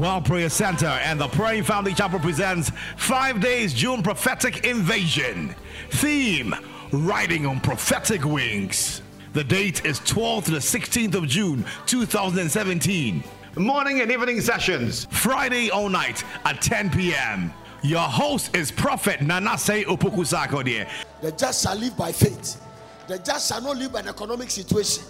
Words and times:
World 0.00 0.24
Prayer 0.24 0.48
Center 0.48 0.86
and 0.86 1.20
the 1.20 1.28
Praying 1.28 1.64
Family 1.64 1.92
Chapel 1.92 2.18
presents 2.20 2.72
Five 2.96 3.38
Days 3.38 3.74
June 3.74 4.02
Prophetic 4.02 4.64
Invasion. 4.64 5.54
Theme 5.90 6.54
Riding 6.90 7.44
on 7.44 7.60
Prophetic 7.60 8.24
Wings. 8.24 9.02
The 9.34 9.44
date 9.44 9.84
is 9.84 10.00
12th 10.00 10.46
to 10.46 10.52
the 10.52 10.58
16th 10.58 11.14
of 11.14 11.26
June 11.26 11.66
2017. 11.84 13.22
Morning 13.56 14.00
and 14.00 14.10
evening 14.10 14.40
sessions, 14.40 15.06
Friday 15.10 15.68
all 15.68 15.90
night 15.90 16.24
at 16.46 16.62
10 16.62 16.88
p.m. 16.92 17.52
Your 17.82 18.00
host 18.00 18.56
is 18.56 18.72
Prophet 18.72 19.20
Nanasei 19.20 19.84
Opoku-Sarkodie. 19.84 20.88
The 21.20 21.32
just 21.32 21.62
shall 21.62 21.76
live 21.76 21.94
by 21.98 22.10
faith. 22.10 22.58
The 23.06 23.18
just 23.18 23.50
shall 23.50 23.60
not 23.60 23.76
live 23.76 23.92
by 23.92 24.00
the 24.00 24.08
economic 24.08 24.50
situation. 24.50 25.04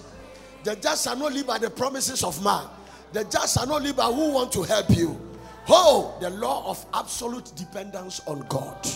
The 0.64 0.74
just 0.74 1.04
shall 1.04 1.16
not 1.16 1.32
live 1.32 1.46
by 1.46 1.58
the 1.58 1.70
promises 1.70 2.24
of 2.24 2.42
man. 2.42 2.66
The 3.12 3.24
just 3.24 3.54
shall 3.56 3.66
not 3.66 3.82
live 3.82 3.96
by 3.96 4.06
who 4.06 4.32
want 4.32 4.52
to 4.52 4.62
help 4.62 4.90
you. 4.90 5.18
Oh, 5.68 6.16
the 6.20 6.30
law 6.30 6.68
of 6.70 6.84
absolute 6.94 7.52
dependence 7.56 8.20
on 8.26 8.40
God. 8.48 8.86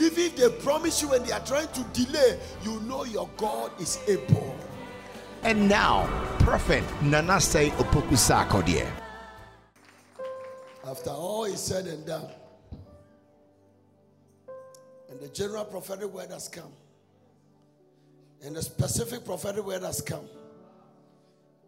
Even 0.00 0.24
if 0.24 0.36
they 0.36 0.48
promise 0.62 1.02
you 1.02 1.12
and 1.12 1.24
they 1.24 1.32
are 1.32 1.44
trying 1.44 1.68
to 1.68 1.82
delay, 1.92 2.38
you 2.64 2.80
know 2.80 3.04
your 3.04 3.28
God 3.36 3.70
is 3.80 3.98
able. 4.08 4.56
And 5.42 5.68
now, 5.68 6.06
Prophet 6.38 6.82
Nanasei 7.00 7.70
Opoku-Sarkodie. 7.70 8.88
After 10.84 11.10
all 11.10 11.44
is 11.44 11.60
said 11.60 11.86
and 11.86 12.04
done, 12.06 12.28
and 15.10 15.20
the 15.20 15.28
general 15.28 15.64
prophetic 15.64 16.12
word 16.12 16.30
has 16.30 16.48
come, 16.48 16.72
and 18.44 18.56
the 18.56 18.62
specific 18.62 19.24
prophetic 19.24 19.64
word 19.64 19.82
has 19.82 20.00
come, 20.00 20.26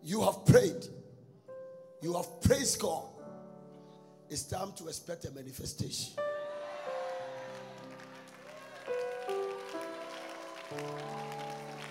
you 0.03 0.23
have 0.23 0.45
prayed, 0.45 0.87
you 2.05 2.13
have 2.13 2.43
praised 2.43 2.79
God. 2.81 3.05
It's 4.29 4.43
time 4.43 4.73
to 4.77 4.89
expect 4.89 5.25
a 5.25 5.31
manifestation. 5.31 6.13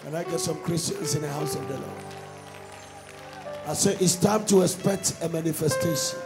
Can 0.03 0.13
I 0.13 0.23
get 0.23 0.39
some 0.39 0.57
Christians 0.61 1.15
in 1.15 1.23
the 1.23 1.29
house 1.29 1.55
of 1.55 1.67
the 1.67 1.73
Lord? 1.73 2.05
I 3.65 3.73
say 3.73 3.97
it's 3.99 4.15
time 4.15 4.45
to 4.45 4.61
expect 4.61 5.15
a 5.23 5.29
manifestation. 5.29 6.19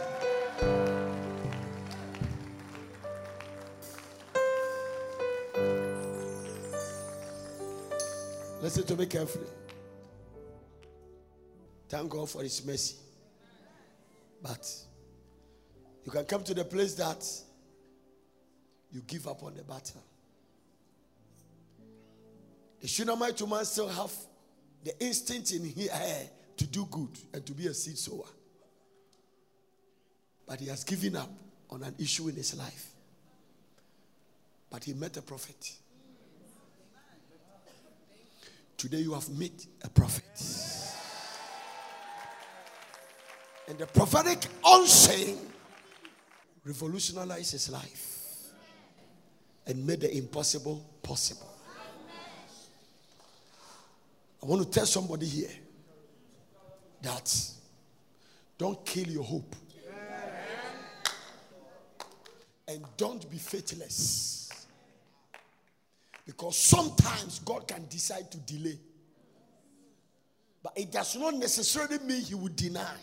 Listen 8.60 8.84
to 8.84 8.96
me 8.96 9.06
carefully. 9.06 9.46
Thank 11.88 12.10
God 12.10 12.28
for 12.28 12.42
His 12.42 12.66
mercy. 12.66 13.07
But 14.42 14.70
you 16.04 16.12
can 16.12 16.24
come 16.24 16.42
to 16.44 16.54
the 16.54 16.64
place 16.64 16.94
that 16.94 17.24
you 18.92 19.02
give 19.06 19.26
up 19.26 19.42
on 19.42 19.54
the 19.54 19.62
battle. 19.62 20.02
The 22.80 22.88
Shunammite 22.88 23.40
woman 23.42 23.64
still 23.64 23.88
have 23.88 24.12
the 24.84 24.98
instinct 25.04 25.52
in 25.52 25.64
her 25.88 26.22
to 26.56 26.66
do 26.66 26.86
good 26.90 27.10
and 27.32 27.44
to 27.44 27.52
be 27.52 27.66
a 27.66 27.74
seed 27.74 27.98
sower. 27.98 28.26
But 30.46 30.60
he 30.60 30.66
has 30.68 30.84
given 30.84 31.16
up 31.16 31.30
on 31.70 31.82
an 31.82 31.94
issue 31.98 32.28
in 32.28 32.36
his 32.36 32.56
life. 32.56 32.86
But 34.70 34.84
he 34.84 34.94
met 34.94 35.16
a 35.16 35.22
prophet. 35.22 35.72
Today 38.76 38.98
you 38.98 39.12
have 39.12 39.28
met 39.30 39.66
a 39.82 39.90
prophet. 39.90 40.24
And 43.68 43.78
the 43.78 43.86
prophetic 43.86 44.46
unsaying 44.64 45.38
revolutionized 46.64 47.52
his 47.52 47.68
life 47.70 48.18
and 49.66 49.86
made 49.86 50.00
the 50.00 50.16
impossible 50.16 50.84
possible. 51.02 51.46
I 54.42 54.46
want 54.46 54.62
to 54.62 54.70
tell 54.70 54.86
somebody 54.86 55.26
here 55.26 55.50
that 57.02 57.52
don't 58.56 58.84
kill 58.86 59.08
your 59.08 59.24
hope 59.24 59.54
and 62.66 62.84
don't 62.96 63.30
be 63.30 63.36
faithless. 63.36 64.66
Because 66.24 66.56
sometimes 66.56 67.38
God 67.40 67.66
can 67.66 67.86
decide 67.88 68.30
to 68.30 68.38
delay, 68.38 68.78
but 70.62 70.72
it 70.76 70.92
does 70.92 71.16
not 71.16 71.34
necessarily 71.34 71.98
mean 71.98 72.22
He 72.22 72.34
would 72.34 72.54
deny. 72.54 72.96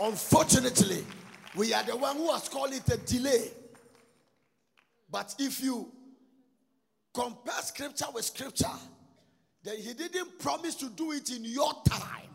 Unfortunately, 0.00 1.04
we 1.54 1.72
are 1.72 1.82
the 1.84 1.96
one 1.96 2.16
who 2.16 2.32
has 2.32 2.48
called 2.48 2.72
it 2.72 2.88
a 2.92 2.96
delay. 2.96 3.50
But 5.10 5.34
if 5.38 5.62
you 5.62 5.92
compare 7.12 7.54
scripture 7.62 8.06
with 8.12 8.24
scripture, 8.24 8.66
then 9.62 9.76
he 9.76 9.94
didn't 9.94 10.38
promise 10.38 10.74
to 10.76 10.88
do 10.90 11.12
it 11.12 11.30
in 11.30 11.44
your 11.44 11.72
time. 11.88 12.28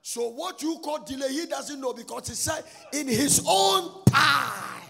So 0.00 0.28
what 0.28 0.62
you 0.62 0.78
call 0.82 1.04
delay, 1.04 1.32
he 1.32 1.46
doesn't 1.46 1.80
know 1.80 1.92
because 1.92 2.28
he 2.28 2.34
said 2.34 2.64
in 2.92 3.06
his 3.06 3.42
own 3.46 4.04
time. 4.04 4.80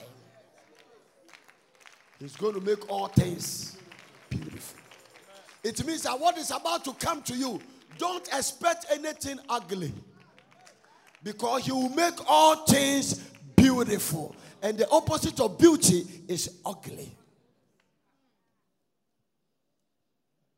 He's 2.19 2.37
going 2.37 2.55
to 2.55 2.61
make 2.61 2.89
all 2.91 3.09
things 3.09 3.77
beautiful. 4.31 4.79
It 5.63 5.85
means 5.87 6.03
that 6.03 6.19
what 6.19 6.39
is 6.39 6.51
about 6.51 6.85
to 6.85 6.93
come 6.95 7.23
to 7.23 7.37
you, 7.37 7.61
don't 7.99 8.27
expect 8.29 8.87
anything 8.91 9.39
ugly 9.49 9.93
because 11.25 11.65
he 11.65 11.73
will 11.73 11.89
make 11.89 12.15
all 12.29 12.67
things 12.67 13.15
beautiful. 13.57 14.37
And 14.63 14.79
the 14.79 14.89
opposite 14.91 15.41
of 15.41 15.59
beauty 15.59 16.07
is 16.29 16.61
ugly. 16.65 17.17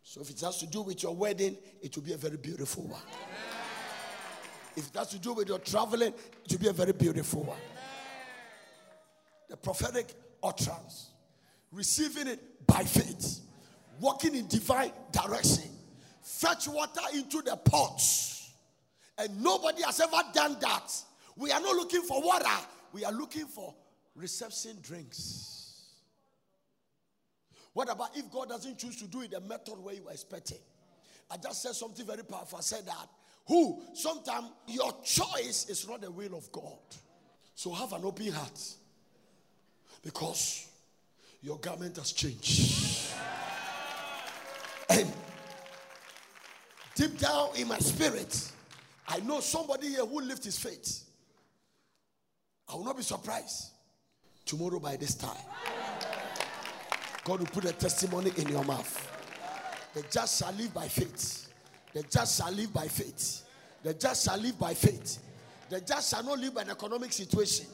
So 0.03 0.21
if 0.21 0.31
it 0.31 0.41
has 0.41 0.59
to 0.59 0.67
do 0.67 0.83
with 0.83 1.03
your 1.03 1.15
wedding, 1.15 1.57
it 1.81 1.95
will 1.95 2.03
be 2.03 2.13
a 2.13 2.17
very 2.17 2.37
beautiful 2.37 2.85
one. 2.85 3.01
If 4.75 4.89
it 4.89 4.97
has 4.97 5.09
to 5.09 5.19
do 5.19 5.33
with 5.33 5.49
your 5.49 5.59
traveling, 5.61 6.13
it 6.45 6.53
will 6.53 6.59
be 6.59 6.69
a 6.69 6.73
very 6.73 6.93
beautiful 6.93 7.45
one. 7.45 7.59
The 9.49 9.57
prophetic 9.57 10.15
utterance, 10.43 11.11
receiving 11.71 12.27
it 12.27 12.67
by 12.67 12.83
faith, 12.83 13.41
walking 14.01 14.35
in 14.35 14.49
divine 14.49 14.91
direction, 15.13 15.71
fetch 16.23 16.67
water 16.67 17.01
into 17.15 17.41
the 17.43 17.57
pots 17.57 18.36
and 19.19 19.43
nobody 19.43 19.83
has 19.83 20.01
ever 20.01 20.23
done 20.33 20.57
that. 20.61 20.93
We 21.37 21.51
are 21.53 21.61
not 21.61 21.75
looking 21.77 22.03
for 22.03 22.23
water, 22.23 22.47
we 22.93 23.05
are 23.05 23.13
looking 23.13 23.47
for 23.47 23.75
reception 24.15 24.79
drinks. 24.83 25.57
What 27.73 27.93
about 27.93 28.17
if 28.17 28.31
God 28.31 28.49
doesn't 28.49 28.79
choose 28.79 28.97
to 28.97 29.07
do 29.07 29.21
it 29.21 29.33
the 29.33 29.41
method 29.41 29.75
where 29.79 29.95
you 29.95 30.09
are 30.09 30.13
expecting? 30.13 30.59
I 31.31 31.37
just 31.37 31.63
said 31.63 31.75
something 31.75 32.07
very 32.07 32.23
powerful. 32.25 32.59
I 32.59 32.63
said 32.63 32.87
that 32.87 33.09
who 33.47 33.83
sometimes 33.95 34.49
your 34.67 34.93
choice 35.05 35.67
is 35.69 35.87
not 35.89 36.01
the 36.01 36.11
will 36.11 36.35
of 36.35 36.51
God. 36.53 36.79
So 37.55 37.73
have 37.73 37.93
an 37.93 38.05
open 38.05 38.33
heart 38.33 38.61
because 40.03 40.69
your 41.43 41.59
garment 41.59 41.97
has 41.97 42.13
changed. 42.13 43.13
And 44.89 45.13
deep 46.95 47.19
down 47.19 47.51
in 47.57 47.69
my 47.69 47.79
spirit, 47.79 48.53
I 49.09 49.21
know 49.21 49.41
somebody 49.41 49.89
here 49.89 50.05
who 50.05 50.21
lifts 50.21 50.47
his 50.47 50.59
faith. 50.59 51.05
I 52.69 52.75
will 52.75 52.85
not 52.85 52.97
be 52.97 53.03
surprised 53.03 53.71
tomorrow 54.45 54.81
by 54.81 54.97
this 54.97 55.15
time. 55.15 55.37
God 57.25 57.41
will 57.41 57.47
put 57.47 57.65
a 57.65 57.73
testimony 57.73 58.33
in 58.37 58.49
your 58.49 58.65
mouth. 58.65 59.03
The 59.95 60.03
just 60.11 60.41
shall 60.41 60.53
live 60.53 60.75
by 60.75 60.89
faith. 60.89 61.53
The 61.93 62.03
just 62.03 62.41
shall 62.41 62.53
live 62.53 62.73
by 62.73 62.89
faith. 62.89 63.43
The 63.83 63.95
just 63.95 64.27
shall 64.27 64.39
live 64.39 64.59
by 64.59 64.75
faith. 64.75 65.19
The 65.69 65.81
just 65.81 66.11
shall 66.11 66.23
not 66.23 66.39
live 66.39 66.55
by 66.55 66.63
an 66.63 66.71
economic 66.71 67.13
situation. 67.13 67.67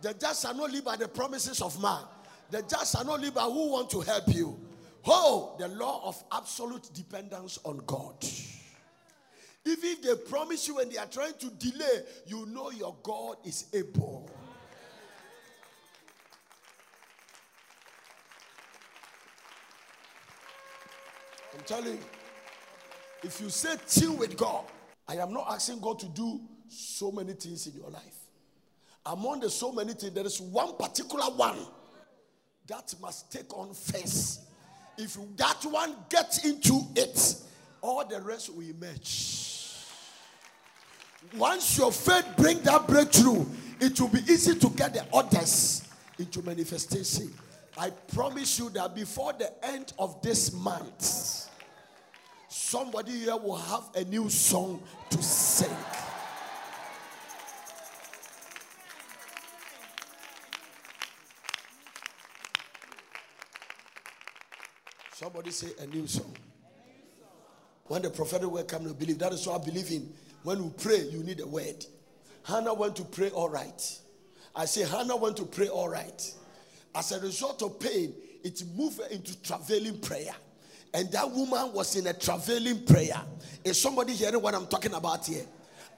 The 0.00 0.14
just 0.14 0.42
shall 0.42 0.54
not 0.54 0.70
live 0.70 0.84
by 0.84 0.96
the 0.96 1.08
promises 1.08 1.62
of 1.62 1.80
man. 1.80 2.02
The 2.50 2.62
just 2.62 2.94
shall 2.94 3.04
not 3.04 3.20
live 3.20 3.34
by 3.34 3.42
who 3.42 3.72
want 3.72 3.90
to 3.90 4.00
help 4.00 4.24
you. 4.28 4.58
Oh, 5.06 5.56
the 5.58 5.68
law 5.68 6.02
of 6.04 6.22
absolute 6.32 6.90
dependence 6.92 7.58
on 7.64 7.82
God. 7.86 8.14
Even 9.64 9.90
if 9.90 10.02
they 10.02 10.14
promise 10.28 10.66
you 10.66 10.78
and 10.80 10.90
they 10.90 10.98
are 10.98 11.06
trying 11.06 11.34
to 11.34 11.50
delay, 11.50 12.02
you 12.26 12.46
know 12.46 12.70
your 12.70 12.96
God 13.02 13.36
is 13.44 13.66
able. 13.72 14.28
I'm 21.54 21.64
telling 21.64 21.92
you, 21.92 21.98
if 23.22 23.40
you 23.40 23.50
say 23.50 23.76
chill 23.88 24.16
with 24.16 24.36
God, 24.36 24.64
I 25.06 25.16
am 25.16 25.32
not 25.32 25.46
asking 25.50 25.80
God 25.80 25.98
to 26.00 26.06
do 26.08 26.40
so 26.68 27.12
many 27.12 27.34
things 27.34 27.66
in 27.68 27.74
your 27.74 27.90
life. 27.90 28.16
Among 29.06 29.40
the 29.40 29.50
so 29.50 29.70
many 29.70 29.92
things, 29.92 30.12
there 30.12 30.26
is 30.26 30.40
one 30.40 30.76
particular 30.76 31.24
one 31.24 31.58
that 32.66 32.94
must 33.00 33.30
take 33.30 33.56
on 33.56 33.74
face. 33.74 34.40
If 34.98 35.16
that 35.36 35.64
one 35.64 35.94
gets 36.08 36.44
into 36.44 36.80
it, 36.96 37.36
all 37.80 38.06
the 38.06 38.20
rest 38.20 38.54
will 38.54 38.62
emerge. 38.62 39.51
Once 41.36 41.78
your 41.78 41.90
faith 41.90 42.26
bring 42.36 42.60
that 42.62 42.86
breakthrough, 42.86 43.44
it 43.80 43.98
will 44.00 44.08
be 44.08 44.20
easy 44.20 44.54
to 44.58 44.68
get 44.70 44.92
the 44.94 45.04
others 45.12 45.88
into 46.18 46.42
manifestation. 46.42 47.32
I 47.76 47.90
promise 47.90 48.58
you 48.58 48.68
that 48.70 48.94
before 48.94 49.32
the 49.32 49.50
end 49.64 49.92
of 49.98 50.20
this 50.20 50.52
month, 50.52 51.48
somebody 52.48 53.12
here 53.12 53.36
will 53.36 53.56
have 53.56 53.84
a 53.94 54.04
new 54.04 54.28
song 54.28 54.82
to 55.10 55.22
sing. 55.22 55.74
Somebody 65.14 65.50
say 65.50 65.68
a 65.80 65.86
new 65.86 66.06
song. 66.06 66.34
When 67.86 68.02
the 68.02 68.10
prophetic 68.10 68.48
word 68.48 68.68
comes, 68.68 68.88
you 68.88 68.94
believe. 68.94 69.18
That 69.18 69.32
is 69.32 69.46
what 69.46 69.62
I 69.62 69.64
believe 69.64 69.90
in. 69.90 70.12
When 70.42 70.64
we 70.64 70.70
pray, 70.70 71.02
you 71.08 71.22
need 71.22 71.40
a 71.40 71.46
word. 71.46 71.86
Hannah 72.44 72.74
went 72.74 72.96
to 72.96 73.04
pray 73.04 73.30
all 73.30 73.48
right. 73.48 73.98
I 74.54 74.64
say 74.64 74.84
Hannah 74.84 75.16
went 75.16 75.36
to 75.38 75.44
pray 75.44 75.68
all 75.68 75.88
right. 75.88 76.34
As 76.94 77.12
a 77.12 77.20
result 77.20 77.62
of 77.62 77.78
pain, 77.80 78.12
it 78.42 78.62
moved 78.76 79.00
her 79.00 79.06
into 79.08 79.40
travailing 79.42 80.00
prayer. 80.00 80.34
And 80.94 81.10
that 81.12 81.30
woman 81.30 81.72
was 81.72 81.96
in 81.96 82.06
a 82.06 82.12
travailing 82.12 82.84
prayer. 82.84 83.20
Is 83.64 83.80
somebody 83.80 84.12
hearing 84.12 84.42
what 84.42 84.54
I'm 84.54 84.66
talking 84.66 84.92
about 84.92 85.26
here? 85.26 85.44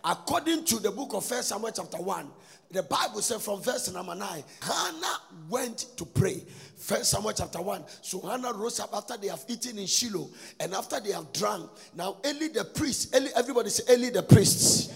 According 0.05 0.64
to 0.67 0.79
the 0.79 0.90
book 0.90 1.14
of 1.14 1.25
First 1.25 1.49
Samuel 1.49 1.73
chapter 1.75 1.97
1, 1.97 2.31
the 2.75 2.82
Bible 2.82 3.23
said 3.23 3.41
from 3.41 3.62
verse 3.62 3.93
number 3.93 4.15
9, 4.15 4.44
Hannah 4.62 5.21
went 5.49 5.87
to 5.97 6.05
pray. 6.05 6.43
First 6.76 7.11
Samuel 7.11 7.32
chapter 7.32 7.62
1. 7.62 7.85
So 8.03 8.21
Hannah 8.21 8.53
rose 8.53 8.81
up 8.81 8.91
after 8.94 9.17
they 9.17 9.29
have 9.29 9.44
eaten 9.49 9.79
in 9.79 9.87
Shiloh 9.87 10.29
and 10.61 10.75
after 10.75 11.00
they 11.00 11.12
have 11.12 11.32
drunk. 11.32 11.71
Now 11.94 12.19
Eli 12.26 12.49
the 12.49 12.65
priest, 12.65 13.15
Eli, 13.15 13.31
everybody 13.37 13.71
say 13.71 13.94
Eli 13.94 14.11
the 14.11 14.23
priest. 14.23 14.93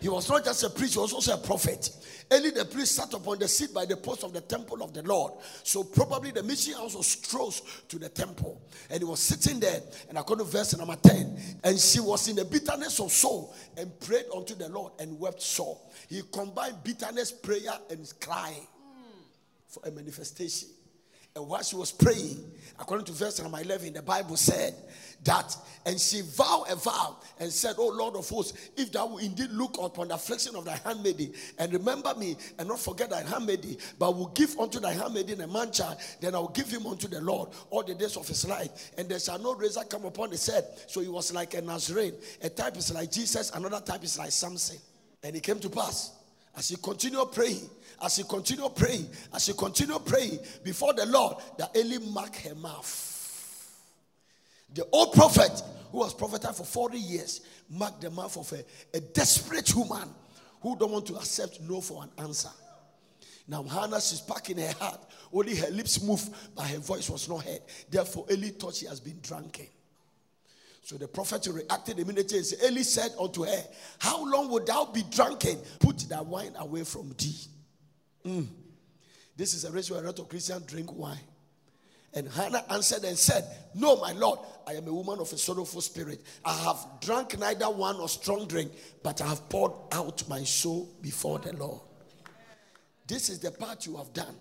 He 0.00 0.08
was 0.08 0.28
not 0.30 0.44
just 0.44 0.64
a 0.64 0.70
priest, 0.70 0.94
he 0.94 1.00
was 1.00 1.12
also 1.12 1.34
a 1.34 1.38
prophet. 1.38 1.90
Eli 2.32 2.50
the 2.50 2.64
priest 2.64 2.94
sat 2.94 3.12
upon 3.12 3.38
the 3.38 3.48
seat 3.48 3.74
by 3.74 3.84
the 3.84 3.96
post 3.96 4.24
of 4.24 4.32
the 4.32 4.40
temple 4.40 4.82
of 4.82 4.94
the 4.94 5.02
Lord. 5.02 5.32
So 5.62 5.84
probably 5.84 6.30
the 6.30 6.42
mission 6.42 6.74
was 6.78 7.16
close 7.16 7.60
to 7.88 7.98
the 7.98 8.08
temple. 8.08 8.62
And 8.88 9.00
he 9.00 9.04
was 9.04 9.20
sitting 9.20 9.60
there, 9.60 9.80
and 10.08 10.16
according 10.16 10.46
to 10.46 10.50
verse 10.50 10.76
number 10.76 10.96
10, 10.96 11.38
and 11.64 11.78
she 11.78 12.00
was 12.00 12.28
in 12.28 12.36
the 12.36 12.44
bitterness 12.44 12.98
of 13.00 13.12
soul 13.12 13.54
and 13.76 13.98
prayed 14.00 14.24
unto 14.34 14.54
the 14.54 14.68
Lord 14.68 14.92
and 15.00 15.18
wept 15.18 15.42
sore. 15.42 15.78
He 16.10 16.22
combined 16.32 16.82
bitterness, 16.82 17.30
prayer, 17.30 17.78
and 17.88 18.12
crying 18.20 18.66
for 19.68 19.80
a 19.86 19.92
manifestation. 19.92 20.68
And 21.36 21.46
while 21.46 21.62
she 21.62 21.76
was 21.76 21.92
praying, 21.92 22.44
according 22.80 23.06
to 23.06 23.12
verse 23.12 23.40
number 23.40 23.60
11, 23.60 23.92
the 23.92 24.02
Bible 24.02 24.36
said 24.36 24.74
that, 25.22 25.56
and 25.86 26.00
she 26.00 26.22
vowed 26.22 26.64
a 26.68 26.74
vow 26.74 27.18
and 27.38 27.52
said, 27.52 27.76
Oh 27.78 27.86
Lord 27.86 28.16
of 28.16 28.28
hosts, 28.28 28.72
if 28.76 28.90
thou 28.90 29.06
will 29.06 29.18
indeed 29.18 29.50
look 29.52 29.76
upon 29.80 30.08
the 30.08 30.14
affliction 30.14 30.56
of 30.56 30.64
thy 30.64 30.76
handmaiden 30.84 31.32
and 31.60 31.72
remember 31.72 32.12
me 32.16 32.36
and 32.58 32.66
not 32.66 32.80
forget 32.80 33.10
thy 33.10 33.22
handmaiden, 33.22 33.76
but 33.96 34.16
will 34.16 34.30
give 34.30 34.58
unto 34.58 34.80
thy 34.80 34.92
handmaiden 34.92 35.40
a 35.42 35.46
man 35.46 35.70
child, 35.70 35.98
then 36.20 36.34
I 36.34 36.40
will 36.40 36.48
give 36.48 36.68
him 36.68 36.84
unto 36.88 37.06
the 37.06 37.20
Lord 37.20 37.50
all 37.70 37.84
the 37.84 37.94
days 37.94 38.16
of 38.16 38.26
his 38.26 38.48
life, 38.48 38.90
and 38.98 39.08
there 39.08 39.20
shall 39.20 39.38
no 39.38 39.54
razor 39.54 39.84
come 39.88 40.06
upon 40.06 40.32
his 40.32 40.44
head. 40.44 40.64
So 40.88 41.00
he 41.00 41.08
was 41.08 41.32
like 41.32 41.54
a 41.54 41.62
Nazarene. 41.62 42.14
A 42.42 42.48
type 42.48 42.76
is 42.76 42.92
like 42.92 43.12
Jesus, 43.12 43.52
another 43.52 43.80
type 43.80 44.02
is 44.02 44.18
like 44.18 44.32
Samson. 44.32 44.78
And 45.22 45.36
it 45.36 45.42
came 45.42 45.58
to 45.60 45.68
pass 45.68 46.12
as 46.56 46.68
he 46.68 46.76
continued 46.76 47.32
praying, 47.32 47.68
as 48.02 48.16
he 48.16 48.24
continued 48.24 48.74
praying, 48.74 49.08
as 49.34 49.46
he 49.46 49.52
continued 49.52 50.04
praying 50.04 50.38
before 50.64 50.92
the 50.94 51.06
Lord, 51.06 51.36
that 51.58 51.76
Eli 51.76 51.98
marked 51.98 52.36
her 52.46 52.54
mouth. 52.54 53.06
The 54.74 54.86
old 54.92 55.12
prophet, 55.14 55.62
who 55.90 55.98
was 55.98 56.14
prophesied 56.14 56.54
for 56.54 56.64
40 56.64 56.98
years, 56.98 57.40
marked 57.68 58.00
the 58.00 58.10
mouth 58.10 58.36
of 58.36 58.52
a, 58.52 58.64
a 58.96 59.00
desperate 59.00 59.74
woman 59.74 60.08
who 60.60 60.76
don't 60.76 60.92
want 60.92 61.06
to 61.06 61.16
accept 61.16 61.60
no 61.62 61.80
for 61.80 62.02
an 62.04 62.10
answer. 62.18 62.50
Now 63.48 63.64
Hannah, 63.64 64.00
she's 64.00 64.20
packing 64.20 64.58
her 64.58 64.72
heart. 64.78 65.00
Only 65.32 65.56
her 65.56 65.70
lips 65.70 66.02
move, 66.02 66.28
but 66.54 66.66
her 66.66 66.78
voice 66.78 67.10
was 67.10 67.28
not 67.28 67.44
heard. 67.44 67.60
Therefore, 67.90 68.26
Eli 68.30 68.50
thought 68.50 68.74
she 68.74 68.86
has 68.86 69.00
been 69.00 69.18
drunken. 69.22 69.66
So 70.82 70.96
the 70.96 71.08
prophet 71.08 71.46
reacted 71.50 71.98
immediately 71.98 72.38
and 72.38 72.46
said, 72.46 72.70
Eli 72.70 72.82
said 72.82 73.12
unto 73.20 73.44
her, 73.44 73.64
How 73.98 74.24
long 74.24 74.50
would 74.50 74.66
thou 74.66 74.86
be 74.86 75.02
drunken? 75.10 75.58
Put 75.78 75.98
that 76.08 76.24
wine 76.24 76.52
away 76.58 76.84
from 76.84 77.14
thee. 77.16 77.36
Mm. 78.24 78.46
This 79.36 79.54
is 79.54 79.64
a 79.64 79.70
reason 79.70 79.96
why 79.96 80.02
a 80.02 80.06
lot 80.06 80.18
of 80.18 80.28
Christians 80.28 80.64
drink 80.66 80.92
wine. 80.92 81.18
And 82.12 82.28
Hannah 82.28 82.64
answered 82.70 83.04
and 83.04 83.16
said, 83.16 83.44
No, 83.74 83.96
my 83.96 84.12
Lord, 84.12 84.40
I 84.66 84.72
am 84.72 84.88
a 84.88 84.92
woman 84.92 85.20
of 85.20 85.32
a 85.32 85.38
sorrowful 85.38 85.80
spirit. 85.80 86.20
I 86.44 86.54
have 86.54 87.00
drunk 87.00 87.38
neither 87.38 87.70
wine 87.70 87.98
nor 87.98 88.08
strong 88.08 88.48
drink, 88.48 88.72
but 89.02 89.20
I 89.20 89.28
have 89.28 89.48
poured 89.48 89.72
out 89.92 90.28
my 90.28 90.42
soul 90.42 90.90
before 91.00 91.38
the 91.38 91.52
Lord. 91.56 91.80
This 93.06 93.28
is 93.28 93.38
the 93.38 93.50
part 93.50 93.86
you 93.86 93.96
have 93.96 94.12
done. 94.12 94.34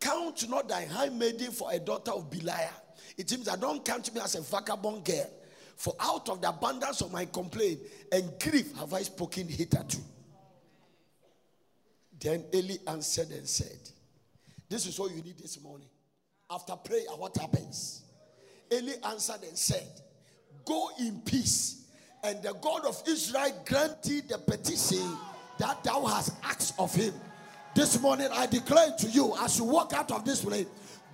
Count 0.00 0.48
not 0.48 0.68
thy 0.68 0.82
handmaiden 0.82 1.52
for 1.52 1.70
a 1.70 1.78
daughter 1.78 2.10
of 2.10 2.30
Belial. 2.30 2.81
It 3.16 3.28
seems 3.28 3.48
I 3.48 3.56
don't 3.56 3.84
count 3.84 4.12
me 4.14 4.20
as 4.20 4.34
a 4.34 4.40
vagabond 4.40 5.04
girl. 5.04 5.30
For 5.76 5.94
out 5.98 6.28
of 6.28 6.40
the 6.40 6.48
abundance 6.48 7.00
of 7.00 7.12
my 7.12 7.24
complaint 7.24 7.80
and 8.12 8.30
grief 8.38 8.76
have 8.76 8.92
I 8.92 9.02
spoken 9.02 9.48
hitherto. 9.48 9.98
Then 12.20 12.44
Eli 12.54 12.76
answered 12.86 13.30
and 13.30 13.48
said, 13.48 13.78
This 14.68 14.86
is 14.86 14.98
all 14.98 15.10
you 15.10 15.22
need 15.22 15.38
this 15.38 15.60
morning. 15.60 15.88
After 16.48 16.76
prayer, 16.76 17.06
what 17.16 17.36
happens? 17.36 18.02
Eli 18.72 18.92
answered 19.04 19.42
and 19.42 19.58
said, 19.58 19.88
Go 20.64 20.90
in 21.00 21.20
peace, 21.22 21.84
and 22.22 22.40
the 22.42 22.52
God 22.54 22.84
of 22.84 23.02
Israel 23.08 23.52
grant 23.66 24.02
thee 24.04 24.20
the 24.20 24.38
petition 24.38 25.16
that 25.58 25.82
thou 25.82 26.04
hast 26.06 26.34
asked 26.44 26.74
of 26.78 26.94
him. 26.94 27.12
This 27.74 28.00
morning 28.00 28.28
I 28.32 28.46
declare 28.46 28.92
to 28.98 29.08
you 29.08 29.34
as 29.40 29.58
you 29.58 29.64
walk 29.64 29.92
out 29.94 30.12
of 30.12 30.24
this 30.24 30.44
place, 30.44 30.66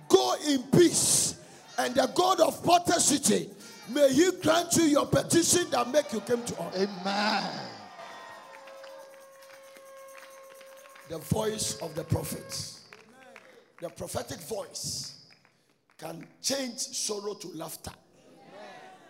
go 0.07 0.35
in 0.47 0.61
peace, 0.63 1.38
and 1.79 1.95
the 1.95 2.07
God 2.13 2.41
of 2.41 2.61
Potter 2.63 2.99
City 2.99 3.49
may 3.89 4.11
He 4.13 4.29
grant 4.41 4.75
you 4.75 4.83
your 4.83 5.05
petition 5.05 5.69
that 5.71 5.89
make 5.89 6.11
you 6.11 6.19
come 6.19 6.43
to 6.43 6.61
us. 6.61 6.75
Amen. 6.75 7.51
The 11.09 11.17
voice 11.17 11.77
of 11.81 11.95
the 11.95 12.03
prophets, 12.03 12.81
the 13.81 13.89
prophetic 13.89 14.39
voice 14.41 15.25
can 15.97 16.27
change 16.41 16.77
sorrow 16.77 17.33
to 17.33 17.47
laughter. 17.55 17.91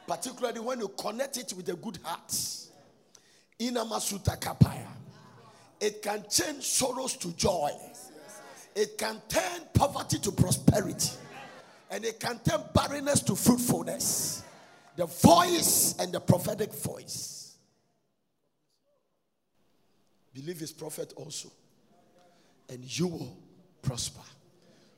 Particularly 0.07 0.59
when 0.59 0.79
you 0.79 0.87
connect 0.89 1.37
it 1.37 1.53
with 1.55 1.67
a 1.69 1.75
good 1.75 1.99
heart. 2.03 2.31
Inamasuta 3.59 4.39
kapaya. 4.39 4.87
It 5.81 6.01
can 6.01 6.23
change 6.29 6.63
sorrows 6.63 7.15
to 7.17 7.31
joy. 7.35 7.71
It 8.75 8.97
can 8.97 9.21
turn 9.27 9.61
poverty 9.73 10.19
to 10.19 10.31
prosperity. 10.31 11.09
And 11.89 12.05
it 12.05 12.19
can 12.19 12.39
turn 12.39 12.61
barrenness 12.73 13.21
to 13.23 13.35
fruitfulness. 13.35 14.43
The 14.95 15.05
voice 15.05 15.95
and 15.99 16.11
the 16.11 16.19
prophetic 16.19 16.73
voice. 16.73 17.55
Believe 20.33 20.59
his 20.59 20.71
prophet 20.71 21.13
also. 21.15 21.51
And 22.69 22.83
you 22.83 23.07
will 23.07 23.37
prosper. 23.81 24.21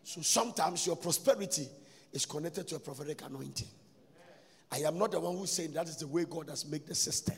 So 0.03 0.21
sometimes 0.21 0.85
your 0.85 0.95
prosperity 0.95 1.67
is 2.11 2.25
connected 2.25 2.67
to 2.67 2.75
a 2.75 2.79
prophetic 2.79 3.21
anointing. 3.25 3.67
I 4.71 4.79
am 4.79 4.97
not 4.97 5.11
the 5.11 5.19
one 5.19 5.37
who's 5.37 5.51
saying 5.51 5.73
that 5.73 5.87
is 5.87 5.97
the 5.97 6.07
way 6.07 6.25
God 6.25 6.49
has 6.49 6.65
made 6.65 6.87
the 6.87 6.95
system. 6.95 7.35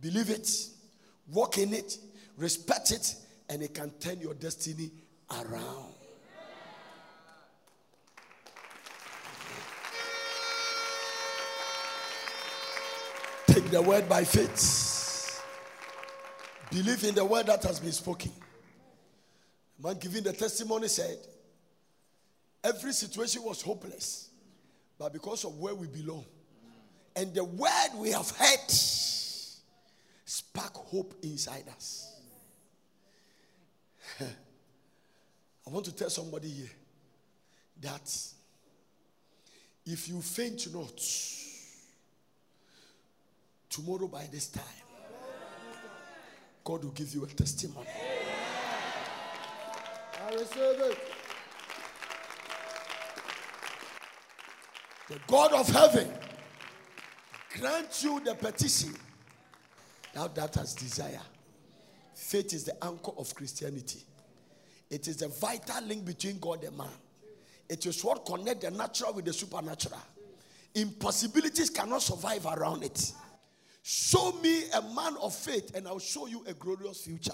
Believe 0.00 0.30
it, 0.30 0.48
walk 1.32 1.58
in 1.58 1.74
it, 1.74 1.98
respect 2.36 2.92
it, 2.92 3.14
and 3.48 3.62
it 3.62 3.74
can 3.74 3.90
turn 3.98 4.20
your 4.20 4.34
destiny 4.34 4.90
around. 5.30 5.94
The 13.70 13.82
word 13.82 14.08
by 14.08 14.24
faith. 14.24 15.42
Believe 16.70 17.04
in 17.04 17.14
the 17.14 17.24
word 17.24 17.46
that 17.46 17.62
has 17.64 17.80
been 17.80 17.92
spoken. 17.92 18.32
The 19.78 19.88
man 19.88 19.98
giving 19.98 20.22
the 20.22 20.32
testimony 20.32 20.88
said, 20.88 21.18
Every 22.64 22.92
situation 22.92 23.42
was 23.42 23.62
hopeless, 23.62 24.30
but 24.98 25.12
because 25.12 25.44
of 25.44 25.58
where 25.58 25.74
we 25.74 25.86
belong 25.86 26.24
and 27.18 27.34
the 27.34 27.42
word 27.42 27.88
we 27.96 28.10
have 28.12 28.30
heard 28.30 28.70
spark 30.24 30.74
hope 30.74 31.14
inside 31.22 31.64
us. 31.74 32.14
I 34.20 35.70
want 35.70 35.84
to 35.86 35.94
tell 35.94 36.10
somebody 36.10 36.48
here 36.48 36.70
that 37.80 38.16
if 39.84 40.08
you 40.08 40.20
faint 40.22 40.72
not, 40.72 41.00
tomorrow 43.70 44.08
by 44.08 44.26
this 44.30 44.48
time, 44.48 44.64
God 46.64 46.84
will 46.84 46.90
give 46.90 47.14
you 47.14 47.24
a 47.24 47.26
testimony. 47.26 47.86
I 50.26 50.32
receive 50.32 50.80
it. 50.80 50.98
The 55.08 55.18
God 55.26 55.52
of 55.54 55.68
heaven 55.68 56.12
grant 57.58 58.02
you 58.02 58.20
the 58.20 58.34
petition 58.34 58.94
thou 60.12 60.28
that 60.28 60.54
has 60.56 60.74
desire. 60.74 61.20
Faith 62.14 62.52
is 62.52 62.64
the 62.64 62.84
anchor 62.84 63.12
of 63.16 63.34
Christianity. 63.34 64.00
It 64.90 65.08
is 65.08 65.16
the 65.16 65.28
vital 65.28 65.82
link 65.84 66.04
between 66.04 66.38
God 66.38 66.64
and 66.64 66.76
man. 66.76 66.88
It 67.68 67.86
is 67.86 68.02
what 68.04 68.26
connects 68.26 68.64
the 68.64 68.70
natural 68.70 69.14
with 69.14 69.24
the 69.24 69.32
supernatural. 69.32 70.00
Impossibilities 70.74 71.70
cannot 71.70 72.02
survive 72.02 72.44
around 72.46 72.82
it. 72.82 73.12
Show 73.90 74.32
me 74.42 74.64
a 74.74 74.82
man 74.94 75.16
of 75.18 75.34
faith, 75.34 75.74
and 75.74 75.88
I'll 75.88 75.98
show 75.98 76.26
you 76.26 76.44
a 76.46 76.52
glorious 76.52 77.00
future. 77.00 77.32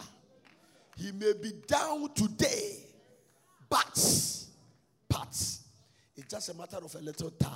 He 0.96 1.10
may 1.10 1.32
be 1.32 1.50
down 1.66 2.14
today, 2.14 2.76
but, 3.68 3.92
but, 5.08 5.30
it's 6.16 6.30
just 6.30 6.48
a 6.50 6.54
matter 6.54 6.76
of 6.76 6.94
a 6.94 7.00
little 7.00 7.30
time. 7.30 7.50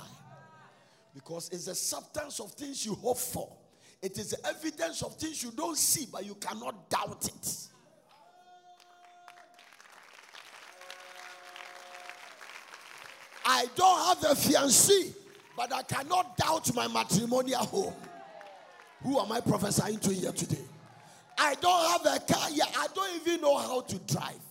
Because 1.13 1.47
it's 1.47 1.63
the 1.67 1.75
substance 1.75 2.41
of 2.41 2.51
things 2.51 2.85
you 2.85 2.93
hope 2.93 3.17
for, 3.17 3.49
it 4.01 4.17
is 4.17 4.31
the 4.31 4.45
evidence 4.45 5.01
of 5.01 5.15
things 5.15 5.43
you 5.43 5.51
don't 5.51 5.77
see, 5.77 6.05
but 6.11 6.25
you 6.25 6.35
cannot 6.35 6.89
doubt 6.89 7.25
it. 7.25 7.67
I 13.45 13.65
don't 13.77 14.07
have 14.07 14.31
a 14.31 14.35
fiancé, 14.35 15.13
but 15.55 15.71
I 15.71 15.83
cannot 15.83 16.35
doubt 16.35 16.75
my 16.75 16.89
matrimonial 16.89 17.63
home. 17.63 17.93
Who 19.03 19.19
am 19.19 19.31
I 19.31 19.39
prophesying 19.39 19.99
to 19.99 20.13
here 20.13 20.31
today? 20.31 20.63
I 21.37 21.55
don't 21.55 22.05
have 22.05 22.15
a 22.15 22.33
car 22.33 22.49
yet. 22.51 22.73
I 22.77 22.87
don't 22.93 23.15
even 23.15 23.41
know 23.41 23.57
how 23.57 23.81
to 23.81 23.99
drive. 23.99 24.41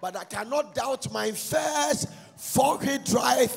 But 0.00 0.16
I 0.16 0.24
cannot 0.24 0.74
doubt 0.74 1.10
my 1.12 1.30
first 1.30 2.08
four-wheel 2.36 2.98
drive 3.04 3.56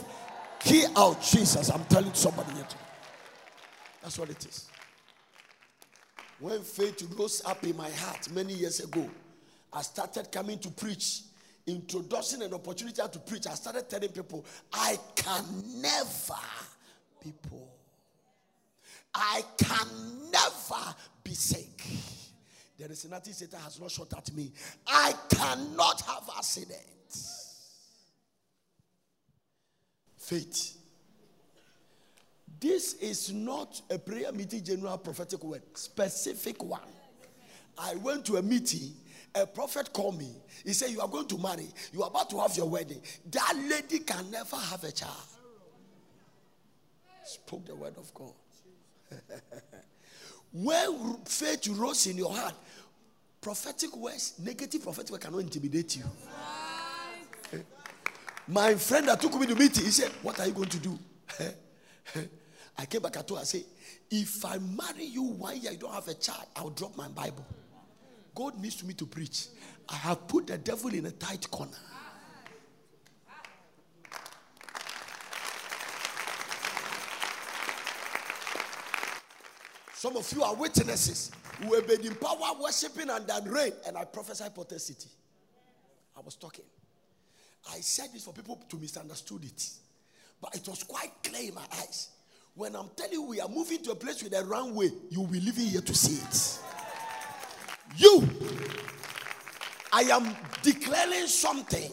key 0.60 0.86
out. 0.96 1.22
Jesus, 1.22 1.70
I'm 1.70 1.84
telling 1.86 2.14
somebody 2.14 2.54
here 2.54 2.64
today. 2.64 2.82
That's 4.02 4.18
what 4.20 4.30
it 4.30 4.46
is. 4.46 4.70
When 6.40 6.62
faith 6.62 7.04
rose 7.18 7.42
up 7.46 7.64
in 7.64 7.76
my 7.76 7.90
heart 7.90 8.30
many 8.32 8.54
years 8.54 8.80
ago, 8.80 9.10
I 9.74 9.82
started 9.82 10.32
coming 10.32 10.60
to 10.60 10.70
preach 10.70 11.22
introducing 11.68 12.42
an 12.42 12.54
opportunity 12.54 13.02
to 13.12 13.20
preach, 13.20 13.46
I 13.46 13.54
started 13.54 13.90
telling 13.90 14.10
people, 14.10 14.46
I 14.74 14.98
can 15.16 15.44
never 15.76 16.40
be 17.24 17.34
poor. 17.50 17.67
I 19.18 19.42
can 19.58 20.32
never 20.32 20.96
be 21.24 21.34
sick. 21.34 21.84
There 22.78 22.92
is 22.92 23.10
nothing 23.10 23.34
Satan 23.34 23.60
has 23.60 23.80
not 23.80 23.92
shot 23.92 24.14
at 24.16 24.32
me. 24.34 24.52
I 24.86 25.14
cannot 25.30 26.02
have 26.02 26.30
accident. 26.38 26.78
Faith. 30.18 30.78
This 32.60 32.94
is 32.96 33.32
not 33.32 33.82
a 33.90 33.98
prayer 33.98 34.32
meeting 34.32 34.64
general 34.64 34.98
prophetic 34.98 35.44
word, 35.44 35.64
specific 35.74 36.64
one. 36.64 36.82
I 37.78 37.96
went 37.96 38.26
to 38.26 38.38
a 38.38 38.42
meeting 38.42 38.94
a 39.36 39.46
prophet 39.46 39.94
called 39.94 40.18
me. 40.18 40.32
He 40.66 40.74
said, 40.74 40.90
You 40.90 41.02
are 41.02 41.08
going 41.08 41.28
to 41.28 41.38
marry. 41.38 41.68
You 41.92 42.04
are 42.04 42.10
about 42.10 42.30
to 42.32 42.40
have 42.40 42.56
your 42.58 42.68
wedding. 42.68 43.02
That 43.32 43.54
lady 43.70 44.00
can 44.00 44.32
never 44.32 44.56
have 44.56 44.84
a 44.84 44.92
child. 44.92 45.14
Spoke 47.24 47.66
the 47.66 47.76
word 47.76 47.98
of 47.98 48.14
God. 48.14 48.34
when 50.54 51.18
faith 51.26 51.68
rose 51.70 52.08
in 52.08 52.18
your 52.18 52.32
heart, 52.32 52.54
prophetic 53.42 53.96
words, 53.96 54.34
negative 54.44 54.84
prophetic 54.84 55.12
words 55.12 55.24
cannot 55.24 55.40
intimidate 55.40 55.98
you. 55.98 56.04
My 58.48 58.76
friend 58.76 59.08
that 59.10 59.20
took 59.20 59.38
me 59.40 59.46
to 59.48 59.56
meeting, 59.56 59.84
he 59.84 59.92
said, 59.92 60.10
What 60.22 60.40
are 60.40 60.48
you 60.48 60.54
going 60.54 60.70
to 60.70 60.80
do? 60.80 60.98
I 62.78 62.86
came 62.86 63.02
back, 63.02 63.14
told 63.14 63.40
her, 63.40 63.42
I 63.42 63.44
said, 63.44 63.64
If 64.10 64.46
I 64.46 64.58
marry 64.58 65.04
you 65.04 65.24
one 65.24 65.60
year, 65.60 65.74
you 65.74 65.78
don't 65.78 65.94
have 65.94 66.08
a 66.08 66.14
child, 66.14 66.46
I'll 66.56 66.70
drop 66.70 66.96
my 66.96 67.10
Bible. 67.10 67.46
God 68.34 68.60
needs 68.62 68.84
me 68.84 68.94
to 68.94 69.06
preach. 69.06 69.48
I 69.90 69.96
have 69.96 70.28
put 70.28 70.48
the 70.48 70.58
devil 70.58 70.94
in 70.94 71.06
a 71.08 71.12
tight 71.12 71.50
corner. 71.50 71.72
Some 79.98 80.16
of 80.16 80.32
you 80.32 80.44
are 80.44 80.54
witnesses 80.54 81.32
who 81.60 81.74
have 81.74 81.88
been 81.88 82.06
in 82.06 82.14
power, 82.14 82.54
worshiping, 82.62 83.08
then 83.08 83.46
rain. 83.46 83.72
And 83.88 83.98
I 83.98 84.06
prophesy 84.06 84.44
potency. 84.54 84.94
I 86.16 86.20
was 86.22 86.36
talking. 86.36 86.66
I 87.74 87.80
said 87.80 88.10
this 88.14 88.24
for 88.26 88.32
people 88.32 88.62
to 88.70 88.78
misunderstood 88.78 89.44
it. 89.44 89.70
But 90.40 90.56
it 90.56 90.68
was 90.68 90.84
quite 90.84 91.14
clear 91.24 91.50
in 91.50 91.56
my 91.56 91.66
eyes. 91.80 92.10
When 92.54 92.76
I'm 92.76 92.90
telling 92.96 93.14
you 93.14 93.24
we 93.24 93.42
are 93.42 93.50
moving 93.50 93.82
to 93.86 93.92
a 93.92 93.96
place 93.96 94.22
with 94.22 94.34
a 94.34 94.46
runway, 94.46 94.92
you 95.10 95.22
will 95.22 95.30
be 95.30 95.40
living 95.40 95.66
here 95.66 95.82
to 95.82 95.96
see 95.96 96.24
it. 96.24 96.60
You, 97.96 98.30
I 99.92 100.02
am 100.02 100.36
declaring 100.62 101.26
something, 101.26 101.92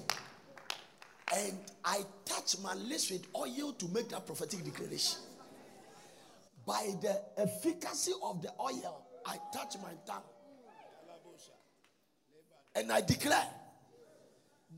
and 1.34 1.58
I 1.82 2.02
touch 2.26 2.56
my 2.62 2.74
lips 2.74 3.10
with 3.10 3.26
oil 3.34 3.72
to 3.72 3.88
make 3.94 4.10
that 4.10 4.26
prophetic 4.26 4.62
declaration. 4.62 5.20
By 6.66 6.94
the 7.00 7.20
efficacy 7.36 8.12
of 8.22 8.42
the 8.42 8.50
oil, 8.60 9.06
I 9.26 9.36
touch 9.52 9.76
my 9.82 9.92
tongue. 10.06 10.22
And 12.76 12.90
I 12.90 13.00
declare 13.02 13.46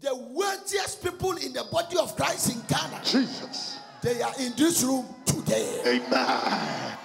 the 0.00 0.14
wealthiest 0.14 1.02
people 1.02 1.32
in 1.32 1.52
the 1.52 1.64
body 1.72 1.96
of 1.98 2.14
Christ 2.16 2.54
in 2.54 2.60
Ghana. 2.68 3.00
Jesus. 3.04 3.78
They 4.02 4.20
are 4.20 4.34
in 4.38 4.52
this 4.56 4.82
room 4.82 5.06
today. 5.24 5.80
Amen 5.86 6.96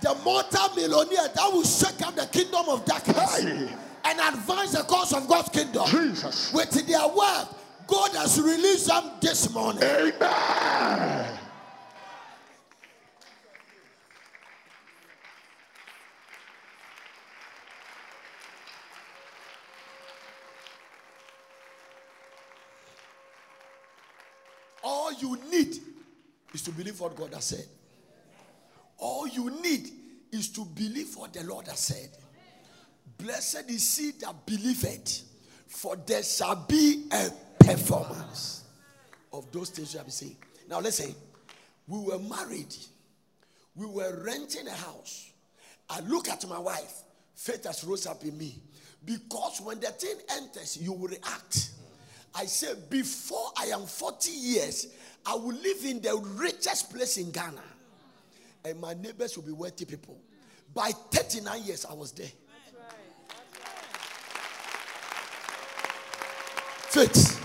the 0.00 0.14
multi-millionaire 0.24 1.28
that 1.34 1.52
will 1.52 1.64
shake 1.64 2.06
up 2.06 2.14
the 2.14 2.26
kingdom 2.26 2.68
of 2.68 2.84
darkness 2.84 3.40
and 3.40 4.20
advance 4.20 4.72
the 4.72 4.84
cause 4.84 5.12
of 5.12 5.26
God's 5.28 5.48
kingdom. 5.48 5.86
Jesus. 5.86 6.52
With 6.52 6.86
their 6.86 7.08
wealth, 7.08 7.54
God 7.86 8.14
has 8.14 8.40
released 8.40 8.86
them 8.86 9.10
this 9.20 9.52
morning. 9.52 9.82
Amen. 9.82 11.34
All 24.84 25.12
you 25.12 25.36
need 25.50 25.76
is 26.54 26.57
to 26.68 26.74
believe 26.74 27.00
what 27.00 27.16
God 27.16 27.32
has 27.32 27.44
said. 27.44 27.64
All 28.98 29.26
you 29.26 29.50
need 29.62 29.90
is 30.30 30.50
to 30.50 30.64
believe 30.64 31.16
what 31.16 31.32
the 31.32 31.42
Lord 31.44 31.66
has 31.66 31.78
said. 31.78 32.10
Blessed 33.16 33.70
is 33.70 33.96
he 33.96 34.10
that 34.20 34.34
believeth, 34.44 35.22
for 35.66 35.96
there 35.96 36.22
shall 36.22 36.56
be 36.68 37.06
a 37.10 37.30
performance 37.64 38.64
of 39.32 39.50
those 39.50 39.70
things 39.70 39.94
you 39.94 39.98
have 39.98 40.12
saying. 40.12 40.36
Now 40.68 40.80
let's 40.80 40.96
say 40.96 41.14
we 41.86 42.00
were 42.00 42.18
married, 42.18 42.74
we 43.74 43.86
were 43.86 44.22
renting 44.22 44.68
a 44.68 44.72
house. 44.74 45.32
I 45.88 46.00
look 46.00 46.28
at 46.28 46.46
my 46.46 46.58
wife, 46.58 46.92
faith 47.34 47.64
has 47.64 47.82
rose 47.82 48.06
up 48.06 48.22
in 48.24 48.36
me. 48.36 48.60
Because 49.04 49.60
when 49.62 49.80
the 49.80 49.86
thing 49.86 50.16
enters, 50.36 50.76
you 50.76 50.92
will 50.92 51.08
react. 51.08 51.70
I 52.34 52.44
say, 52.44 52.74
before 52.90 53.52
I 53.56 53.66
am 53.66 53.86
40 53.86 54.30
years, 54.30 54.88
I 55.26 55.34
will 55.34 55.54
live 55.54 55.84
in 55.84 56.00
the 56.00 56.16
richest 56.36 56.94
place 56.94 57.18
in 57.18 57.30
Ghana 57.30 57.62
and 58.64 58.80
my 58.80 58.94
neighbors 58.94 59.36
will 59.36 59.44
be 59.44 59.52
wealthy 59.52 59.84
people. 59.84 60.18
By 60.74 60.90
39 60.90 61.62
years, 61.64 61.84
I 61.84 61.94
was 61.94 62.12
there. 62.12 62.30
Faith. 66.88 67.38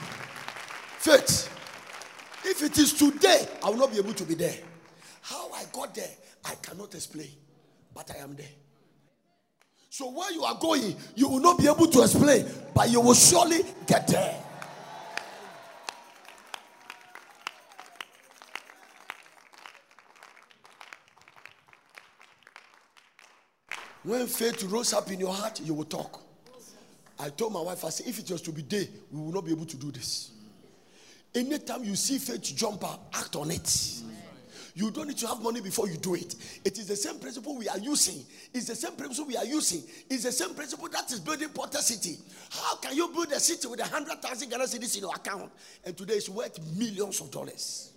Faith. 0.99 1.49
If 2.45 2.63
it 2.63 2.77
is 2.77 2.93
today, 2.93 3.47
I 3.63 3.69
will 3.69 3.77
not 3.77 3.91
be 3.91 3.97
able 3.97 4.13
to 4.13 4.23
be 4.23 4.35
there. 4.35 4.55
How 5.21 5.51
I 5.51 5.63
got 5.71 5.95
there, 5.95 6.09
I 6.45 6.55
cannot 6.55 6.93
explain, 6.93 7.29
but 7.93 8.09
I 8.11 8.21
am 8.21 8.35
there. 8.35 8.45
So 9.89 10.09
where 10.09 10.31
you 10.31 10.43
are 10.43 10.57
going, 10.59 10.95
you 11.15 11.29
will 11.29 11.39
not 11.39 11.59
be 11.59 11.67
able 11.67 11.87
to 11.87 12.01
explain, 12.01 12.45
but 12.73 12.89
you 12.89 12.99
will 12.99 13.13
surely 13.13 13.61
get 13.85 14.07
there. 14.07 14.35
When 24.03 24.27
faith 24.27 24.63
rose 24.63 24.93
up 24.93 25.09
in 25.11 25.19
your 25.19 25.33
heart, 25.33 25.61
you 25.61 25.73
will 25.73 25.85
talk. 25.85 26.21
I 27.19 27.29
told 27.29 27.53
my 27.53 27.61
wife, 27.61 27.85
I 27.85 27.89
said, 27.89 28.07
if 28.07 28.19
it 28.19 28.29
was 28.29 28.41
to 28.41 28.51
be 28.51 28.61
day, 28.61 28.89
we 29.11 29.21
will 29.21 29.31
not 29.31 29.45
be 29.45 29.51
able 29.51 29.65
to 29.65 29.77
do 29.77 29.91
this. 29.91 30.31
Anytime 31.33 31.83
you 31.83 31.95
see 31.95 32.17
faith 32.17 32.43
jump 32.55 32.83
up, 32.83 33.09
act 33.13 33.35
on 33.35 33.49
it. 33.49 34.01
You 34.75 34.89
don't 34.89 35.07
need 35.07 35.17
to 35.19 35.27
have 35.27 35.41
money 35.41 35.61
before 35.61 35.87
you 35.87 35.97
do 35.97 36.15
it. 36.15 36.35
It 36.65 36.79
is 36.79 36.87
the 36.87 36.95
same 36.95 37.19
principle 37.19 37.55
we 37.55 37.69
are 37.69 37.77
using. 37.77 38.23
It's 38.53 38.65
the 38.65 38.75
same 38.75 38.93
principle 38.93 39.25
we 39.27 39.37
are 39.37 39.45
using. 39.45 39.83
It's 40.09 40.23
the 40.23 40.31
same 40.31 40.55
principle 40.55 40.89
that 40.89 41.11
is 41.11 41.19
building 41.19 41.49
Potter 41.49 41.77
City. 41.77 42.17
How 42.49 42.75
can 42.77 42.95
you 42.95 43.07
build 43.09 43.31
a 43.31 43.39
city 43.39 43.67
with 43.67 43.79
a 43.79 43.85
hundred 43.85 44.21
thousand 44.21 44.49
Ghana 44.49 44.63
cedis 44.63 44.95
in 44.95 45.03
your 45.03 45.13
account 45.13 45.51
and 45.85 45.95
today 45.95 46.15
it's 46.15 46.27
worth 46.27 46.59
millions 46.75 47.21
of 47.21 47.29
dollars? 47.29 47.93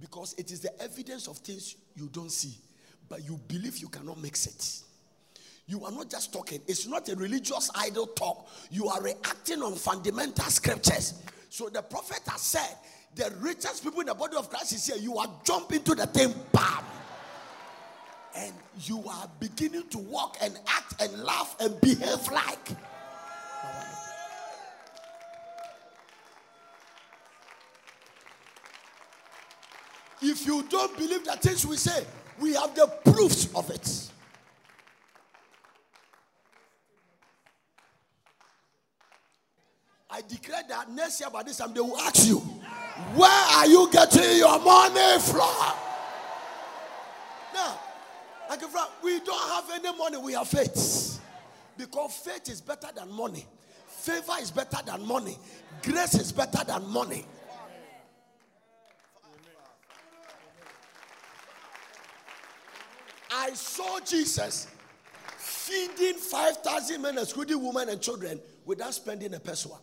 Because 0.00 0.34
it 0.34 0.50
is 0.50 0.60
the 0.60 0.82
evidence 0.82 1.28
of 1.28 1.36
things 1.38 1.76
you 1.94 2.08
don't 2.08 2.32
see, 2.32 2.56
but 3.10 3.24
you 3.26 3.38
believe 3.48 3.76
you 3.78 3.88
cannot 3.88 4.22
mix 4.22 4.46
it. 4.46 4.86
You 5.66 5.84
are 5.84 5.90
not 5.90 6.08
just 6.08 6.32
talking, 6.32 6.60
it's 6.66 6.86
not 6.86 7.08
a 7.10 7.16
religious 7.16 7.70
idle 7.74 8.06
talk. 8.06 8.48
You 8.70 8.88
are 8.88 9.02
reacting 9.02 9.62
on 9.62 9.74
fundamental 9.74 10.46
scriptures. 10.46 11.20
So 11.50 11.68
the 11.68 11.82
prophet 11.82 12.20
has 12.28 12.40
said, 12.40 12.76
the 13.14 13.32
richest 13.40 13.82
people 13.82 14.00
in 14.00 14.06
the 14.06 14.14
body 14.14 14.36
of 14.36 14.48
Christ 14.48 14.72
is 14.72 14.86
here. 14.86 14.96
You 14.96 15.18
are 15.18 15.28
jumping 15.44 15.82
to 15.82 15.94
the 15.96 16.06
thing, 16.06 16.32
bam. 16.52 16.84
And 18.36 18.54
you 18.82 19.02
are 19.08 19.28
beginning 19.40 19.88
to 19.88 19.98
walk 19.98 20.36
and 20.40 20.56
act 20.68 21.02
and 21.02 21.24
laugh 21.24 21.56
and 21.58 21.80
behave 21.80 22.30
like. 22.30 22.70
If 30.22 30.46
you 30.46 30.62
don't 30.68 30.96
believe 30.96 31.24
the 31.24 31.32
things 31.32 31.66
we 31.66 31.76
say, 31.76 32.04
we 32.40 32.54
have 32.54 32.74
the 32.74 32.86
proofs 33.04 33.48
of 33.54 33.70
it. 33.70 34.10
I 40.12 40.22
declare 40.22 40.62
that 40.68 40.90
next 40.90 41.20
year 41.20 41.30
by 41.30 41.42
this 41.42 41.58
time 41.58 41.72
they 41.72 41.80
will 41.80 41.98
ask 41.98 42.26
you, 42.26 42.38
Where 43.14 43.30
are 43.30 43.66
you 43.66 43.88
getting 43.92 44.38
your 44.38 44.58
money 44.58 45.20
from? 45.20 45.74
Now, 47.54 47.78
like 48.48 48.62
if 48.62 48.74
we 49.02 49.20
don't 49.20 49.50
have 49.50 49.70
any 49.72 49.96
money, 49.96 50.16
we 50.18 50.32
have 50.32 50.48
faith. 50.48 51.20
Because 51.76 52.12
faith 52.16 52.48
is 52.50 52.60
better 52.60 52.88
than 52.94 53.10
money, 53.12 53.46
favor 53.86 54.32
is 54.40 54.50
better 54.50 54.78
than 54.84 55.06
money, 55.06 55.38
grace 55.82 56.14
is 56.14 56.32
better 56.32 56.64
than 56.64 56.86
money. 56.90 57.24
I 63.30 63.52
saw 63.54 64.00
Jesus 64.00 64.66
feeding 65.36 66.14
5,000 66.14 67.00
men, 67.00 67.18
excluding 67.18 67.62
women 67.62 67.88
and 67.88 68.00
children, 68.00 68.40
without 68.64 68.92
spending 68.94 69.34
a 69.34 69.40
peso. 69.40 69.78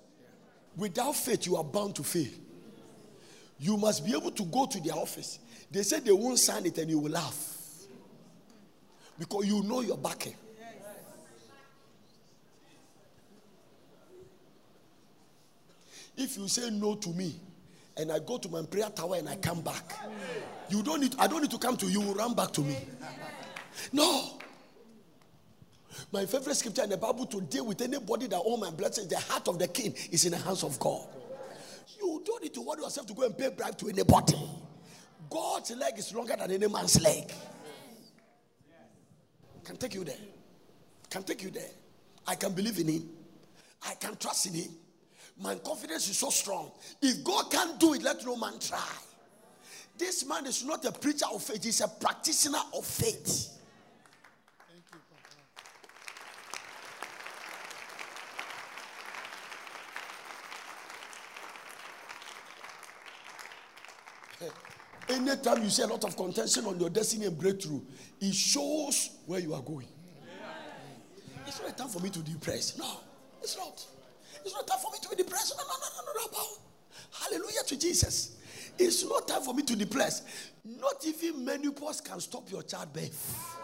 Without 0.76 1.16
faith, 1.16 1.48
you 1.48 1.56
are 1.56 1.64
bound 1.64 1.96
to 1.96 2.04
fail. 2.04 2.32
You 3.60 3.78
must 3.78 4.06
be 4.06 4.12
able 4.12 4.32
to 4.32 4.44
go 4.44 4.66
to 4.66 4.80
their 4.80 4.94
office. 4.94 5.40
They 5.72 5.82
say 5.84 6.00
they 6.00 6.12
won't 6.12 6.40
sign 6.40 6.66
it 6.66 6.78
and 6.78 6.90
you 6.90 7.00
will 7.00 7.12
laugh. 7.12 7.56
Because 9.18 9.48
you 9.48 9.64
know 9.64 9.82
you're 9.82 9.98
backing. 9.98 10.36
If 16.16 16.38
you 16.38 16.48
say 16.48 16.70
no 16.72 16.96
to 16.96 17.10
me 17.10 17.36
and 17.96 18.12
I 18.12 18.20
go 18.20 18.38
to 18.38 18.50
my 18.50 18.64
prayer 18.64 18.90
tower 18.90 19.16
and 19.16 19.30
I 19.30 19.36
come 19.36 19.62
back, 19.62 19.94
you 20.70 20.82
don't 20.82 21.02
need 21.02 21.16
I 21.20 21.28
don't 21.28 21.42
need 21.42 21.52
to 21.52 21.60
come 21.60 21.78
to 21.78 21.86
you, 21.86 22.02
you 22.02 22.08
will 22.08 22.16
run 22.16 22.34
back 22.34 22.52
to 22.54 22.62
me. 22.62 22.76
No. 23.92 24.40
My 26.12 26.26
favorite 26.26 26.56
scripture 26.56 26.84
in 26.84 26.90
the 26.90 26.98
Bible 26.98 27.26
to 27.28 27.42
deal 27.42 27.66
with 27.66 27.82
anybody 27.82 28.28
that 28.28 28.38
all 28.38 28.58
my 28.58 28.70
blessings, 28.70 29.08
the 29.08 29.20
heart 29.20 29.48
of 29.48 29.60
the 29.60 29.68
king 29.68 29.94
is 30.12 30.26
in 30.26 30.32
the 30.32 30.38
hands 30.38 30.64
of 30.64 30.80
God. 30.80 31.08
You 32.00 32.22
don't 32.26 32.44
need 32.44 32.54
to 32.54 32.62
worry 32.62 32.82
yourself 32.82 33.08
to 33.08 33.14
go 33.14 33.24
and 33.24 33.38
pay 33.38 33.50
bribe 33.50 33.78
to 33.80 33.90
anybody. 33.90 34.38
God's 35.30 35.72
leg 35.72 35.94
is 35.98 36.14
longer 36.14 36.36
than 36.38 36.52
any 36.52 36.68
man's 36.68 37.02
leg. 37.02 37.32
Can 39.64 39.76
take 39.76 39.96
you 39.96 40.04
there. 40.04 40.16
Can 41.10 41.24
take 41.24 41.44
you 41.44 41.50
there. 41.50 41.70
I 42.26 42.36
can 42.36 42.54
believe 42.54 42.80
in 42.80 42.88
him. 42.88 43.10
I 43.86 43.96
can 43.96 44.16
trust 44.16 44.48
in 44.48 44.54
him. 44.54 44.72
My 45.40 45.56
confidence 45.56 46.10
is 46.10 46.18
so 46.18 46.30
strong. 46.30 46.72
If 47.02 47.24
God 47.24 47.52
can't 47.52 47.80
do 47.80 47.94
it, 47.94 48.02
let 48.02 48.26
no 48.26 48.36
man 48.38 48.60
try. 48.60 48.80
This 49.98 50.26
man 50.26 50.46
is 50.46 50.64
not 50.64 50.86
a 50.86 50.92
preacher 50.92 51.26
of 51.34 51.44
faith, 51.44 51.64
he's 51.64 51.82
a 51.82 51.88
practitioner 51.88 52.60
of 52.74 52.86
faith. 52.86 53.57
Anytime 65.10 65.64
you 65.64 65.70
see 65.70 65.84
a 65.84 65.88
lot 65.88 66.04
of 66.04 66.16
contention 66.18 66.66
on 66.66 66.80
your 66.80 66.90
destiny 66.90 67.26
and 67.26 67.38
breakthrough, 67.38 67.82
it 68.20 68.34
shows 68.34 69.12
where 69.26 69.40
you 69.40 69.54
are 69.54 69.62
going. 69.62 69.88
It's 71.46 71.62
not 71.62 71.70
a 71.70 71.74
time 71.74 71.88
for 71.88 72.00
me 72.00 72.10
to 72.10 72.20
depress. 72.20 72.78
No, 72.78 73.00
it's 73.42 73.58
not. 73.58 73.86
It's 74.44 74.54
not 74.54 74.68
time 74.68 74.80
for 74.80 74.92
me 74.92 74.98
to 75.02 75.10
be 75.10 75.16
depressed. 75.16 75.56
No, 75.58 75.64
no, 75.64 75.74
no, 75.74 76.14
no, 76.14 76.22
no, 76.22 76.38
no. 76.38 76.46
Hallelujah 77.20 77.64
to 77.68 77.80
Jesus. 77.80 78.38
It's 78.78 79.04
not 79.06 79.28
time 79.28 79.42
for 79.42 79.54
me 79.54 79.64
to 79.64 79.76
depress. 79.76 80.52
Not 80.66 81.06
even 81.06 81.44
menopause 81.44 82.02
can 82.02 82.20
stop 82.20 82.52
your 82.52 82.64
childbirth. 82.64 83.56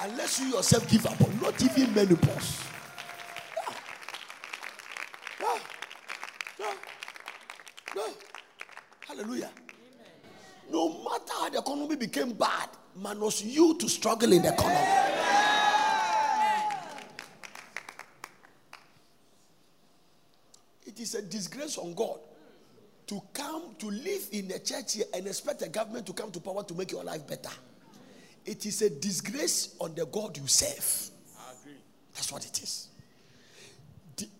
Unless 0.00 0.40
you 0.40 0.46
yourself 0.46 0.88
give 0.90 1.06
up. 1.06 1.18
Not 1.40 1.62
even 1.62 1.94
menopause. 1.94 2.62
No. 5.40 5.56
No. 6.58 6.72
No. 7.96 8.06
Hallelujah. 9.06 9.50
No 10.70 10.88
matter 11.02 11.32
how 11.32 11.48
the 11.50 11.58
economy 11.58 11.96
became 11.96 12.32
bad, 12.32 12.68
man 12.96 13.18
was 13.20 13.42
you 13.44 13.76
to 13.78 13.88
struggle 13.88 14.32
in 14.32 14.42
the 14.42 14.52
economy. 14.52 15.10
It 20.86 21.00
is 21.00 21.14
a 21.14 21.22
disgrace 21.22 21.78
on 21.78 21.94
God 21.94 22.20
to 23.06 23.20
come 23.32 23.74
to 23.78 23.86
live 23.90 24.28
in 24.32 24.50
a 24.52 24.58
church 24.58 24.94
here 24.94 25.06
and 25.14 25.26
expect 25.26 25.60
the 25.60 25.68
government 25.68 26.06
to 26.06 26.12
come 26.12 26.30
to 26.30 26.40
power 26.40 26.62
to 26.62 26.74
make 26.74 26.92
your 26.92 27.02
life 27.02 27.26
better. 27.26 27.50
It 28.44 28.64
is 28.66 28.82
a 28.82 28.90
disgrace 28.90 29.74
on 29.80 29.94
the 29.94 30.06
God 30.06 30.36
you 30.36 30.46
serve. 30.46 31.10
That's 32.14 32.32
what 32.32 32.44
it 32.44 32.62
is. 32.62 32.88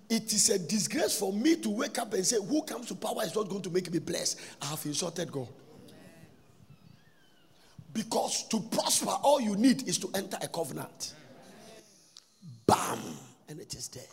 It 0.09 0.33
is 0.33 0.51
a 0.51 0.59
disgrace 0.59 1.19
for 1.19 1.33
me 1.33 1.57
to 1.57 1.71
wake 1.71 1.99
up 1.99 2.13
and 2.15 2.27
say, 2.27 2.37
Who 2.37 2.63
comes 2.63 2.87
to 2.89 2.95
power 2.95 3.23
is 3.23 3.35
not 3.35 3.49
going 3.49 3.63
to 3.63 3.71
make 3.71 3.91
me 3.93 3.99
blessed. 3.99 4.41
I 4.61 4.67
have 4.67 4.85
insulted 4.85 5.31
God. 5.31 5.49
Because 7.93 8.47
to 8.49 8.61
prosper, 8.61 9.11
all 9.23 9.41
you 9.41 9.57
need 9.57 9.89
is 9.89 9.99
to 9.99 10.11
enter 10.15 10.39
a 10.41 10.49
covenant. 10.49 11.15
Bam! 12.67 12.99
And 13.49 13.61
it 13.61 13.75
is 13.75 13.89
there. 13.89 14.05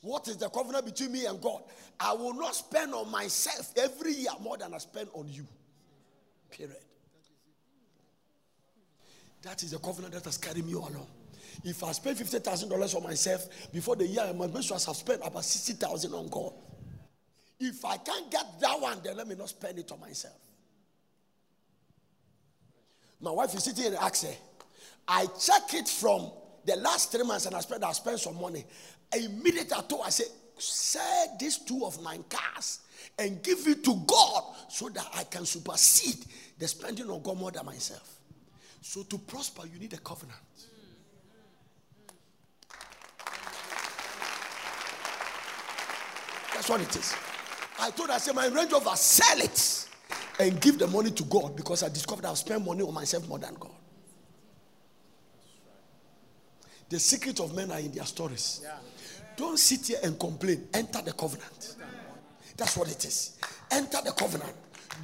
What 0.00 0.28
is 0.28 0.36
the 0.36 0.48
covenant 0.48 0.84
between 0.84 1.12
me 1.12 1.24
and 1.26 1.40
God? 1.40 1.62
I 1.98 2.12
will 2.12 2.34
not 2.34 2.54
spend 2.54 2.92
on 2.92 3.10
myself 3.10 3.72
every 3.76 4.12
year 4.12 4.32
more 4.42 4.58
than 4.58 4.74
I 4.74 4.78
spend 4.78 5.08
on 5.14 5.28
you. 5.28 5.46
Period. 6.50 6.76
That 9.42 9.62
is 9.62 9.70
the 9.70 9.78
covenant 9.78 10.14
that 10.14 10.24
has 10.24 10.36
carried 10.36 10.66
me 10.66 10.74
all 10.74 10.88
along. 10.88 11.06
If 11.62 11.84
I 11.84 11.92
spend 11.92 12.18
fifty 12.18 12.38
thousand 12.40 12.70
dollars 12.70 12.94
on 12.94 13.04
myself 13.04 13.46
before 13.72 13.94
the 13.96 14.06
year, 14.06 14.22
I 14.22 14.32
must 14.32 14.52
make 14.52 14.62
sure 14.64 14.76
I 14.76 14.80
have 14.84 14.96
spent 14.96 15.20
about 15.24 15.44
sixty 15.44 15.74
thousand 15.74 16.12
on 16.12 16.28
God. 16.28 16.52
If 17.60 17.84
I 17.84 17.96
can't 17.98 18.30
get 18.30 18.60
that 18.60 18.80
one, 18.80 18.98
then 19.04 19.16
let 19.16 19.28
me 19.28 19.36
not 19.36 19.48
spend 19.48 19.78
it 19.78 19.90
on 19.92 20.00
myself. 20.00 20.34
My 23.20 23.30
wife 23.30 23.54
is 23.54 23.64
sitting 23.64 23.86
and 23.86 23.96
asks 23.96 24.22
her, 24.22 24.34
I 25.06 25.26
check 25.26 25.74
it 25.74 25.88
from 25.88 26.30
the 26.64 26.76
last 26.76 27.12
three 27.12 27.24
months 27.24 27.46
and 27.46 27.54
I 27.54 27.60
spent 27.60 27.84
I 27.84 27.92
spent 27.92 28.20
some 28.20 28.40
money. 28.40 28.64
Immediately 29.14 29.76
I 29.76 29.82
told 29.82 30.02
I 30.04 30.10
said, 30.10 30.26
sell 30.58 31.36
these 31.38 31.58
two 31.58 31.84
of 31.84 32.00
my 32.02 32.18
cars 32.28 32.80
and 33.18 33.42
give 33.42 33.66
it 33.66 33.84
to 33.84 33.94
God 34.06 34.42
so 34.68 34.88
that 34.88 35.06
I 35.14 35.24
can 35.24 35.44
supersede 35.44 36.24
the 36.58 36.66
spending 36.66 37.10
on 37.10 37.22
God 37.22 37.38
more 37.38 37.50
than 37.50 37.64
myself. 37.66 38.18
So 38.80 39.02
to 39.02 39.18
prosper, 39.18 39.62
you 39.72 39.78
need 39.78 39.92
a 39.92 39.98
covenant. 39.98 40.38
That's 46.54 46.68
what 46.68 46.80
it 46.80 46.96
is. 46.96 47.14
I 47.78 47.90
told 47.90 48.08
her, 48.08 48.14
I 48.14 48.18
said, 48.18 48.34
my 48.34 48.46
Range 48.46 48.72
Rover, 48.72 48.94
sell 48.94 49.40
it 49.40 49.88
and 50.38 50.60
give 50.60 50.78
the 50.78 50.86
money 50.86 51.10
to 51.10 51.24
God 51.24 51.56
because 51.56 51.82
I 51.82 51.88
discovered 51.88 52.24
I've 52.24 52.38
spent 52.38 52.64
money 52.64 52.82
on 52.82 52.92
myself 52.92 53.28
more 53.28 53.38
than 53.38 53.54
God. 53.54 53.70
The 56.88 56.98
secret 56.98 57.40
of 57.40 57.54
men 57.54 57.70
are 57.70 57.78
in 57.78 57.92
their 57.92 58.04
stories. 58.04 58.64
Don't 59.36 59.58
sit 59.58 59.86
here 59.86 59.98
and 60.02 60.18
complain. 60.18 60.68
Enter 60.72 61.02
the 61.02 61.12
covenant. 61.12 61.76
That's 62.56 62.76
what 62.76 62.90
it 62.90 63.04
is. 63.04 63.38
Enter 63.70 63.98
the 64.04 64.12
covenant. 64.12 64.52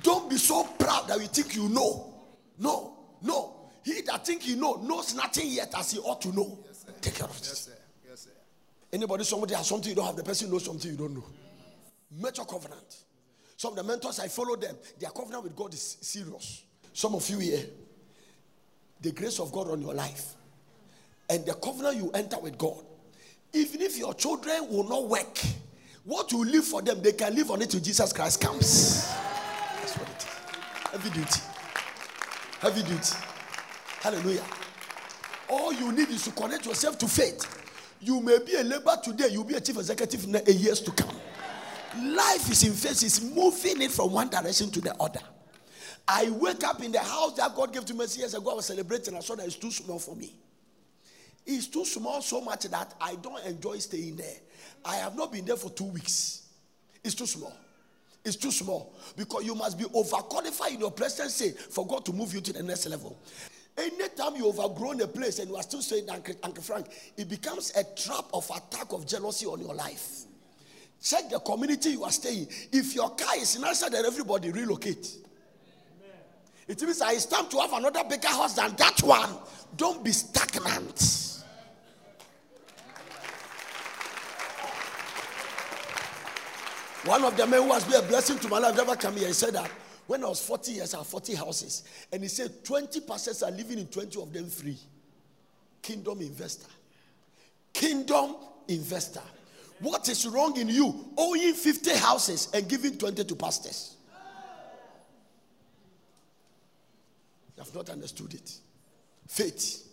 Don't 0.03 0.31
be 0.31 0.37
so 0.37 0.65
proud 0.79 1.09
that 1.09 1.21
you 1.21 1.27
think 1.27 1.57
you 1.57 1.69
know. 1.69 2.15
No, 2.59 2.97
no. 3.23 3.57
He 3.85 4.03
that 4.03 4.25
think 4.25 4.43
he 4.43 4.55
know 4.55 4.75
knows 4.75 5.15
nothing 5.15 5.49
yet 5.49 5.73
as 5.77 5.93
he 5.93 5.99
ought 5.99 6.21
to 6.23 6.29
know. 6.33 6.59
Yes, 6.67 6.85
Take 7.01 7.15
care 7.15 7.27
of 7.27 7.37
it. 7.37 7.41
Yes, 7.41 7.59
sir. 7.59 7.73
Yes, 8.09 8.21
sir. 8.21 8.31
Anybody, 8.93 9.25
somebody 9.25 9.55
has 9.55 9.67
something 9.67 9.89
you 9.89 9.97
don't 9.97 10.07
have. 10.07 10.17
The 10.17 10.23
person 10.23 10.51
knows 10.51 10.65
something 10.65 10.91
you 10.91 10.97
don't 10.97 11.15
know. 11.15 11.25
Make 12.21 12.37
your 12.37 12.47
covenant. 12.47 13.05
Some 13.61 13.73
of 13.73 13.77
the 13.77 13.83
mentors 13.85 14.19
I 14.19 14.29
follow 14.29 14.57
them, 14.57 14.75
their 14.99 15.11
covenant 15.11 15.45
with 15.45 15.55
God 15.55 15.75
is 15.75 15.99
serious. 16.01 16.65
Some 16.95 17.15
of 17.15 17.29
you 17.29 17.41
here, 17.41 17.67
the 19.03 19.13
grace 19.13 19.39
of 19.39 19.53
God 19.53 19.69
on 19.69 19.83
your 19.83 19.93
life 19.93 20.33
and 21.29 21.45
the 21.45 21.53
covenant 21.53 21.99
you 21.99 22.11
enter 22.13 22.39
with 22.39 22.57
God, 22.57 22.83
even 23.53 23.83
if 23.83 23.99
your 23.99 24.15
children 24.15 24.67
will 24.71 24.89
not 24.89 25.07
work, 25.11 25.39
what 26.05 26.33
you 26.33 26.43
live 26.43 26.65
for 26.65 26.81
them, 26.81 27.03
they 27.03 27.13
can 27.13 27.35
live 27.35 27.51
on 27.51 27.61
it 27.61 27.69
till 27.69 27.81
Jesus 27.81 28.15
Christ 28.15 28.41
comes. 28.41 29.07
That's 29.77 29.95
what 29.99 30.09
it 30.09 30.17
is. 30.17 30.25
Heavy 30.93 31.11
duty. 31.11 31.41
Heavy 32.61 32.83
duty. 32.83 33.15
Hallelujah. 34.01 34.45
All 35.51 35.75
you 35.75 35.93
need 35.93 36.09
is 36.09 36.25
to 36.25 36.31
connect 36.31 36.65
yourself 36.65 36.97
to 36.97 37.07
faith. 37.07 37.45
You 38.01 38.23
may 38.23 38.39
be 38.39 38.55
a 38.55 38.63
labor 38.65 38.97
today, 39.05 39.29
you'll 39.31 39.45
be 39.45 39.57
a 39.57 39.61
chief 39.61 39.77
executive 39.77 40.25
in 40.25 40.59
years 40.59 40.81
to 40.81 40.93
come. 40.93 41.15
Life 41.99 42.51
is 42.51 42.63
in 42.63 42.73
phase, 42.73 43.03
it's 43.03 43.21
moving 43.21 43.83
it 43.83 43.91
from 43.91 44.13
one 44.13 44.29
direction 44.29 44.71
to 44.71 44.81
the 44.81 44.95
other. 45.01 45.21
I 46.07 46.31
wake 46.31 46.65
up 46.65 46.83
in 46.83 46.93
the 46.93 47.01
house 47.01 47.35
that 47.35 47.55
God 47.55 47.73
gave 47.73 47.85
to 47.87 47.95
me 47.95 48.05
years 48.17 48.35
ago. 48.35 48.51
I 48.51 48.55
was 48.55 48.67
celebrating. 48.67 49.17
I 49.17 49.21
saw 49.21 49.37
that 49.37 49.47
it's 49.47 49.57
too 49.57 49.71
small 49.71 49.99
for 49.99 50.17
me. 50.17 50.35
It's 51.47 51.67
too 51.67 51.85
small 51.85 52.21
so 52.23 52.41
much 52.41 52.65
that 52.65 52.95
I 53.01 53.15
don't 53.17 53.45
enjoy 53.45 53.79
staying 53.79 54.17
there. 54.17 54.37
I 54.85 54.97
have 54.97 55.17
not 55.17 55.33
been 55.33 55.45
there 55.45 55.57
for 55.57 55.71
two 55.71 55.85
weeks. 55.85 56.49
It's 57.03 57.15
too 57.15 57.27
small. 57.27 57.57
It's 58.25 58.37
too 58.37 58.51
small 58.51 58.93
because 59.17 59.45
you 59.45 59.55
must 59.55 59.79
be 59.79 59.85
overqualified 59.85 60.75
in 60.75 60.81
your 60.81 60.93
state 61.09 61.59
for 61.59 61.87
God 61.87 62.05
to 62.05 62.13
move 62.13 62.35
you 62.35 62.41
to 62.41 62.53
the 62.53 62.63
next 62.63 62.87
level. 62.87 63.19
Anytime 63.79 64.37
you 64.37 64.49
overgrown 64.49 65.01
a 65.01 65.07
place 65.07 65.39
and 65.39 65.49
you 65.49 65.57
are 65.57 65.63
still 65.63 65.81
staying, 65.81 66.11
Uncle, 66.11 66.35
Uncle 66.43 66.63
Frank, 66.63 66.89
it 67.17 67.29
becomes 67.29 67.73
a 67.77 67.85
trap 67.99 68.27
of 68.35 68.51
attack 68.51 68.93
of 68.93 69.07
jealousy 69.07 69.47
on 69.47 69.61
your 69.61 69.75
life. 69.75 70.25
Check 71.03 71.31
the 71.31 71.39
community 71.41 71.91
you 71.91 72.05
are 72.05 72.11
staying. 72.11 72.47
If 72.73 72.95
your 72.95 73.11
car 73.11 73.37
is 73.39 73.57
in 73.57 73.63
nicer 73.63 73.89
than 73.89 74.05
everybody, 74.05 74.51
relocate. 74.51 75.17
It 76.69 76.81
means 76.83 77.03
it's 77.05 77.27
time 77.27 77.49
to 77.49 77.59
have 77.59 77.73
another 77.73 78.05
bigger 78.09 78.29
house 78.29 78.55
than 78.55 78.77
that 78.77 79.03
one. 79.03 79.31
Don't 79.77 80.05
be 80.05 80.13
stagnant. 80.13 81.31
One 87.07 87.25
of 87.25 87.35
the 87.37 87.47
men 87.47 87.63
who 87.63 87.73
has 87.73 87.85
been 87.85 88.05
a 88.05 88.07
blessing 88.07 88.39
to 88.41 88.49
my 88.49 88.59
life 88.59 88.77
never 88.77 88.95
came 88.95 89.13
here. 89.15 89.29
He 89.29 89.33
said 89.33 89.55
that 89.55 89.71
when 90.07 90.23
I 90.23 90.29
was 90.29 90.47
40 90.47 90.73
years, 90.73 90.95
I 90.95 90.99
had 90.99 91.07
40 91.07 91.35
houses. 91.35 91.85
And 92.13 92.23
he 92.23 92.29
said 92.29 92.63
20 92.63 93.01
pastors 93.01 93.43
are 93.43 93.51
living 93.51 93.79
in 93.79 93.87
20 93.87 94.21
of 94.21 94.33
them 94.33 94.47
free. 94.51 94.77
Kingdom 95.81 96.21
investor. 96.21 96.69
Kingdom 97.73 98.37
investor. 98.69 99.23
What 99.81 100.09
is 100.09 100.27
wrong 100.27 100.59
in 100.59 100.69
you 100.69 101.11
owning 101.17 101.55
50 101.55 101.97
houses 101.97 102.49
and 102.53 102.69
giving 102.69 102.99
20 102.99 103.25
to 103.25 103.35
pastors? 103.35 103.97
You 107.57 107.65
have 107.65 107.75
not 107.75 107.89
understood 107.91 108.35
it. 108.35 108.53
Faith. 109.27 109.87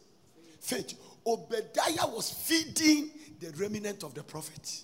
Faith. 0.60 0.94
Obadiah 1.26 2.08
was 2.08 2.30
feeding 2.32 3.12
the 3.40 3.52
remnant 3.58 4.04
of 4.04 4.14
the 4.14 4.24
prophet 4.24 4.82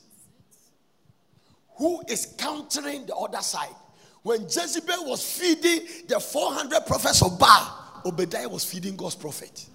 who 1.75 2.01
is 2.07 2.35
countering 2.37 3.05
the 3.05 3.15
other 3.15 3.41
side. 3.41 3.75
When 4.21 4.43
Jezebel 4.43 5.05
was 5.05 5.37
feeding 5.37 5.87
the 6.07 6.19
400 6.19 6.85
prophets 6.85 7.21
of 7.21 7.37
Baal, 7.37 8.01
Obadiah 8.05 8.47
was 8.47 8.63
feeding 8.63 8.95
God's 8.95 9.15
prophet. 9.15 9.65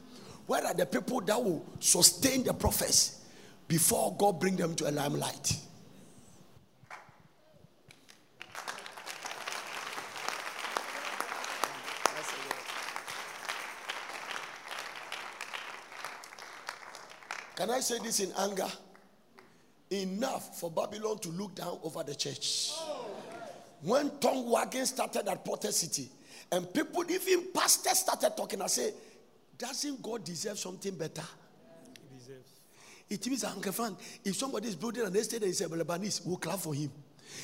Where 0.46 0.64
are 0.64 0.74
the 0.74 0.86
people 0.86 1.20
that 1.22 1.42
will 1.42 1.66
sustain 1.80 2.44
the 2.44 2.54
prophets 2.54 3.17
before 3.68 4.16
God 4.16 4.40
bring 4.40 4.56
them 4.56 4.74
to 4.76 4.88
a 4.88 4.90
limelight? 4.90 5.56
Can 17.54 17.70
I 17.70 17.80
say 17.80 17.98
this 17.98 18.20
in 18.20 18.32
anger? 18.38 18.68
enough 19.90 20.58
for 20.58 20.70
Babylon 20.70 21.18
to 21.20 21.28
look 21.30 21.54
down 21.54 21.78
over 21.82 22.02
the 22.02 22.14
church. 22.14 22.72
When 23.82 24.10
tongue 24.18 24.50
wagging 24.50 24.86
started 24.86 25.28
at 25.28 25.44
Potter 25.44 25.72
City, 25.72 26.08
and 26.50 26.72
people, 26.72 27.04
even 27.10 27.48
pastors, 27.52 27.98
started 27.98 28.36
talking, 28.36 28.62
I 28.62 28.66
say, 28.66 28.92
doesn't 29.56 30.02
God 30.02 30.24
deserve 30.24 30.58
something 30.58 30.94
better? 30.94 31.22
It 33.10 33.26
means, 33.26 33.44
Uncle 33.44 33.96
if 34.24 34.36
somebody 34.36 34.68
is 34.68 34.74
building 34.74 35.04
an 35.04 35.16
estate 35.16 35.38
and 35.38 35.46
he's 35.46 35.60
a 35.62 35.68
Lebanese, 35.68 36.26
we'll 36.26 36.36
clap 36.36 36.58
for 36.58 36.74
him. 36.74 36.90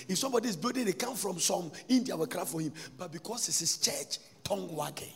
If 0.08 0.18
somebody 0.18 0.48
is 0.48 0.56
building, 0.56 0.84
they 0.84 0.92
come 0.92 1.14
from 1.14 1.38
some 1.38 1.70
India, 1.88 2.16
we'll 2.16 2.26
clap 2.26 2.46
for 2.46 2.60
him. 2.60 2.72
But 2.98 3.12
because 3.12 3.48
it's 3.48 3.60
his 3.60 3.78
church, 3.78 4.18
tongue 4.42 4.74
wagging. 4.74 5.12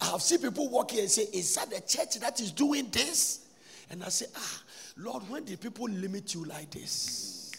I 0.00 0.06
have 0.06 0.22
seen 0.22 0.40
people 0.40 0.68
walk 0.68 0.90
here 0.90 1.02
and 1.02 1.10
say, 1.10 1.22
Is 1.32 1.54
that 1.54 1.70
the 1.70 1.80
church 1.80 2.18
that 2.20 2.40
is 2.40 2.52
doing 2.52 2.88
this? 2.90 3.46
And 3.90 4.04
I 4.04 4.08
say, 4.08 4.26
Ah, 4.36 4.62
Lord, 4.98 5.22
when 5.28 5.44
did 5.44 5.60
people 5.60 5.88
limit 5.88 6.34
you 6.34 6.44
like 6.44 6.70
this? 6.70 7.52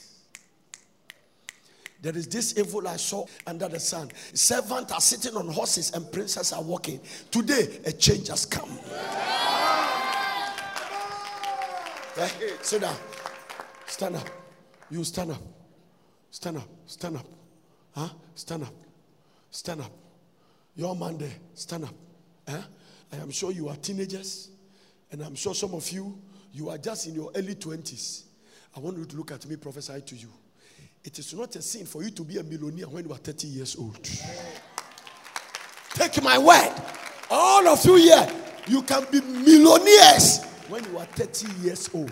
There 2.01 2.15
is 2.15 2.27
this 2.27 2.57
evil 2.57 2.87
I 2.87 2.95
saw 2.95 3.25
under 3.45 3.67
the 3.67 3.79
sun. 3.79 4.09
Servants 4.33 4.93
are 4.93 5.01
sitting 5.01 5.35
on 5.35 5.49
horses 5.49 5.91
and 5.91 6.09
princes 6.11 6.53
are 6.53 6.63
walking. 6.63 7.01
Today, 7.29 7.79
a 7.85 7.91
change 7.91 8.29
has 8.29 8.45
come. 8.45 8.69
Eh? 12.19 12.27
Sit 12.61 12.81
down. 12.81 12.95
Stand 13.87 14.17
up. 14.17 14.29
You 14.91 15.03
stand 15.05 15.31
up. 15.31 15.41
Stand 16.29 16.57
up. 16.57 16.67
Stand 16.85 17.15
up. 17.15 17.25
Huh? 17.95 18.09
Stand 18.35 18.63
up. 18.63 18.73
Stand 19.49 19.81
up. 19.81 19.91
Your 20.75 20.95
man 20.95 21.17
there. 21.17 21.31
Stand 21.53 21.85
up. 21.85 21.93
Eh? 22.47 22.61
I 23.13 23.15
am 23.15 23.31
sure 23.31 23.51
you 23.51 23.69
are 23.69 23.75
teenagers. 23.77 24.49
And 25.11 25.21
I'm 25.21 25.35
sure 25.35 25.55
some 25.55 25.73
of 25.73 25.89
you 25.91 26.19
you 26.51 26.69
are 26.69 26.77
just 26.77 27.07
in 27.07 27.15
your 27.15 27.31
early 27.35 27.55
20s. 27.55 28.23
I 28.75 28.79
want 28.79 28.97
you 28.97 29.05
to 29.05 29.15
look 29.15 29.31
at 29.31 29.45
me, 29.45 29.55
prophesy 29.55 30.01
to 30.01 30.15
you. 30.15 30.29
It 31.03 31.17
is 31.17 31.33
not 31.33 31.55
a 31.55 31.61
sin 31.61 31.85
for 31.85 32.03
you 32.03 32.09
to 32.11 32.23
be 32.23 32.37
a 32.37 32.43
millionaire 32.43 32.87
when 32.87 33.05
you 33.05 33.13
are 33.13 33.17
30 33.17 33.47
years 33.47 33.75
old. 33.77 34.03
Take 35.93 36.21
my 36.21 36.37
word. 36.37 36.73
All 37.29 37.67
of 37.67 37.85
you 37.85 37.95
here, 37.95 38.27
you 38.67 38.81
can 38.81 39.05
be 39.11 39.21
millionaires 39.21 40.48
when 40.69 40.83
you 40.85 40.97
are 40.97 41.05
30 41.05 41.61
years 41.61 41.89
old 41.93 42.11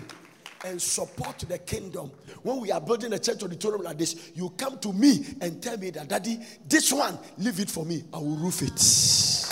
and 0.64 0.80
support 0.82 1.38
the 1.48 1.58
kingdom. 1.58 2.10
When 2.42 2.60
we 2.60 2.72
are 2.72 2.80
building 2.80 3.12
a 3.12 3.18
church 3.18 3.42
auditorium 3.42 3.82
like 3.82 3.98
this, 3.98 4.32
you 4.34 4.50
come 4.56 4.78
to 4.80 4.92
me 4.92 5.24
and 5.40 5.62
tell 5.62 5.78
me 5.78 5.90
that, 5.90 6.08
Daddy, 6.08 6.40
this 6.68 6.92
one, 6.92 7.18
leave 7.38 7.60
it 7.60 7.70
for 7.70 7.84
me. 7.84 8.02
I 8.12 8.18
will 8.18 8.36
roof 8.36 8.62
it. 8.62 9.48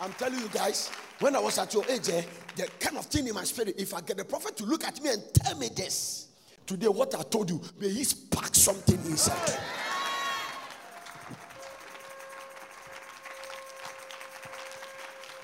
I'm 0.00 0.12
telling 0.14 0.40
you 0.40 0.48
guys, 0.48 0.88
when 1.20 1.36
I 1.36 1.38
was 1.38 1.58
at 1.58 1.72
your 1.74 1.84
age, 1.88 2.08
eh, 2.08 2.22
the 2.56 2.68
kind 2.80 2.98
of 2.98 3.06
thing 3.06 3.26
in 3.28 3.34
my 3.34 3.44
spirit, 3.44 3.74
if 3.78 3.94
I 3.94 4.00
get 4.00 4.16
the 4.16 4.24
prophet 4.24 4.56
to 4.56 4.64
look 4.64 4.84
at 4.84 5.02
me 5.02 5.10
and 5.10 5.22
tell 5.34 5.56
me 5.56 5.68
this, 5.74 6.28
today 6.66 6.88
what 6.88 7.14
I 7.14 7.22
told 7.22 7.50
you, 7.50 7.60
may 7.80 7.88
he 7.88 8.04
spark 8.04 8.54
something 8.54 8.98
inside. 9.06 9.58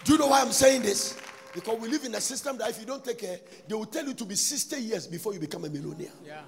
Do 0.08 0.14
you 0.14 0.20
know 0.20 0.28
why 0.28 0.40
I'm 0.40 0.52
saying 0.52 0.80
this? 0.80 1.20
Because 1.52 1.78
we 1.78 1.86
live 1.86 2.02
in 2.02 2.14
a 2.14 2.20
system 2.22 2.56
that 2.56 2.70
if 2.70 2.80
you 2.80 2.86
don't 2.86 3.04
take 3.04 3.18
care, 3.18 3.40
they 3.68 3.74
will 3.74 3.84
tell 3.84 4.06
you 4.06 4.14
to 4.14 4.24
be 4.24 4.36
60 4.36 4.80
years 4.80 5.06
before 5.06 5.34
you 5.34 5.38
become 5.38 5.66
a 5.66 5.68
millionaire. 5.68 6.08
Yeah. 6.24 6.40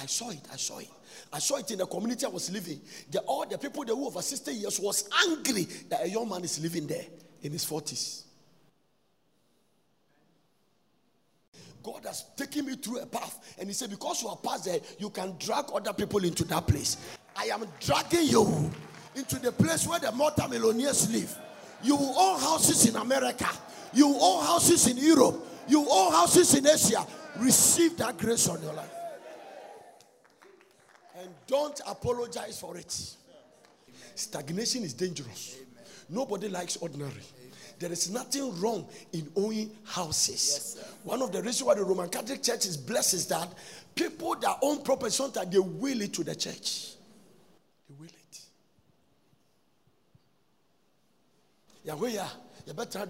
I 0.00 0.06
saw 0.06 0.30
it. 0.30 0.40
I 0.52 0.56
saw 0.56 0.78
it. 0.78 0.88
I 1.32 1.38
saw 1.38 1.58
it 1.58 1.70
in 1.70 1.78
the 1.78 1.86
community 1.86 2.26
I 2.26 2.28
was 2.28 2.50
living. 2.50 2.80
The, 3.12 3.20
all 3.20 3.46
the 3.46 3.56
people 3.56 3.84
that 3.84 3.94
were 3.94 4.06
over 4.08 4.20
60 4.20 4.52
years 4.52 4.80
was 4.80 5.08
angry 5.28 5.62
that 5.90 6.02
a 6.04 6.08
young 6.08 6.28
man 6.28 6.42
is 6.42 6.60
living 6.60 6.88
there 6.88 7.04
in 7.42 7.52
his 7.52 7.64
40s. 7.64 8.24
God 11.84 12.00
has 12.06 12.24
taken 12.36 12.66
me 12.66 12.74
through 12.74 12.98
a 12.98 13.06
path, 13.06 13.54
and 13.60 13.68
He 13.68 13.74
said, 13.74 13.90
Because 13.90 14.24
you 14.24 14.28
are 14.28 14.38
past 14.38 14.64
there, 14.64 14.80
you 14.98 15.10
can 15.10 15.36
drag 15.38 15.66
other 15.72 15.92
people 15.92 16.24
into 16.24 16.42
that 16.46 16.66
place. 16.66 16.96
I 17.36 17.44
am 17.44 17.64
dragging 17.78 18.26
you 18.26 18.72
into 19.14 19.38
the 19.38 19.52
place 19.52 19.86
where 19.86 20.00
the 20.00 20.10
multimillionaires 20.10 21.12
live. 21.12 21.38
You 21.84 21.98
own 21.98 22.40
houses 22.40 22.88
in 22.88 22.96
America, 22.96 23.48
you 23.92 24.16
own 24.18 24.44
houses 24.44 24.88
in 24.88 24.96
Europe, 24.96 25.36
you 25.68 25.86
own 25.88 26.12
houses 26.12 26.54
in 26.54 26.66
Asia. 26.66 27.06
Receive 27.36 27.96
that 27.98 28.16
grace 28.16 28.48
on 28.48 28.62
your 28.62 28.72
life. 28.72 28.90
And 31.20 31.28
don't 31.46 31.78
apologize 31.86 32.58
for 32.58 32.76
it. 32.76 33.14
Stagnation 34.14 34.82
is 34.82 34.94
dangerous. 34.94 35.58
Nobody 36.08 36.48
likes 36.48 36.76
ordinary. 36.76 37.22
There 37.78 37.92
is 37.92 38.10
nothing 38.10 38.58
wrong 38.60 38.86
in 39.12 39.28
owning 39.36 39.70
houses. 39.84 40.76
Yes, 40.78 40.94
One 41.02 41.22
of 41.22 41.32
the 41.32 41.42
reasons 41.42 41.64
why 41.64 41.74
the 41.74 41.84
Roman 41.84 42.08
Catholic 42.08 42.42
Church 42.42 42.66
is 42.66 42.76
blessed 42.76 43.14
is 43.14 43.26
that 43.26 43.48
people 43.94 44.36
that 44.36 44.58
own 44.62 44.82
property 44.82 45.10
sometimes 45.10 45.50
they 45.50 45.58
will 45.58 46.00
it 46.00 46.12
to 46.14 46.24
the 46.24 46.34
church. 46.34 46.92
They 47.88 47.94
will 47.98 48.06
it. 48.06 48.23
Yahweh, 51.84 52.26
you 52.66 52.72
better 52.72 53.04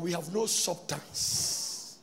we 0.00 0.12
have 0.12 0.34
no 0.34 0.46
substance. 0.46 1.98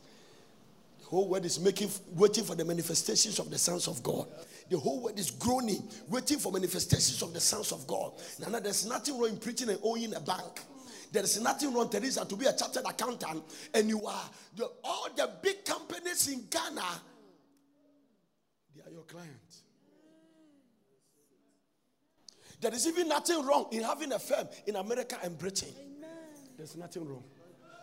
The 0.98 1.06
whole 1.06 1.28
world 1.28 1.44
is 1.44 1.60
making, 1.60 1.90
waiting 2.14 2.42
for 2.42 2.56
the 2.56 2.64
manifestations 2.64 3.38
of 3.38 3.48
the 3.50 3.58
sons 3.58 3.86
of 3.86 4.02
God. 4.02 4.26
The 4.68 4.78
whole 4.78 5.02
world 5.02 5.18
is 5.18 5.30
groaning, 5.30 5.88
waiting 6.08 6.38
for 6.38 6.50
manifestations 6.50 7.22
of 7.22 7.32
the 7.32 7.40
sons 7.40 7.70
of 7.70 7.86
God. 7.86 8.12
Now, 8.40 8.48
now 8.48 8.60
there's 8.60 8.86
nothing 8.86 9.18
wrong 9.18 9.28
in 9.30 9.36
preaching 9.36 9.68
and 9.68 9.78
owning 9.82 10.14
a 10.14 10.20
bank. 10.20 10.62
There 11.12 11.22
is 11.22 11.40
nothing 11.40 11.72
wrong, 11.72 11.90
Teresa, 11.90 12.24
to 12.24 12.36
be 12.36 12.46
a 12.46 12.56
chartered 12.56 12.84
accountant, 12.88 13.44
and 13.74 13.88
you 13.88 14.04
are 14.06 14.30
all 14.82 15.08
the 15.14 15.30
big 15.42 15.64
companies 15.64 16.26
in 16.28 16.46
Ghana. 16.50 17.02
They 18.74 18.82
are 18.82 18.92
your 18.92 19.02
clients. 19.02 19.61
There 22.62 22.72
is 22.72 22.86
even 22.86 23.08
nothing 23.08 23.44
wrong 23.44 23.66
in 23.72 23.82
having 23.82 24.12
a 24.12 24.18
firm 24.20 24.46
in 24.68 24.76
America 24.76 25.18
and 25.24 25.36
Britain. 25.36 25.68
There's 26.56 26.76
nothing 26.76 27.06
wrong. 27.08 27.24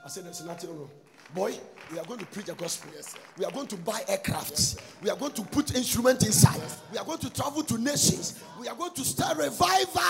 I 0.05 0.07
said 0.07 0.23
there's 0.23 0.43
nothing 0.45 0.69
wrong. 0.69 0.89
Boy, 1.35 1.53
we 1.91 1.99
are 1.99 2.05
going 2.05 2.21
to 2.21 2.25
preach 2.25 2.45
the 2.45 2.53
gospel. 2.55 2.89
Yes, 2.95 3.13
we 3.37 3.43
are 3.43 3.51
going 3.51 3.67
to 3.67 3.75
buy 3.75 3.99
aircrafts. 4.07 4.49
Yes, 4.49 4.77
we 5.03 5.09
are 5.09 5.17
going 5.17 5.33
to 5.33 5.41
put 5.43 5.75
instruments 5.75 6.25
inside. 6.25 6.55
Yes, 6.55 6.81
we 6.93 6.97
are 6.97 7.03
going 7.05 7.19
to 7.19 7.29
travel 7.29 7.61
to 7.61 7.77
nations. 7.77 8.41
We 8.59 8.69
are 8.69 8.75
going 8.75 8.93
to 8.93 9.03
start 9.03 9.37
revival. 9.37 10.01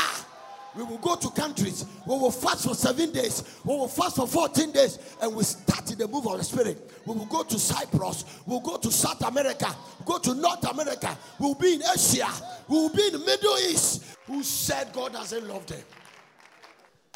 We 0.76 0.84
will 0.84 0.98
go 0.98 1.16
to 1.16 1.30
countries. 1.32 1.86
We 2.06 2.18
will 2.18 2.32
fast 2.32 2.68
for 2.68 2.76
seven 2.76 3.12
days. 3.12 3.44
We 3.64 3.74
will 3.74 3.88
fast 3.88 4.18
for 4.18 4.28
14 4.28 4.72
days. 4.72 5.00
And 5.22 5.36
we 5.36 5.44
start 5.44 5.92
in 5.92 5.98
the 5.98 6.08
move 6.08 6.28
of 6.28 6.38
the 6.38 6.44
Spirit. 6.44 6.92
We 7.06 7.16
will 7.16 7.26
go 7.26 7.44
to 7.44 7.60
Cyprus. 7.60 8.26
We'll 8.46 8.60
go 8.60 8.78
to 8.78 8.92
South 8.92 9.22
America. 9.24 9.76
Go 10.06 10.20
to 10.20 10.36
North 10.36 10.64
America. 10.70 11.18
We'll 11.40 11.56
be 11.56 11.74
in 11.74 11.82
Asia. 11.82 12.30
We 12.68 12.78
will 12.78 12.94
be 12.94 13.08
in 13.08 13.14
the 13.14 13.20
Middle 13.20 13.58
East. 13.70 14.18
Who 14.28 14.44
said 14.44 14.94
God 14.94 15.14
doesn't 15.14 15.48
love 15.48 15.66
them? 15.66 15.82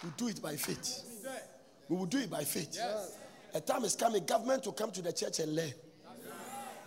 We 0.03 0.09
do 0.17 0.27
it 0.27 0.41
by 0.41 0.55
faith. 0.55 1.03
We 1.89 1.95
will 1.95 2.05
do 2.05 2.19
it 2.19 2.29
by 2.29 2.43
faith. 2.43 2.69
Yes. 2.73 3.17
A 3.53 3.61
time 3.61 3.83
is 3.83 3.95
coming, 3.95 4.25
government 4.25 4.65
will 4.65 4.73
come 4.73 4.91
to 4.91 5.01
the 5.01 5.13
church 5.13 5.39
and 5.39 5.55
learn. 5.55 5.71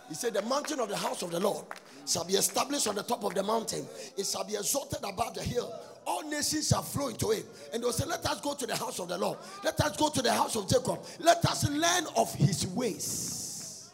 He 0.09 0.15
said, 0.15 0.33
The 0.33 0.41
mountain 0.43 0.79
of 0.79 0.89
the 0.89 0.97
house 0.97 1.21
of 1.21 1.31
the 1.31 1.39
Lord 1.39 1.65
shall 2.05 2.25
be 2.25 2.33
established 2.33 2.87
on 2.87 2.95
the 2.95 3.03
top 3.03 3.23
of 3.23 3.33
the 3.33 3.43
mountain, 3.43 3.85
it 4.17 4.25
shall 4.25 4.43
be 4.43 4.55
exalted 4.55 4.99
above 5.03 5.33
the 5.33 5.43
hill. 5.43 5.73
All 6.07 6.23
nations 6.23 6.69
shall 6.69 6.81
flow 6.81 7.09
into 7.09 7.31
it. 7.31 7.45
And 7.73 7.83
they'll 7.83 7.91
say, 7.91 8.05
Let 8.05 8.25
us 8.25 8.39
go 8.39 8.53
to 8.53 8.65
the 8.65 8.75
house 8.75 8.97
of 8.99 9.09
the 9.09 9.17
Lord. 9.17 9.37
Let 9.61 9.79
us 9.81 9.97
go 9.97 10.07
to 10.07 10.21
the 10.21 10.31
house 10.31 10.55
of 10.55 10.69
Jacob. 10.69 10.99
Let 11.19 11.43
us 11.45 11.69
learn 11.69 12.05
of 12.15 12.33
his 12.33 12.65
ways. 12.67 13.91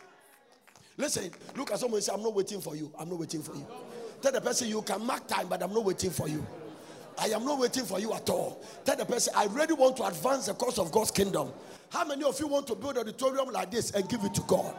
Listen, 0.95 1.31
look 1.57 1.71
at 1.71 1.79
someone 1.79 1.97
and 1.97 2.03
say, 2.03 2.13
I'm 2.13 2.21
not 2.21 2.35
waiting 2.35 2.61
for 2.61 2.75
you. 2.75 2.91
I'm 2.99 3.09
not 3.09 3.17
waiting 3.19 3.41
for 3.41 3.55
you. 3.55 3.65
Tell 4.21 4.31
the 4.31 4.41
person 4.41 4.67
you 4.67 4.83
can 4.83 5.03
mark 5.03 5.27
time, 5.27 5.47
but 5.47 5.63
I'm 5.63 5.73
not 5.73 5.83
waiting 5.83 6.11
for 6.11 6.29
you. 6.29 6.45
I 7.17 7.27
am 7.27 7.45
not 7.45 7.59
waiting 7.59 7.83
for 7.83 7.99
you 7.99 8.13
at 8.13 8.29
all. 8.29 8.63
Tell 8.85 8.95
the 8.95 9.05
person, 9.05 9.33
I 9.35 9.45
really 9.45 9.73
want 9.73 9.97
to 9.97 10.05
advance 10.05 10.45
the 10.45 10.53
cause 10.53 10.77
of 10.77 10.91
God's 10.91 11.11
kingdom. 11.11 11.49
How 11.89 12.05
many 12.05 12.23
of 12.23 12.39
you 12.39 12.47
want 12.47 12.67
to 12.67 12.75
build 12.75 12.97
an 12.97 13.01
auditorium 13.01 13.49
like 13.49 13.71
this 13.71 13.91
and 13.91 14.07
give 14.07 14.23
it 14.23 14.35
to 14.35 14.41
God? 14.41 14.75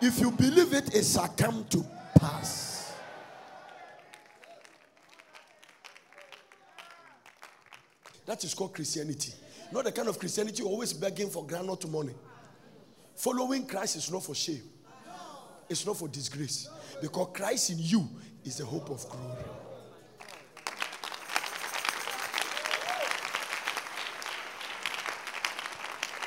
If 0.00 0.18
you 0.18 0.32
believe 0.32 0.72
it, 0.74 0.94
it 0.94 1.04
shall 1.04 1.28
come 1.28 1.64
to 1.70 1.84
pass. 2.18 2.71
That 8.26 8.42
is 8.44 8.54
called 8.54 8.74
Christianity. 8.74 9.32
Not 9.72 9.84
the 9.84 9.92
kind 9.92 10.08
of 10.08 10.18
Christianity 10.18 10.62
always 10.62 10.92
begging 10.92 11.30
for 11.30 11.46
grant 11.46 11.66
granite 11.66 11.88
money. 11.90 12.14
Following 13.16 13.66
Christ 13.66 13.96
is 13.96 14.10
not 14.10 14.22
for 14.22 14.34
shame, 14.34 14.62
it's 15.68 15.86
not 15.86 15.96
for 15.96 16.08
disgrace. 16.08 16.68
Because 17.00 17.28
Christ 17.32 17.70
in 17.70 17.78
you 17.78 18.08
is 18.44 18.58
the 18.58 18.64
hope 18.64 18.90
of 18.90 19.08
glory. 19.08 19.44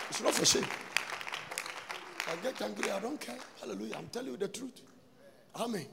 It's 0.10 0.22
not 0.22 0.34
for 0.34 0.46
shame. 0.46 0.66
I 2.28 2.36
get 2.42 2.62
angry, 2.62 2.90
I 2.90 3.00
don't 3.00 3.20
care. 3.20 3.38
Hallelujah. 3.60 3.96
I'm 3.98 4.08
telling 4.08 4.32
you 4.32 4.38
the 4.38 4.48
truth. 4.48 4.82
Amen. 5.56 5.86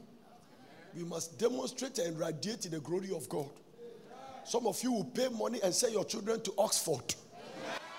We 0.97 1.05
must 1.05 1.39
demonstrate 1.39 1.99
and 1.99 2.19
radiate 2.19 2.63
the 2.63 2.81
glory 2.81 3.11
of 3.15 3.29
God. 3.29 3.51
Some 4.45 4.67
of 4.67 4.83
you 4.83 4.93
will 4.93 5.05
pay 5.05 5.29
money 5.29 5.61
and 5.63 5.75
send 5.75 5.93
your 5.93 6.05
children 6.05 6.41
to 6.43 6.53
Oxford. 6.59 7.15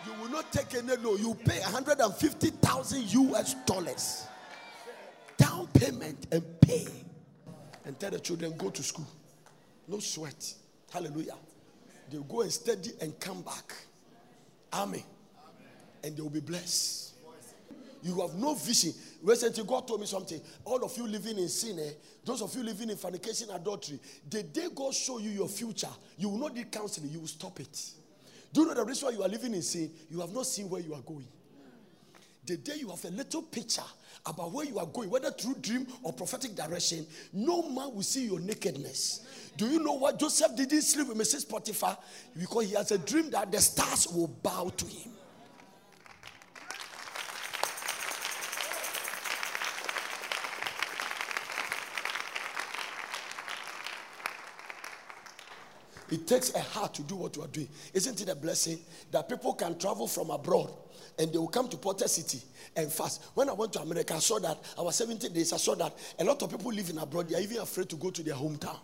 You 0.06 0.14
will 0.22 0.30
not 0.30 0.52
take 0.52 0.76
any 0.76 0.96
loan. 0.98 1.20
You 1.20 1.36
pay 1.36 1.60
150,000 1.62 3.14
US 3.14 3.54
dollars 3.66 4.28
down 5.38 5.68
payment 5.68 6.28
and 6.32 6.44
pay. 6.62 6.88
And 7.86 8.00
tell 8.00 8.12
the 8.12 8.20
children, 8.20 8.54
go 8.58 8.70
to 8.70 8.84
school. 8.84 9.08
No 9.88 10.00
sweat. 10.00 10.54
Hallelujah. 10.92 11.36
They'll 12.10 12.24
go 12.24 12.42
and 12.42 12.52
study 12.52 12.92
and 13.02 13.20
come 13.20 13.42
back. 13.42 13.74
Amen 14.74 15.04
and 16.04 16.16
they 16.16 16.22
will 16.22 16.30
be 16.30 16.42
blessed. 16.42 17.13
You 18.04 18.20
have 18.20 18.36
no 18.36 18.54
vision. 18.54 18.94
Recently, 19.22 19.64
God 19.64 19.88
told 19.88 20.02
me 20.02 20.06
something. 20.06 20.42
All 20.66 20.84
of 20.84 20.96
you 20.98 21.08
living 21.08 21.38
in 21.38 21.48
sin, 21.48 21.80
eh? 21.80 21.92
those 22.26 22.42
of 22.42 22.54
you 22.54 22.62
living 22.62 22.90
in 22.90 22.98
fornication, 22.98 23.50
adultery, 23.52 23.98
the 24.30 24.44
day 24.44 24.68
God 24.76 24.94
show 24.94 25.20
you 25.20 25.30
your 25.30 25.48
future, 25.48 25.88
you 26.18 26.28
will 26.28 26.38
not 26.38 26.54
need 26.54 26.70
counseling, 26.70 27.10
you 27.10 27.22
will 27.22 27.28
stop 27.28 27.60
it. 27.62 27.92
Do 28.52 28.62
you 28.62 28.68
know 28.68 28.74
the 28.74 28.84
reason 28.84 29.08
why 29.08 29.14
you 29.14 29.24
are 29.24 29.30
living 29.30 29.54
in 29.54 29.62
sin? 29.62 29.90
You 30.12 30.20
have 30.20 30.34
not 30.34 30.46
seen 30.46 30.70
where 30.70 30.82
you 30.82 30.94
are 30.94 31.02
going. 31.02 31.28
The 32.46 32.58
day 32.58 32.74
you 32.76 32.90
have 32.90 33.04
a 33.06 33.10
little 33.10 33.42
picture 33.42 33.82
about 34.26 34.52
where 34.52 34.66
you 34.66 34.78
are 34.80 34.86
going, 34.86 35.10
whether 35.10 35.32
through 35.32 35.56
dream 35.56 35.88
or 36.04 36.12
prophetic 36.12 36.56
direction, 36.56 37.08
no 37.32 37.62
man 37.70 37.96
will 37.96 38.04
see 38.04 38.26
your 38.26 38.42
nakedness. 38.42 39.26
Do 39.56 39.68
you 39.68 39.80
know 39.80 39.94
what 39.94 40.20
Joseph 40.20 40.56
didn't 40.58 40.82
sleep 40.82 41.08
with 41.08 41.18
Mrs. 41.18 41.48
Potiphar? 41.48 41.98
Because 42.38 42.68
he 42.68 42.76
has 42.76 42.92
a 42.92 42.98
dream 42.98 43.30
that 43.30 43.50
the 43.50 43.62
stars 43.62 44.08
will 44.10 44.28
bow 44.28 44.70
to 44.76 44.86
him. 44.86 45.12
It 56.14 56.28
takes 56.28 56.54
a 56.54 56.60
heart 56.60 56.94
to 56.94 57.02
do 57.02 57.16
what 57.16 57.36
you 57.36 57.42
are 57.42 57.48
doing. 57.48 57.68
Isn't 57.92 58.22
it 58.22 58.30
a 58.30 58.36
blessing 58.36 58.78
that 59.10 59.28
people 59.28 59.56
can 59.56 59.80
travel 59.80 60.06
from 60.06 60.30
abroad 60.30 60.72
and 61.18 61.34
they 61.34 61.40
will 61.40 61.48
come 61.48 61.68
to 61.70 61.78
Potter 61.78 62.08
City 62.08 62.40
and 62.76 62.92
fast? 62.92 63.24
When 63.34 63.50
I 63.50 63.54
went 63.54 63.74
to 63.74 63.82
America, 63.82 64.14
I 64.14 64.20
saw 64.20 64.38
that 64.38 64.60
our 64.78 64.92
70 64.92 65.30
days, 65.30 65.54
I 65.54 65.58
saw 65.58 65.74
that 65.74 65.98
a 66.20 66.24
lot 66.24 66.40
of 66.44 66.52
people 66.52 66.72
living 66.72 67.00
abroad, 67.00 67.30
they 67.30 67.36
are 67.36 67.42
even 67.42 67.58
afraid 67.58 67.90
to 67.90 67.96
go 67.96 68.12
to 68.12 68.22
their 68.22 68.36
hometown. 68.36 68.78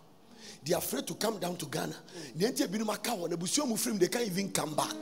They 0.64 0.74
are 0.74 0.78
afraid 0.78 1.06
to 1.06 1.14
come 1.14 1.38
down 1.38 1.54
to 1.58 1.66
Ghana. 1.66 1.94
They 2.34 2.50
can't 2.50 4.26
even 4.26 4.50
come 4.50 4.74
back. 4.74 4.92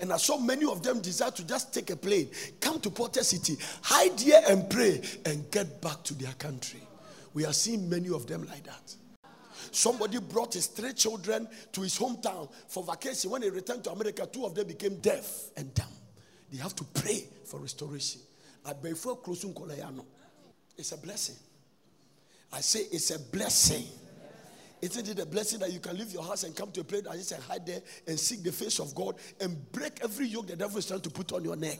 And 0.00 0.12
I 0.12 0.16
saw 0.16 0.38
many 0.38 0.64
of 0.64 0.82
them 0.82 1.00
desire 1.00 1.30
to 1.30 1.46
just 1.46 1.72
take 1.72 1.90
a 1.90 1.96
plane, 1.96 2.28
come 2.60 2.80
to 2.80 2.90
Potter 2.90 3.22
City, 3.22 3.58
hide 3.82 4.18
here 4.18 4.42
and 4.48 4.68
pray, 4.68 5.00
and 5.24 5.48
get 5.52 5.80
back 5.80 6.02
to 6.02 6.14
their 6.14 6.32
country. 6.32 6.80
We 7.32 7.44
are 7.44 7.52
seeing 7.52 7.88
many 7.88 8.08
of 8.08 8.26
them 8.26 8.44
like 8.48 8.64
that. 8.64 8.96
Somebody 9.70 10.18
brought 10.18 10.54
his 10.54 10.66
three 10.66 10.92
children 10.92 11.48
to 11.72 11.80
his 11.82 11.98
hometown 11.98 12.50
for 12.68 12.82
vacation. 12.82 13.30
When 13.30 13.42
he 13.42 13.50
returned 13.50 13.84
to 13.84 13.92
America, 13.92 14.28
two 14.30 14.44
of 14.44 14.54
them 14.54 14.66
became 14.66 14.96
deaf 14.96 15.50
and 15.56 15.72
dumb. 15.74 15.86
They 16.52 16.58
have 16.58 16.74
to 16.76 16.84
pray 16.84 17.24
for 17.44 17.60
restoration. 17.60 18.20
It's 20.78 20.92
a 20.92 20.96
blessing. 20.98 21.36
I 22.52 22.60
say 22.60 22.80
it's 22.92 23.10
a 23.10 23.18
blessing. 23.18 23.84
Isn't 24.82 25.08
it 25.08 25.18
a 25.18 25.26
blessing 25.26 25.58
that 25.60 25.72
you 25.72 25.80
can 25.80 25.96
leave 25.96 26.12
your 26.12 26.22
house 26.22 26.44
and 26.44 26.54
come 26.54 26.70
to 26.72 26.80
a 26.82 26.84
place 26.84 27.02
that 27.02 27.16
you 27.16 27.36
hide 27.48 27.66
there 27.66 27.80
and 28.06 28.18
seek 28.20 28.42
the 28.42 28.52
face 28.52 28.78
of 28.78 28.94
God 28.94 29.16
and 29.40 29.72
break 29.72 30.00
every 30.02 30.26
yoke 30.26 30.48
the 30.48 30.56
devil 30.56 30.76
is 30.78 30.86
trying 30.86 31.00
to 31.00 31.10
put 31.10 31.32
on 31.32 31.42
your 31.44 31.56
neck? 31.56 31.78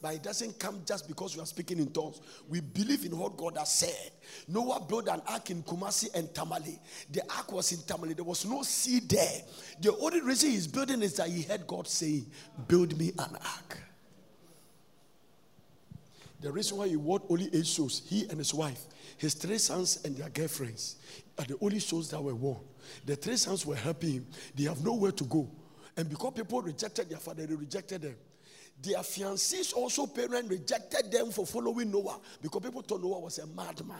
But 0.00 0.14
it 0.14 0.22
doesn't 0.22 0.58
come 0.58 0.82
just 0.86 1.08
because 1.08 1.36
we 1.36 1.42
are 1.42 1.46
speaking 1.46 1.78
in 1.78 1.90
tongues. 1.90 2.20
We 2.48 2.60
believe 2.60 3.04
in 3.04 3.18
what 3.18 3.36
God 3.36 3.56
has 3.58 3.72
said. 3.72 4.12
Noah 4.46 4.80
built 4.80 5.08
an 5.08 5.20
ark 5.26 5.50
in 5.50 5.62
Kumasi 5.62 6.14
and 6.14 6.32
Tamale. 6.32 6.78
The 7.10 7.22
ark 7.36 7.50
was 7.50 7.72
in 7.72 7.80
Tamale. 7.82 8.14
There 8.14 8.24
was 8.24 8.44
no 8.46 8.62
sea 8.62 9.00
there. 9.00 9.42
The 9.80 9.96
only 9.96 10.20
reason 10.20 10.50
he's 10.50 10.68
building 10.68 11.02
is 11.02 11.14
that 11.16 11.28
he 11.28 11.42
heard 11.42 11.66
God 11.66 11.88
saying, 11.88 12.26
Build 12.68 12.96
me 12.96 13.08
an 13.18 13.34
ark. 13.34 13.78
The 16.40 16.52
reason 16.52 16.78
why 16.78 16.86
he 16.86 16.96
wore 16.96 17.20
only 17.28 17.50
eight 17.52 17.66
souls, 17.66 18.02
he 18.06 18.28
and 18.28 18.38
his 18.38 18.54
wife, 18.54 18.80
his 19.16 19.34
three 19.34 19.58
sons 19.58 20.04
and 20.04 20.16
their 20.16 20.28
girlfriends, 20.28 20.96
are 21.36 21.44
the 21.44 21.58
only 21.60 21.80
souls 21.80 22.10
that 22.10 22.22
were 22.22 22.36
worn. 22.36 22.60
The 23.04 23.16
three 23.16 23.36
sons 23.36 23.66
were 23.66 23.74
helping 23.74 24.12
him. 24.12 24.26
They 24.54 24.64
have 24.64 24.84
nowhere 24.84 25.10
to 25.10 25.24
go. 25.24 25.50
And 25.96 26.08
because 26.08 26.34
people 26.34 26.62
rejected 26.62 27.10
their 27.10 27.18
father, 27.18 27.44
they 27.44 27.56
rejected 27.56 28.02
them. 28.02 28.14
Their 28.82 28.98
fiancés 28.98 29.74
also 29.74 30.06
parents 30.06 30.50
rejected 30.50 31.10
them 31.10 31.30
for 31.30 31.44
following 31.46 31.90
Noah 31.90 32.20
because 32.40 32.62
people 32.62 32.82
thought 32.82 33.02
Noah 33.02 33.20
was 33.20 33.38
a 33.38 33.46
madman. 33.46 33.96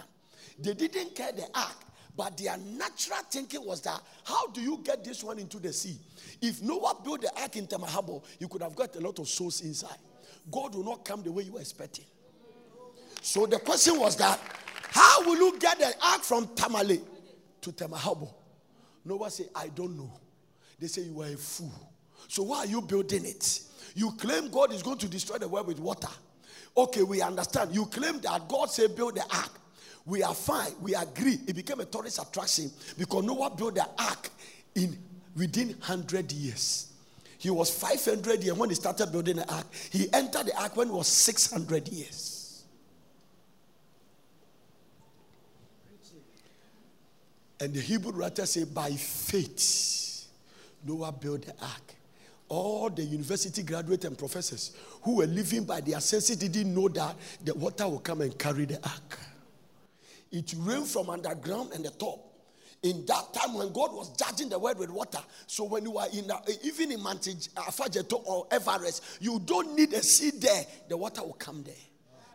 They 0.59 0.75
didn't 0.75 1.15
care 1.15 1.33
the 1.33 1.47
ark, 1.55 1.77
but 2.17 2.37
their 2.37 2.57
natural 2.57 3.19
thinking 3.31 3.65
was 3.65 3.81
that 3.83 4.01
how 4.25 4.47
do 4.49 4.61
you 4.61 4.81
get 4.85 5.05
this 5.05 5.25
one 5.25 5.39
into 5.39 5.59
the 5.59 5.73
sea? 5.73 5.99
If 6.41 6.63
Noah 6.63 6.97
built 7.05 7.23
the 7.23 7.41
ark 7.41 7.57
in 7.57 7.67
Tema 7.67 7.87
Harbor, 7.87 8.21
you 8.39 8.47
could 8.49 8.63
have 8.63 8.77
got 8.77 8.95
a 8.97 9.01
lot 9.01 9.19
of 9.19 9.29
souls 9.29 9.61
inside. 9.63 9.99
God 10.51 10.75
will 10.75 10.85
not 10.85 11.05
come 11.05 11.23
the 11.23 11.33
way 11.33 11.43
you 11.43 11.53
were 11.53 11.61
expecting. 11.61 12.05
So 13.21 13.47
the 13.47 13.59
question 13.59 13.99
was 13.99 14.17
that 14.17 14.41
how 14.91 15.23
will 15.25 15.37
you 15.37 15.59
get 15.59 15.79
the 15.79 15.93
ark 16.03 16.23
from 16.23 16.49
Tamale 16.55 17.01
to 17.61 17.73
Tema 17.73 17.97
Harbor? 17.97 18.29
Noah 19.05 19.31
said, 19.31 19.49
I 19.55 19.69
don't 19.69 19.97
know. 19.97 20.13
They 20.79 20.87
say 20.87 21.03
you 21.03 21.21
are 21.23 21.27
a 21.27 21.37
fool. 21.37 21.73
So 22.27 22.43
why 22.43 22.59
are 22.59 22.67
you 22.67 22.83
building 22.83 23.25
it? 23.25 23.61
You 23.95 24.13
claim 24.13 24.51
God 24.51 24.73
is 24.73 24.83
going 24.83 24.99
to 24.99 25.09
destroy 25.09 25.39
the 25.39 25.49
world 25.49 25.67
with 25.67 25.79
water. 25.79 26.09
Okay, 26.77 27.03
we 27.03 27.23
understand. 27.23 27.75
You 27.75 27.87
claim 27.87 28.21
that 28.21 28.49
God 28.49 28.71
said 28.71 28.95
build 28.95 29.17
the 29.17 29.25
ark. 29.35 29.51
We 30.07 30.23
are 30.23 30.35
fine. 30.35 30.73
We 30.81 30.95
agree. 30.95 31.39
It 31.47 31.55
became 31.55 31.81
a 31.81 31.85
tourist 31.85 32.19
attraction 32.19 32.71
because 32.97 33.25
Noah 33.25 33.51
built 33.51 33.75
the 33.75 33.87
ark 33.99 34.31
in 34.75 34.99
within 35.37 35.69
100 35.69 36.33
years. 36.33 36.93
He 37.39 37.51
was 37.51 37.71
500 37.71 38.43
years 38.43 38.57
when 38.57 38.69
he 38.69 38.75
started 38.75 39.13
building 39.13 39.37
the 39.37 39.53
ark. 39.53 39.67
He 39.91 40.13
entered 40.13 40.47
the 40.47 40.61
ark 40.61 40.77
when 40.77 40.89
he 40.89 40.93
was 40.95 41.07
600 41.07 41.89
years. 41.89 42.65
And 47.61 47.75
the 47.75 47.81
Hebrew 47.81 48.13
writer 48.13 48.47
say, 48.47 48.65
by 48.65 48.91
faith, 48.93 50.27
Noah 50.85 51.13
built 51.13 51.43
the 51.43 51.55
ark. 51.61 51.95
All 52.49 52.89
the 52.89 53.03
university 53.03 53.63
graduates 53.63 54.07
and 54.07 54.17
professors 54.17 54.73
who 55.03 55.17
were 55.17 55.27
living 55.27 55.65
by 55.65 55.81
their 55.81 56.01
senses 56.01 56.37
didn't 56.37 56.75
know 56.75 56.89
that 56.89 57.15
the 57.45 57.55
water 57.55 57.87
will 57.87 57.99
come 57.99 58.23
and 58.23 58.39
carry 58.39 58.65
the 58.65 58.77
ark. 58.83 59.19
It 60.33 60.55
rained 60.59 60.87
from 60.87 61.11
underground 61.11 61.73
and 61.75 61.85
the 61.85 61.91
top. 61.91 62.25
In 62.83 63.05
that 63.07 63.35
time 63.35 63.55
when 63.55 63.73
God 63.73 63.93
was 63.93 64.11
judging 64.17 64.49
the 64.49 64.59
world 64.59 64.79
with 64.79 64.91
water, 64.91 65.19
so 65.47 65.65
when 65.65 65.85
you 65.85 65.99
are 65.99 66.07
in 66.13 66.31
a, 66.31 66.41
even 66.63 66.93
in 66.93 67.03
Mount 67.03 67.23
Afadjato 67.23 68.25
or 68.25 68.47
Everest, 68.51 69.03
you 69.21 69.41
don't 69.45 69.75
need 69.77 69.93
a 69.95 70.03
seed 70.03 70.41
there. 70.41 70.65
The 70.89 70.97
water 70.97 71.23
will 71.23 71.33
come 71.33 71.65
there. 71.65 71.75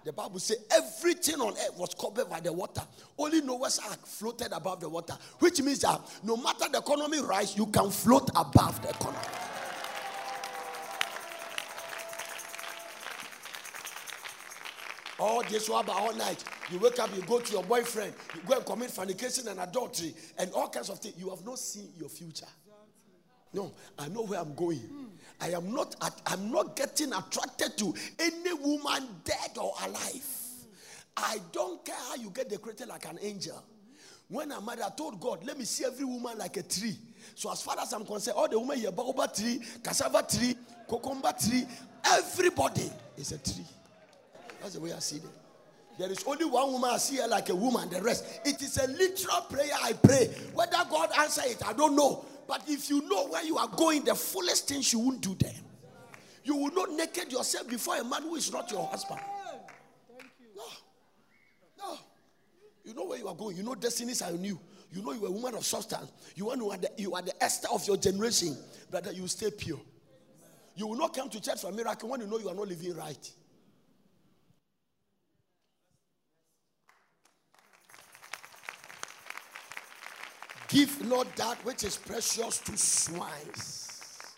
The 0.03 0.11
Bible 0.11 0.39
says 0.39 0.57
everything 0.69 1.35
on 1.35 1.53
earth 1.53 1.77
was 1.77 1.95
covered 1.95 2.29
by 2.29 2.41
the 2.41 2.51
water. 2.51 2.81
Only 3.17 3.39
Noah's 3.39 3.79
ark 3.79 4.05
floated 4.05 4.51
above 4.51 4.81
the 4.81 4.89
water, 4.89 5.17
which 5.39 5.61
means 5.61 5.79
that 5.79 6.01
no 6.23 6.35
matter 6.35 6.65
the 6.69 6.79
economy 6.79 7.21
rise, 7.21 7.55
you 7.55 7.67
can 7.67 7.89
float 7.89 8.29
above 8.35 8.81
the 8.81 8.89
economy. 8.89 9.25
All 15.23 15.41
this 15.43 15.69
while 15.69 15.89
all 15.89 16.13
night, 16.15 16.43
you 16.69 16.79
wake 16.79 16.99
up, 16.99 17.09
you 17.15 17.21
go 17.21 17.39
to 17.39 17.53
your 17.53 17.63
boyfriend, 17.63 18.13
you 18.35 18.41
go 18.45 18.57
and 18.57 18.65
commit 18.65 18.91
fornication 18.91 19.47
and 19.47 19.57
adultery 19.57 20.13
and 20.37 20.51
all 20.51 20.67
kinds 20.67 20.89
of 20.89 20.99
things. 20.99 21.15
You 21.17 21.29
have 21.29 21.45
not 21.45 21.59
seen 21.59 21.87
your 21.97 22.09
future. 22.09 22.45
No, 23.53 23.71
I 23.97 24.09
know 24.09 24.23
where 24.23 24.41
I'm 24.41 24.53
going. 24.53 24.81
I 25.39 25.51
am 25.51 25.73
not. 25.73 25.95
I'm 26.25 26.51
not 26.51 26.75
getting 26.75 27.13
attracted 27.13 27.77
to 27.77 27.93
any 28.19 28.51
woman 28.51 29.07
dead 29.23 29.57
or 29.57 29.73
alive. 29.85 30.27
I 31.15 31.39
don't 31.53 31.85
care 31.85 31.95
how 32.09 32.15
you 32.15 32.29
get 32.29 32.49
decorated 32.49 32.89
like 32.89 33.05
an 33.05 33.17
angel. 33.21 33.63
When 34.27 34.51
I'm 34.51 34.65
married, 34.65 34.81
I 34.81 34.89
told 34.89 35.21
God, 35.21 35.45
let 35.45 35.57
me 35.57 35.63
see 35.63 35.85
every 35.85 36.03
woman 36.03 36.37
like 36.37 36.57
a 36.57 36.63
tree. 36.63 36.97
So 37.35 37.49
as 37.49 37.61
far 37.61 37.79
as 37.79 37.93
I'm 37.93 38.05
concerned, 38.05 38.35
all 38.35 38.49
the 38.49 38.59
women 38.59 38.77
here, 38.77 38.91
baobab 38.91 39.33
tree, 39.33 39.61
cassava 39.81 40.25
tree, 40.29 40.53
cucumber 40.89 41.33
tree, 41.39 41.63
everybody 42.05 42.91
is 43.15 43.31
a 43.31 43.37
tree. 43.37 43.65
That's 44.63 44.75
the 44.75 44.79
way 44.79 44.93
I 44.93 44.99
see 44.99 45.19
them. 45.19 45.29
There 45.99 46.09
is 46.09 46.23
only 46.25 46.45
one 46.45 46.71
woman 46.71 46.89
I 46.93 46.97
see 46.97 47.17
her 47.17 47.27
like 47.27 47.49
a 47.49 47.55
woman, 47.55 47.89
the 47.89 48.01
rest. 48.01 48.39
It 48.45 48.61
is 48.61 48.77
a 48.77 48.87
literal 48.87 49.41
prayer 49.41 49.73
I 49.83 49.91
pray. 49.91 50.27
Whether 50.53 50.77
God 50.89 51.09
answer 51.19 51.41
it, 51.45 51.61
I 51.67 51.73
don't 51.73 51.97
know. 51.97 52.23
But 52.47 52.63
if 52.67 52.89
you 52.89 53.01
know 53.07 53.27
where 53.27 53.43
you 53.43 53.57
are 53.57 53.67
going, 53.67 54.05
the 54.05 54.15
fullest 54.15 54.69
things 54.69 54.91
you 54.93 54.99
won't 54.99 55.21
do 55.21 55.35
there. 55.35 55.53
You 56.45 56.55
will 56.55 56.71
not 56.71 56.91
naked 56.91 57.31
yourself 57.31 57.67
before 57.67 57.97
a 57.97 58.03
man 58.05 58.23
who 58.23 58.35
is 58.35 58.51
not 58.53 58.71
your 58.71 58.87
husband. 58.87 59.19
No. 60.55 60.63
No. 61.77 61.97
You 62.85 62.93
know 62.93 63.03
where 63.03 63.19
you 63.19 63.27
are 63.27 63.35
going. 63.35 63.57
You 63.57 63.63
know 63.63 63.75
destinies 63.75 64.21
are 64.21 64.31
new. 64.31 64.57
You 64.93 65.03
know 65.03 65.11
you 65.11 65.25
are 65.25 65.29
a 65.29 65.31
woman 65.31 65.55
of 65.55 65.65
substance. 65.65 66.09
You, 66.35 66.45
want 66.45 66.61
to, 66.61 66.71
are 66.71 66.77
the, 66.77 66.91
you 66.97 67.13
are 67.15 67.21
the 67.21 67.43
Esther 67.43 67.67
of 67.71 67.85
your 67.85 67.97
generation. 67.97 68.55
Brother, 68.89 69.11
you 69.11 69.27
stay 69.27 69.51
pure. 69.51 69.79
You 70.75 70.87
will 70.87 70.97
not 70.97 71.13
come 71.13 71.29
to 71.29 71.41
church 71.41 71.61
for 71.61 71.69
a 71.69 71.73
miracle 71.73 72.09
when 72.09 72.21
you 72.21 72.27
know 72.27 72.39
you 72.39 72.47
are 72.47 72.55
not 72.55 72.67
living 72.69 72.95
right. 72.95 73.31
Give 80.73 81.05
not 81.05 81.35
that 81.35 81.63
which 81.63 81.83
is 81.83 81.97
precious 81.97 82.57
to 82.57 82.75
swines. 82.75 84.33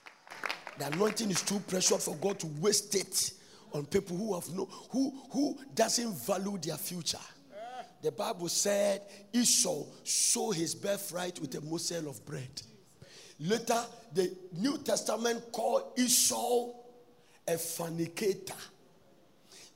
The 0.78 0.88
anointing 0.88 1.32
is 1.32 1.42
too 1.42 1.62
precious 1.62 2.04
for 2.04 2.16
God 2.18 2.40
to 2.40 2.48
waste 2.60 2.94
it 2.94 3.32
on 3.72 3.86
people 3.86 4.18
who 4.18 4.34
have 4.36 4.50
no 4.50 4.66
who 4.90 5.14
who 5.32 5.58
doesn't 5.74 6.12
value 6.26 6.58
their 6.58 6.76
future. 6.76 7.26
The 8.02 8.12
Bible 8.12 8.50
said 8.50 9.04
Esau 9.32 9.86
sold 10.04 10.58
his 10.58 10.76
birthright 10.76 11.40
with 11.40 11.56
a 11.56 11.62
morsel 11.62 12.10
of 12.10 12.26
bread. 12.26 12.62
Later, 13.40 13.82
the 14.14 14.36
New 14.58 14.78
Testament 14.80 15.42
called 15.54 15.94
Esau 15.98 16.74
a 17.48 17.58
fornicator. 17.58 18.54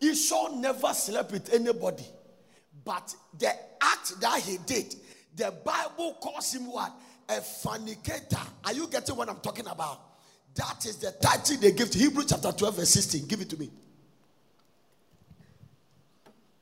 Esau 0.01 0.57
never 0.57 0.93
slept 0.93 1.31
with 1.31 1.53
anybody, 1.53 2.05
but 2.83 3.15
the 3.37 3.47
act 3.81 4.19
that 4.19 4.41
he 4.41 4.57
did 4.65 4.93
the 5.39 5.52
Bible 5.63 6.17
calls 6.21 6.54
him 6.54 6.67
what? 6.67 6.93
A 7.30 7.41
fornicator. 7.41 8.38
Are 8.65 8.73
you 8.73 8.88
getting 8.88 9.15
what 9.15 9.30
I'm 9.30 9.39
talking 9.39 9.67
about? 9.67 10.02
That 10.56 10.86
is 10.86 10.97
the 10.97 11.12
title 11.12 11.58
they 11.58 11.71
give 11.71 11.89
to 11.91 11.97
Hebrews 11.97 12.28
chapter 12.30 12.52
12, 12.52 12.75
verse 12.75 12.89
16. 12.89 13.28
Give 13.28 13.39
it 13.39 13.49
to 13.49 13.58
me. 13.58 13.69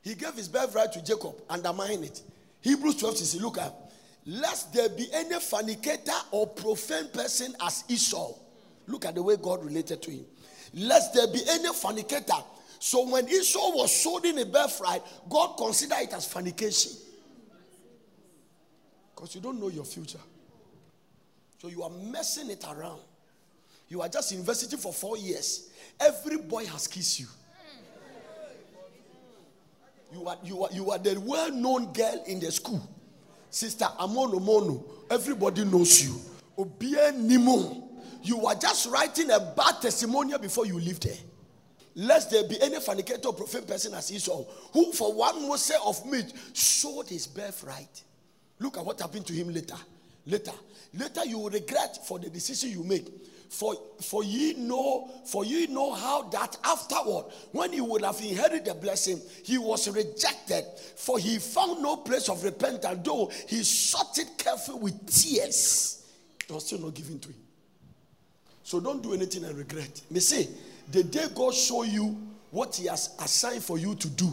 He 0.02 0.14
gave 0.14 0.34
his 0.34 0.48
birthright 0.48 0.92
to 0.92 1.04
Jacob, 1.04 1.34
undermine 1.50 2.04
it. 2.04 2.22
Hebrews 2.60 2.96
12 2.96 3.18
16. 3.18 3.42
Look 3.42 3.58
at 3.58 3.74
lest 4.24 4.72
there 4.72 4.88
be 4.88 5.08
any 5.12 5.40
fornicator 5.40 6.12
or 6.30 6.46
profane 6.46 7.08
person 7.08 7.54
as 7.60 7.84
Esau. 7.88 8.34
Look 8.86 9.04
at 9.04 9.14
the 9.14 9.22
way 9.22 9.36
God 9.36 9.64
related 9.64 10.00
to 10.02 10.10
him. 10.10 10.24
Lest 10.74 11.14
there 11.14 11.26
be 11.26 11.42
any 11.48 11.72
fornicator. 11.72 12.34
So 12.78 13.10
when 13.10 13.28
Esau 13.28 13.74
was 13.74 13.94
sold 13.94 14.24
in 14.24 14.38
a 14.38 14.46
birthright, 14.46 15.02
God 15.28 15.56
considered 15.56 15.98
it 16.02 16.12
as 16.12 16.26
fornication. 16.26 16.92
Because 19.18 19.34
you 19.34 19.40
don't 19.40 19.58
know 19.58 19.66
your 19.66 19.84
future. 19.84 20.20
So 21.60 21.66
you 21.66 21.82
are 21.82 21.90
messing 21.90 22.50
it 22.50 22.64
around. 22.64 23.00
You 23.88 24.00
are 24.00 24.08
just 24.08 24.30
in 24.30 24.38
university 24.38 24.76
for 24.76 24.92
four 24.92 25.16
years. 25.18 25.70
Every 25.98 26.36
boy 26.36 26.66
has 26.66 26.86
kissed 26.86 27.18
you. 27.18 27.26
You 30.12 30.24
are, 30.28 30.38
you 30.44 30.62
are, 30.62 30.68
you 30.72 30.90
are 30.92 30.98
the 30.98 31.18
well 31.18 31.50
known 31.50 31.92
girl 31.92 32.22
in 32.28 32.38
the 32.38 32.52
school. 32.52 32.80
Sister 33.50 33.86
Amono 33.98 34.40
Mono. 34.40 34.84
Everybody 35.10 35.64
knows 35.64 36.00
you. 36.04 36.14
Obie 36.56 36.94
Nimo. 37.14 37.88
You 38.22 38.46
are 38.46 38.54
just 38.54 38.86
writing 38.86 39.32
a 39.32 39.40
bad 39.40 39.82
testimonial 39.82 40.38
before 40.38 40.64
you 40.64 40.78
leave 40.78 41.00
there. 41.00 41.18
Lest 41.96 42.30
there 42.30 42.44
be 42.44 42.62
any 42.62 42.78
fornicator 42.78 43.26
or 43.26 43.34
profane 43.34 43.64
person 43.64 43.94
as 43.94 44.12
Esau, 44.12 44.44
who 44.72 44.92
for 44.92 45.12
one 45.12 45.42
morsel 45.42 45.80
of 45.84 46.06
meat 46.06 46.32
sold 46.52 47.08
his 47.08 47.26
birthright. 47.26 48.04
Look 48.60 48.76
at 48.78 48.84
what 48.84 49.00
happened 49.00 49.26
to 49.26 49.32
him 49.32 49.52
later. 49.52 49.76
Later. 50.26 50.52
Later 50.94 51.24
you 51.26 51.38
will 51.38 51.50
regret 51.50 52.06
for 52.06 52.18
the 52.18 52.28
decision 52.30 52.70
you 52.70 52.84
made. 52.84 53.10
For 53.50 53.74
for 54.02 54.22
ye 54.22 54.54
know, 54.54 55.10
for 55.24 55.44
ye 55.44 55.66
know 55.68 55.94
how 55.94 56.22
that 56.24 56.56
afterward, 56.64 57.26
when 57.52 57.72
he 57.72 57.80
would 57.80 58.02
have 58.02 58.20
inherited 58.20 58.66
the 58.66 58.74
blessing, 58.74 59.20
he 59.42 59.56
was 59.56 59.88
rejected. 59.88 60.64
For 60.96 61.18
he 61.18 61.38
found 61.38 61.82
no 61.82 61.96
place 61.96 62.28
of 62.28 62.44
repentance, 62.44 63.00
though 63.02 63.30
he 63.46 63.62
sought 63.62 64.18
it 64.18 64.36
carefully 64.36 64.80
with 64.80 65.06
tears. 65.06 66.06
It 66.40 66.52
was 66.52 66.66
still 66.66 66.80
not 66.80 66.94
given 66.94 67.18
to 67.20 67.28
him. 67.28 67.36
So 68.62 68.80
don't 68.80 69.02
do 69.02 69.14
anything 69.14 69.44
and 69.44 69.56
regret. 69.56 70.02
Me 70.10 70.20
say, 70.20 70.46
the 70.92 71.02
day 71.02 71.26
God 71.34 71.54
show 71.54 71.84
you 71.84 72.18
what 72.50 72.76
He 72.76 72.86
has 72.86 73.14
assigned 73.18 73.62
for 73.62 73.78
you 73.78 73.94
to 73.94 74.08
do, 74.10 74.30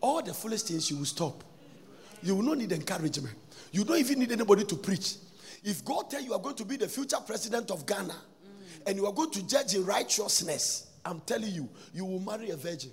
all 0.00 0.22
the 0.22 0.34
foolish 0.34 0.62
things 0.62 0.90
you 0.90 0.98
will 0.98 1.04
stop. 1.04 1.42
You 2.22 2.36
will 2.36 2.42
not 2.42 2.58
need 2.58 2.72
encouragement. 2.72 3.36
You 3.76 3.84
don't 3.84 3.98
even 3.98 4.20
need 4.20 4.32
anybody 4.32 4.64
to 4.64 4.74
preach. 4.74 5.16
If 5.62 5.84
God 5.84 6.08
tell 6.08 6.20
you 6.22 6.28
you 6.28 6.32
are 6.32 6.40
going 6.40 6.54
to 6.54 6.64
be 6.64 6.78
the 6.78 6.88
future 6.88 7.18
president 7.26 7.70
of 7.70 7.84
Ghana 7.84 8.14
mm. 8.14 8.86
and 8.86 8.96
you 8.96 9.04
are 9.04 9.12
going 9.12 9.30
to 9.32 9.46
judge 9.46 9.74
in 9.74 9.84
righteousness, 9.84 10.92
I'm 11.04 11.20
telling 11.20 11.52
you, 11.52 11.68
you 11.92 12.06
will 12.06 12.20
marry 12.20 12.48
a 12.48 12.56
virgin. 12.56 12.90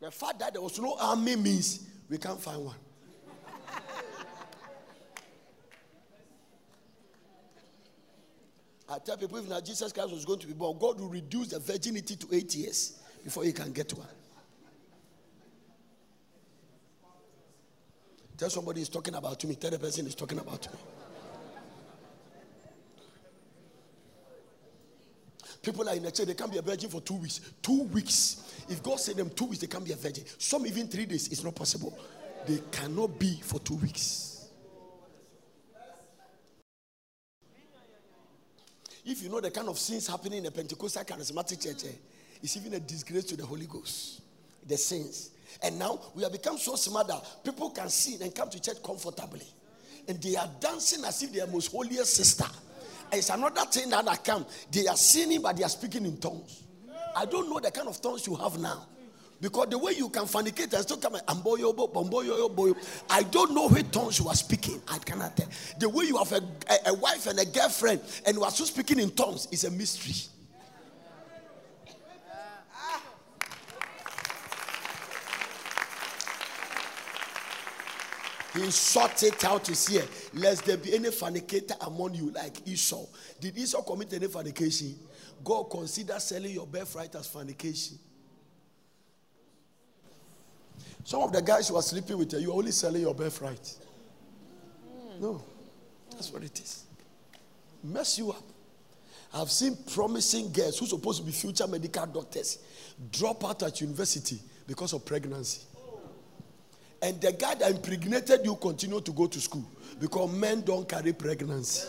The 0.00 0.10
fact 0.10 0.38
that 0.38 0.54
there 0.54 0.62
was 0.62 0.80
no 0.80 0.96
army 0.98 1.36
means 1.36 1.86
we 2.08 2.16
can't 2.16 2.40
find 2.40 2.64
one. 2.64 2.76
I 8.88 8.98
tell 8.98 9.18
people 9.18 9.36
if 9.36 9.46
now 9.46 9.60
Jesus 9.60 9.92
Christ 9.92 10.10
was 10.10 10.24
going 10.24 10.38
to 10.38 10.46
be 10.46 10.54
born, 10.54 10.78
God 10.78 10.98
will 10.98 11.10
reduce 11.10 11.48
the 11.48 11.58
virginity 11.58 12.16
to 12.16 12.28
eight 12.32 12.54
years 12.54 12.98
before 13.22 13.44
he 13.44 13.52
can 13.52 13.72
get 13.72 13.92
one. 13.92 14.08
Tell 18.40 18.48
somebody 18.48 18.80
he's 18.80 18.88
talking 18.88 19.14
about 19.14 19.44
me. 19.44 19.54
Tell 19.54 19.70
the 19.70 19.78
person 19.78 20.06
he's 20.06 20.14
talking 20.14 20.38
about 20.38 20.66
me. 20.72 20.78
People 25.60 25.86
are 25.86 25.94
in 25.94 26.02
the 26.02 26.10
church, 26.10 26.26
they 26.26 26.32
can't 26.32 26.50
be 26.50 26.56
a 26.56 26.62
virgin 26.62 26.88
for 26.88 27.02
two 27.02 27.16
weeks. 27.16 27.38
Two 27.60 27.82
weeks. 27.82 28.64
If 28.66 28.82
God 28.82 28.98
said 28.98 29.16
them 29.16 29.28
two 29.28 29.44
weeks, 29.44 29.60
they 29.60 29.66
can't 29.66 29.84
be 29.84 29.92
a 29.92 29.96
virgin. 29.96 30.24
Some 30.38 30.66
even 30.66 30.88
three 30.88 31.04
days, 31.04 31.28
it's 31.28 31.44
not 31.44 31.54
possible. 31.54 31.98
They 32.46 32.62
cannot 32.72 33.18
be 33.18 33.38
for 33.42 33.60
two 33.60 33.74
weeks. 33.74 34.48
If 39.04 39.22
you 39.22 39.28
know 39.28 39.42
the 39.42 39.50
kind 39.50 39.68
of 39.68 39.78
sins 39.78 40.06
happening 40.06 40.38
in 40.38 40.46
a 40.46 40.50
Pentecostal 40.50 41.04
charismatic 41.04 41.62
church, 41.62 41.84
eh, 41.84 41.96
is 42.42 42.56
even 42.56 42.72
a 42.72 42.80
disgrace 42.80 43.24
to 43.24 43.36
the 43.36 43.44
Holy 43.44 43.66
Ghost. 43.66 44.22
The 44.66 44.78
sins. 44.78 45.32
And 45.62 45.78
now 45.78 46.00
we 46.14 46.22
have 46.22 46.32
become 46.32 46.58
so 46.58 46.76
smart 46.76 47.08
that 47.08 47.22
people 47.44 47.70
can 47.70 47.88
sin 47.88 48.22
and 48.22 48.34
come 48.34 48.48
to 48.50 48.60
church 48.60 48.82
comfortably. 48.82 49.46
And 50.08 50.20
they 50.22 50.36
are 50.36 50.48
dancing 50.60 51.04
as 51.04 51.22
if 51.22 51.32
they 51.32 51.40
are 51.40 51.46
most 51.46 51.70
holiest 51.70 52.14
sister. 52.14 52.46
And 53.12 53.18
it's 53.18 53.30
another 53.30 53.62
thing 53.66 53.90
that 53.90 54.08
I 54.08 54.16
come. 54.16 54.46
They 54.70 54.86
are 54.86 54.96
sinning, 54.96 55.42
but 55.42 55.56
they 55.56 55.64
are 55.64 55.68
speaking 55.68 56.06
in 56.06 56.16
tongues. 56.18 56.62
I 57.16 57.24
don't 57.24 57.50
know 57.50 57.58
the 57.58 57.70
kind 57.70 57.88
of 57.88 58.00
tongues 58.00 58.26
you 58.26 58.36
have 58.36 58.58
now. 58.58 58.86
Because 59.40 59.68
the 59.68 59.78
way 59.78 59.92
you 59.92 60.10
can 60.10 60.24
fornicate 60.24 60.72
and 60.74 60.82
still 60.82 60.98
come 60.98 61.14
and 61.14 61.26
amboyo, 61.26 61.74
bomboyo, 61.74 62.54
boyo. 62.54 62.76
I 63.08 63.22
don't 63.22 63.54
know 63.54 63.68
which 63.68 63.90
tongues 63.90 64.18
you 64.18 64.28
are 64.28 64.34
speaking. 64.34 64.82
I 64.86 64.98
cannot 64.98 65.36
tell. 65.36 65.48
The 65.78 65.88
way 65.88 66.04
you 66.04 66.18
have 66.18 66.32
a, 66.32 66.42
a, 66.68 66.90
a 66.90 66.94
wife 66.94 67.26
and 67.26 67.38
a 67.38 67.46
girlfriend 67.46 68.02
and 68.26 68.36
you 68.36 68.44
are 68.44 68.50
still 68.50 68.66
speaking 68.66 68.98
in 68.98 69.10
tongues 69.10 69.48
is 69.50 69.64
a 69.64 69.70
mystery. 69.70 70.14
He 78.52 78.70
sought 78.70 79.22
it 79.22 79.44
out 79.44 79.64
to 79.64 79.74
see, 79.74 80.00
lest 80.34 80.64
there 80.64 80.76
be 80.76 80.94
any 80.94 81.10
fornicator 81.10 81.74
among 81.82 82.14
you 82.14 82.30
like 82.30 82.66
Esau. 82.66 83.06
Did 83.40 83.56
Esau 83.56 83.82
commit 83.82 84.12
any 84.12 84.26
fornication? 84.26 84.96
God 85.44 85.64
consider 85.70 86.18
selling 86.18 86.52
your 86.52 86.66
birthright 86.66 87.14
as 87.14 87.26
fornication. 87.28 87.98
Some 91.04 91.22
of 91.22 91.32
the 91.32 91.40
guys 91.40 91.68
who 91.68 91.76
are 91.76 91.82
sleeping 91.82 92.18
with 92.18 92.32
you, 92.32 92.40
you 92.40 92.50
are 92.50 92.56
only 92.56 92.72
selling 92.72 93.02
your 93.02 93.14
birthright. 93.14 93.74
Hmm. 94.84 95.22
No, 95.22 95.42
that's 96.10 96.32
what 96.32 96.42
it 96.42 96.58
is. 96.60 96.84
Mess 97.82 98.18
you 98.18 98.30
up. 98.30 98.42
I've 99.32 99.50
seen 99.50 99.76
promising 99.94 100.52
girls 100.52 100.78
who 100.78 100.86
are 100.86 100.88
supposed 100.88 101.20
to 101.20 101.26
be 101.26 101.32
future 101.32 101.66
medical 101.66 102.04
doctors 102.06 102.58
drop 103.12 103.44
out 103.44 103.62
at 103.62 103.80
university 103.80 104.40
because 104.66 104.92
of 104.92 105.04
pregnancy. 105.04 105.62
And 107.02 107.20
the 107.20 107.32
guy 107.32 107.54
that 107.54 107.70
impregnated 107.70 108.40
you 108.44 108.56
continue 108.56 109.00
to 109.00 109.12
go 109.12 109.26
to 109.26 109.40
school 109.40 109.64
because 109.98 110.30
men 110.32 110.60
don't 110.62 110.88
carry 110.88 111.12
pregnancy. 111.12 111.88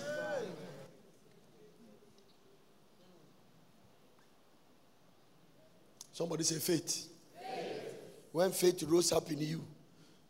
Somebody 6.14 6.44
say 6.44 6.56
faith. 6.60 7.08
faith. 7.40 7.84
When 8.32 8.52
faith 8.52 8.84
rose 8.84 9.12
up 9.12 9.32
in 9.32 9.40
you, 9.40 9.64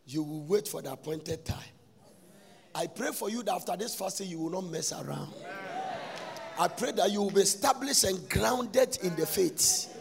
you 0.06 0.22
will 0.22 0.42
wait 0.44 0.66
for 0.66 0.82
the 0.82 0.92
appointed 0.92 1.44
time. 1.44 1.58
I 2.74 2.86
pray 2.86 3.10
for 3.12 3.28
you 3.28 3.42
that 3.42 3.52
after 3.52 3.76
this 3.76 3.94
fasting, 3.94 4.28
you 4.28 4.38
will 4.38 4.50
not 4.50 4.64
mess 4.64 4.92
around. 4.92 5.32
I 6.58 6.68
pray 6.68 6.92
that 6.92 7.10
you 7.10 7.22
will 7.22 7.30
be 7.30 7.42
established 7.42 8.04
and 8.04 8.28
grounded 8.28 8.98
in 9.02 9.14
the 9.16 9.26
faith. 9.26 9.94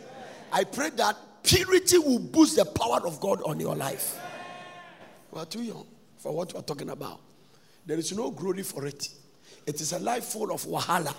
I 0.51 0.63
pray 0.63 0.89
that 0.91 1.17
purity 1.43 1.97
will 1.97 2.19
boost 2.19 2.55
the 2.55 2.65
power 2.65 3.05
of 3.05 3.19
God 3.19 3.41
on 3.43 3.59
your 3.59 3.75
life. 3.75 4.19
We 5.31 5.39
are 5.39 5.45
too 5.45 5.63
young 5.63 5.85
for 6.17 6.33
what 6.33 6.53
we 6.53 6.59
are 6.59 6.63
talking 6.63 6.89
about. 6.89 7.19
There 7.85 7.97
is 7.97 8.15
no 8.15 8.31
glory 8.31 8.63
for 8.63 8.85
it. 8.85 9.09
It 9.65 9.79
is 9.79 9.93
a 9.93 9.99
life 9.99 10.25
full 10.25 10.51
of 10.51 10.63
wahala. 10.63 11.15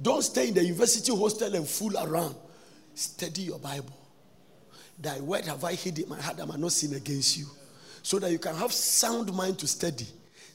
Don't 0.00 0.22
stay 0.22 0.48
in 0.48 0.54
the 0.54 0.62
university 0.62 1.14
hostel 1.14 1.54
and 1.54 1.68
fool 1.68 1.96
around. 1.96 2.34
Study 2.94 3.42
your 3.42 3.58
Bible. 3.58 3.96
Thy 4.98 5.20
word 5.20 5.44
have 5.46 5.62
I 5.64 5.74
hid 5.74 5.98
in 5.98 6.08
my 6.08 6.20
heart 6.20 6.36
that 6.36 6.44
I 6.44 6.46
might 6.46 6.58
not 6.58 6.72
sin 6.72 6.94
against 6.94 7.36
you. 7.36 7.46
So 8.02 8.18
that 8.18 8.30
you 8.30 8.38
can 8.38 8.54
have 8.54 8.72
sound 8.72 9.32
mind 9.32 9.58
to 9.60 9.66
study, 9.66 10.06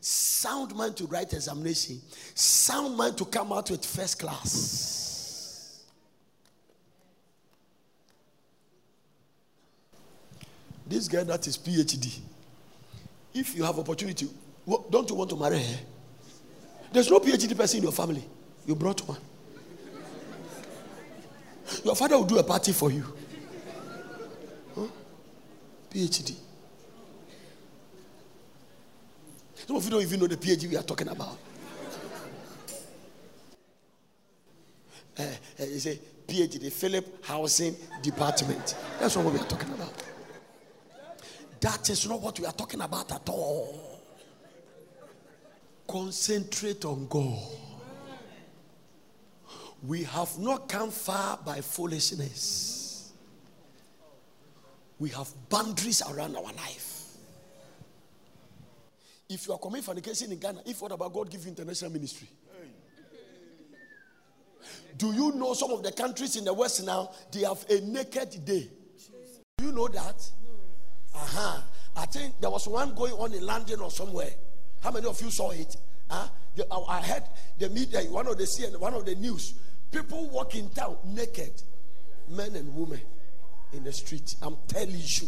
sound 0.02 0.76
mind 0.76 0.96
to 0.98 1.06
write 1.06 1.34
examination, 1.34 2.00
sound 2.36 2.96
mind 2.96 3.18
to 3.18 3.26
come 3.26 3.52
out 3.52 3.72
with 3.72 3.86
first 3.86 4.20
class. 4.20 5.84
This 10.86 11.08
guy 11.08 11.24
that 11.24 11.46
is 11.48 11.58
PhD, 11.58 12.20
if 13.34 13.56
you 13.56 13.64
have 13.64 13.78
opportunity, 13.80 14.28
don't 14.90 15.10
you 15.10 15.16
want 15.16 15.30
to 15.30 15.36
marry 15.36 15.60
her? 15.60 15.80
There's 16.92 17.10
no 17.10 17.20
PhD 17.20 17.56
person 17.56 17.78
in 17.78 17.84
your 17.84 17.92
family. 17.92 18.24
You 18.66 18.76
brought 18.76 19.02
one. 19.08 19.20
Your 21.84 21.96
father 21.96 22.18
will 22.18 22.26
do 22.26 22.38
a 22.40 22.44
party 22.44 22.72
for 22.72 22.92
you. 22.92 23.06
Huh? 24.76 24.88
PhD. 25.92 26.36
Some 29.68 29.76
of 29.76 29.84
you 29.84 29.92
don't 29.92 30.02
even 30.02 30.20
know 30.20 30.28
the 30.28 30.38
PhD 30.38 30.68
we 30.68 30.76
are 30.78 30.84
talking 30.84 31.08
about. 31.10 31.38
Uh, 35.18 35.22
uh, 35.22 35.26
it's 35.60 35.86
a 35.86 36.00
PhD, 36.28 36.72
Philip 36.72 37.26
Housing 37.26 37.76
Department. 38.02 38.76
That's 39.00 39.16
what 39.16 39.32
we 39.32 39.40
are 39.40 39.44
talking 39.46 39.72
about. 39.74 39.94
That 41.62 41.89
is 41.89 42.07
not 42.07 42.22
what 42.22 42.39
we 42.39 42.45
are 42.45 42.53
talking 42.53 42.82
about 42.82 43.12
at 43.12 43.28
all. 43.28 44.01
Concentrate 45.88 46.86
on 46.86 47.07
God. 47.07 47.39
We 49.84 50.03
have 50.03 50.38
not 50.38 50.70
come 50.70 50.91
far 50.91 51.39
by 51.43 51.62
foolishness. 51.62 53.12
We 54.99 55.10
have 55.10 55.30
boundaries 55.49 56.01
around 56.01 56.36
our 56.36 56.43
life. 56.43 56.99
If 59.30 59.47
you 59.47 59.53
are 59.53 59.60
coming 59.60 59.82
committing 59.82 59.84
fornication 59.84 60.32
in 60.32 60.39
Ghana, 60.39 60.62
if 60.66 60.82
what 60.82 60.91
about 60.91 61.14
God 61.14 61.30
give 61.30 61.43
you 61.43 61.49
international 61.49 61.91
ministry? 61.91 62.28
Do 64.97 65.14
you 65.14 65.32
know 65.34 65.53
some 65.53 65.72
of 65.72 65.82
the 65.82 65.91
countries 65.91 66.36
in 66.36 66.43
the 66.43 66.53
West 66.53 66.84
now, 66.86 67.12
they 67.32 67.41
have 67.41 67.64
a 67.70 67.80
naked 67.82 68.43
day? 68.43 68.70
Do 69.57 69.66
you 69.66 69.72
know 69.72 69.88
that? 69.88 70.30
Uh-huh. 71.16 71.62
I 71.95 72.05
think 72.05 72.39
there 72.39 72.49
was 72.49 72.68
one 72.68 72.93
going 72.93 73.14
on 73.14 73.34
in 73.34 73.45
London 73.45 73.82
or 73.82 73.91
somewhere. 73.91 74.32
How 74.82 74.91
many 74.91 75.07
of 75.07 75.22
you 75.22 75.30
saw 75.30 75.51
it? 75.51 75.76
Huh? 76.10 76.28
The, 76.55 76.66
I 76.72 77.01
heard 77.01 77.24
the 77.57 77.70
media, 77.70 78.01
one 78.10 78.28
of 78.28 78.38
the 78.38 78.43
CNN, 78.45 78.80
one 78.80 78.93
of 78.93 79.05
the 79.05 79.16
news. 79.16 79.53
People 79.91 80.30
walk 80.30 80.55
in 80.55 80.70
town 80.70 80.97
naked, 81.05 81.62
men 82.30 82.55
and 82.55 82.74
women 82.76 83.01
in 83.74 83.84
the 83.84 83.91
street. 83.91 84.36
I'm 84.41 84.57
telling 84.68 84.95
you. 84.95 85.28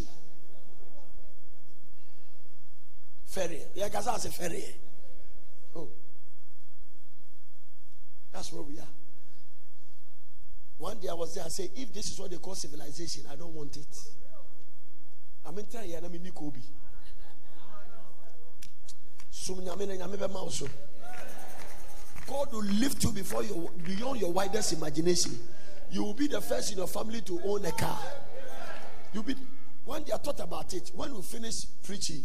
Ferry. 3.25 3.61
Yeah, 3.75 3.86
because 3.86 4.07
I 4.07 4.17
say 4.17 4.29
ferry. 4.29 4.65
Oh. 5.75 5.88
That's 8.32 8.51
where 8.51 8.63
we 8.63 8.77
are. 8.79 8.88
One 10.77 10.99
day 10.99 11.09
I 11.09 11.13
was 11.13 11.36
there, 11.36 11.43
I 11.45 11.49
said, 11.49 11.69
if 11.75 11.93
this 11.93 12.11
is 12.11 12.19
what 12.19 12.32
they 12.32 12.38
call 12.38 12.55
civilization, 12.55 13.23
I 13.32 13.36
don't 13.36 13.53
want 13.53 13.77
it. 13.77 13.97
I'm 15.46 15.58
in 15.58 15.66
trying 15.66 15.92
to 16.02 16.10
make 16.10 16.34
Kobe. 16.34 16.60
So, 19.32 19.56
God 22.28 22.54
will 22.54 22.64
lift 22.64 23.04
you 23.04 23.12
before 23.12 23.44
you 23.44 23.70
beyond 23.84 24.22
your 24.22 24.32
widest 24.32 24.74
imagination. 24.74 25.38
You 25.89 26.04
will 26.04 26.14
be 26.14 26.28
the 26.28 26.39
first 26.39 26.72
in 26.72 26.78
your 26.78 26.88
family 26.88 27.22
to 27.22 27.42
own 27.44 27.66
a 27.66 27.72
car. 27.72 28.00
You'll 29.14 29.24
be 29.24 29.36
when 29.84 30.04
day 30.04 30.14
are 30.14 30.20
taught 30.20 30.39
about 30.39 30.74
it. 30.74 30.92
When 30.94 31.14
you 31.14 31.22
finish 31.22 31.66
preaching 31.84 32.24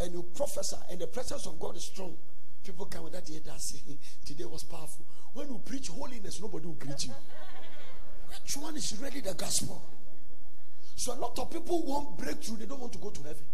and 0.00 0.12
you 0.12 0.22
prophesy 0.34 0.76
and 0.90 1.00
the 1.00 1.06
presence 1.06 1.46
of 1.46 1.58
God 1.58 1.76
is 1.76 1.84
strong, 1.84 2.16
people 2.64 2.86
come 2.86 3.04
with 3.04 3.12
that 3.12 3.26
day 3.26 3.40
that 3.44 3.60
say 3.60 3.80
today 4.24 4.44
was 4.44 4.62
powerful. 4.62 5.04
When 5.34 5.48
you 5.48 5.60
preach 5.64 5.88
holiness, 5.88 6.40
nobody 6.40 6.66
will 6.66 6.74
greet 6.74 7.04
you. 7.04 7.12
Which 8.42 8.56
one 8.56 8.76
is 8.76 8.96
really 9.02 9.20
the 9.20 9.34
gospel? 9.34 9.82
So 10.96 11.14
a 11.14 11.18
lot 11.18 11.38
of 11.38 11.50
people 11.50 11.84
want 11.84 12.18
breakthrough, 12.18 12.58
they 12.58 12.66
don't 12.66 12.80
want 12.80 12.92
to 12.92 12.98
go 12.98 13.10
to 13.10 13.22
heaven. 13.22 13.44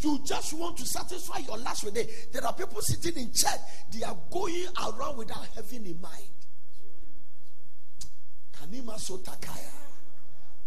You 0.00 0.20
just 0.24 0.52
want 0.52 0.76
to 0.78 0.84
satisfy 0.84 1.38
your 1.38 1.56
last 1.58 1.84
with 1.84 1.96
it. 1.96 2.32
There 2.32 2.44
are 2.44 2.52
people 2.52 2.80
sitting 2.82 3.22
in 3.22 3.32
church, 3.34 3.60
they 3.92 4.02
are 4.02 4.16
going 4.30 4.66
around 4.78 5.16
without 5.16 5.46
heaven 5.54 5.86
in 5.86 6.00
mind. 6.00 6.28
Kanima 8.52 8.96
Sotakaya. 8.98 9.72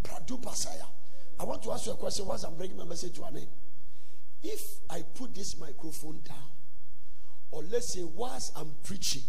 Pradupasaya. 0.03 0.85
I 1.39 1.43
want 1.43 1.63
to 1.63 1.71
ask 1.71 1.85
you 1.85 1.93
a 1.93 1.95
question 1.95 2.25
once 2.25 2.43
I'm 2.43 2.55
bringing 2.55 2.77
my 2.77 2.85
message 2.85 3.13
to 3.15 3.23
an 3.23 3.37
end. 3.37 3.47
If 4.43 4.61
I 4.89 5.03
put 5.13 5.35
this 5.35 5.57
microphone 5.59 6.21
down, 6.27 6.37
or 7.51 7.63
let's 7.63 7.93
say 7.93 8.03
whilst 8.03 8.51
I'm 8.57 8.71
preaching, 8.83 9.23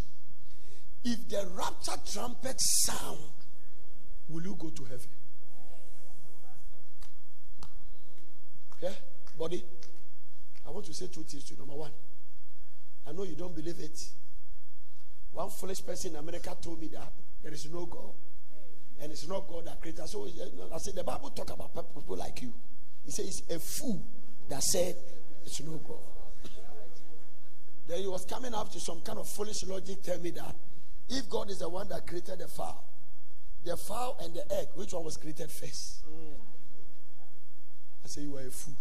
if 1.05 1.29
the 1.29 1.49
rapture 1.55 2.01
trumpet 2.13 2.57
sound, 2.59 3.19
will 4.31 4.43
you 4.43 4.57
go 4.59 4.71
to 4.71 4.85
heaven? 4.85 5.09
Yeah, 8.83 8.91
body. 9.39 9.65
I 10.67 10.71
want 10.71 10.87
to 10.87 10.95
say 10.95 11.09
two 11.09 11.23
things 11.23 11.45
to 11.45 11.55
you. 11.55 11.59
Number 11.59 11.75
one, 11.75 11.91
I 13.07 13.13
know 13.13 13.25
you 13.25 13.35
don't 13.35 13.55
believe 13.55 13.79
it. 13.81 13.99
One 15.33 15.51
foolish 15.51 15.85
person 15.85 16.13
in 16.13 16.17
America 16.17 16.57
told 16.63 16.81
me 16.81 16.89
that 16.89 17.13
there 17.43 17.53
is 17.53 17.69
no 17.71 17.87
God. 17.87 18.13
And 19.03 19.11
it's 19.13 19.27
not 19.27 19.49
God 19.49 19.67
that 19.67 19.81
created. 19.81 20.07
So 20.09 20.27
eh, 20.27 20.31
I 20.75 20.79
said, 20.79 20.95
the 20.95 21.05
Bible 21.05 21.31
talk 21.31 21.51
about 21.51 21.73
people 21.95 22.17
like 22.17 22.43
you. 22.43 22.53
He 23.05 23.11
says 23.11 23.27
it's 23.27 23.55
a 23.55 23.59
fool 23.59 24.03
that 24.49 24.63
said 24.63 24.95
it's 25.45 25.61
no 25.63 25.79
God. 25.79 25.99
Then 27.89 28.03
he 28.03 28.07
was 28.07 28.25
coming 28.25 28.55
up 28.55 28.71
to 28.73 28.81
some 28.81 29.01
kind 29.01 29.19
of 29.19 29.29
foolish 29.29 29.65
logic, 29.65 30.03
tell 30.03 30.19
me 30.21 30.31
that 30.31 30.55
If 31.09 31.29
God 31.29 31.51
is 31.51 31.59
the 31.59 31.69
one 31.69 31.89
that 31.89 32.07
created 32.07 32.39
the 32.39 32.47
fowl, 32.47 32.85
the 33.65 33.77
fowl 33.77 34.17
and 34.23 34.35
the 34.35 34.53
egg, 34.53 34.69
which 34.75 34.93
one 34.93 35.05
was 35.05 35.17
created 35.17 35.51
first? 35.51 36.05
I 38.05 38.09
say 38.09 38.23
you 38.23 38.37
are 38.37 38.41
a 38.41 38.51
fool. 38.51 38.75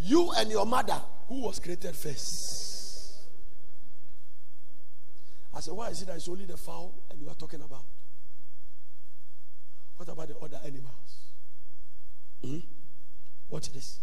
You 0.00 0.32
and 0.36 0.50
your 0.50 0.66
mother, 0.66 1.00
who 1.28 1.42
was 1.42 1.58
created 1.58 1.94
first? 1.94 2.66
I 5.54 5.60
said, 5.60 5.74
why 5.74 5.88
is 5.88 6.02
it 6.02 6.06
that 6.06 6.16
it's 6.16 6.28
only 6.28 6.44
the 6.44 6.56
fowl 6.56 6.94
and 7.10 7.20
you 7.20 7.28
are 7.28 7.34
talking 7.34 7.60
about? 7.60 7.84
What 9.96 10.08
about 10.08 10.28
the 10.28 10.36
other 10.38 10.60
animals? 10.64 11.32
Hmm? 12.44 12.58
Watch 13.50 13.72
this. 13.72 13.98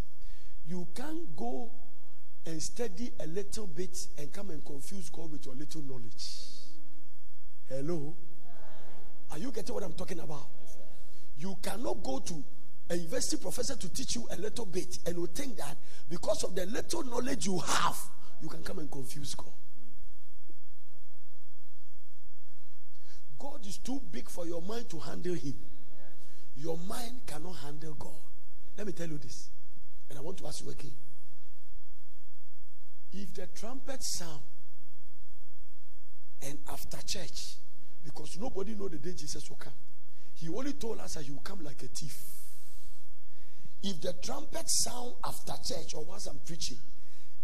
You 0.68 0.88
can't 0.93 1.36
go 1.36 1.72
and 2.46 2.62
study 2.62 3.12
a 3.20 3.28
little 3.28 3.68
bit 3.68 4.08
and 4.18 4.32
come 4.34 4.50
and 4.50 4.66
confuse 4.66 5.10
God 5.10 5.32
with 5.32 5.46
your 5.46 5.56
little 5.56 5.82
knowledge. 5.82 6.55
Hello? 7.68 8.16
Are 9.32 9.38
you 9.38 9.51
getting 9.51 9.74
what 9.74 9.84
I'm 9.84 9.93
talking 9.93 10.20
about? 10.20 10.47
You 11.38 11.55
cannot 11.61 12.03
go 12.03 12.20
to 12.20 12.43
a 12.89 12.95
university 12.95 13.38
professor 13.38 13.76
to 13.76 13.89
teach 13.89 14.16
you 14.16 14.28
a 14.32 14.38
little 14.38 14.66
bit 14.66 14.99
and 15.05 15.18
you 15.18 15.28
think 15.28 15.57
that 15.57 15.76
because 16.09 16.43
of 16.43 16.55
the 16.55 16.66
little 16.68 17.03
knowledge 17.03 17.45
you 17.45 17.57
have, 17.59 17.97
you 18.41 18.47
can 18.47 18.61
come 18.61 18.80
and 18.80 18.91
confuse 18.91 19.34
God. 19.36 19.51
God 23.39 23.66
is 23.66 23.78
too 23.80 24.01
big 24.11 24.30
for 24.30 24.45
your 24.45 24.61
mind 24.61 24.89
to 24.89 24.99
handle 24.99 25.34
Him. 25.34 25.55
Your 26.55 26.78
mind 26.78 27.22
cannot 27.26 27.53
handle 27.53 27.93
God. 27.95 28.13
Let 28.78 28.88
me 28.88 28.93
tell 28.93 29.07
you 29.07 29.18
this, 29.18 29.49
and 30.09 30.18
I 30.18 30.22
want 30.22 30.38
to 30.38 30.47
ask 30.47 30.63
you 30.63 30.72
again. 30.72 30.93
If 33.11 33.34
the 33.34 33.47
trumpet 33.47 34.03
sound 34.03 34.41
and 36.46 36.60
after 36.70 36.98
church, 37.06 37.56
because 38.04 38.38
nobody 38.39 38.76
know 38.76 38.88
the 38.88 38.98
day 38.98 39.14
Jesus 39.14 39.50
will 39.50 39.58
come, 39.58 39.74
he 40.36 40.50
only 40.50 40.74
told 40.74 41.00
us 41.00 41.16
that 41.16 41.24
he 41.24 41.32
will 41.32 41.41
come 41.41 41.64
like 41.64 41.82
a 41.84 41.88
thief. 41.88 42.18
If 43.84 44.02
the 44.02 44.14
trumpet 44.24 44.64
sound 44.68 45.14
after 45.24 45.54
church 45.68 45.93
or 45.96 46.04
once 46.04 46.28
I'm 46.28 46.39
preaching, 46.46 46.78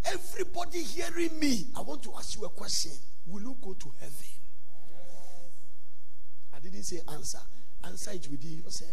everybody 0.05 0.83
hearing 0.83 1.39
me, 1.39 1.67
I 1.77 1.81
want 1.81 2.03
to 2.03 2.13
ask 2.17 2.37
you 2.37 2.45
a 2.45 2.49
question. 2.49 2.91
Will 3.27 3.41
you 3.41 3.57
go 3.61 3.73
to 3.73 3.93
heaven? 3.99 4.15
I 6.53 6.59
didn't 6.59 6.83
say 6.83 6.99
answer. 7.07 7.39
Answer 7.83 8.11
it 8.11 8.27
within 8.29 8.57
yourself. 8.57 8.91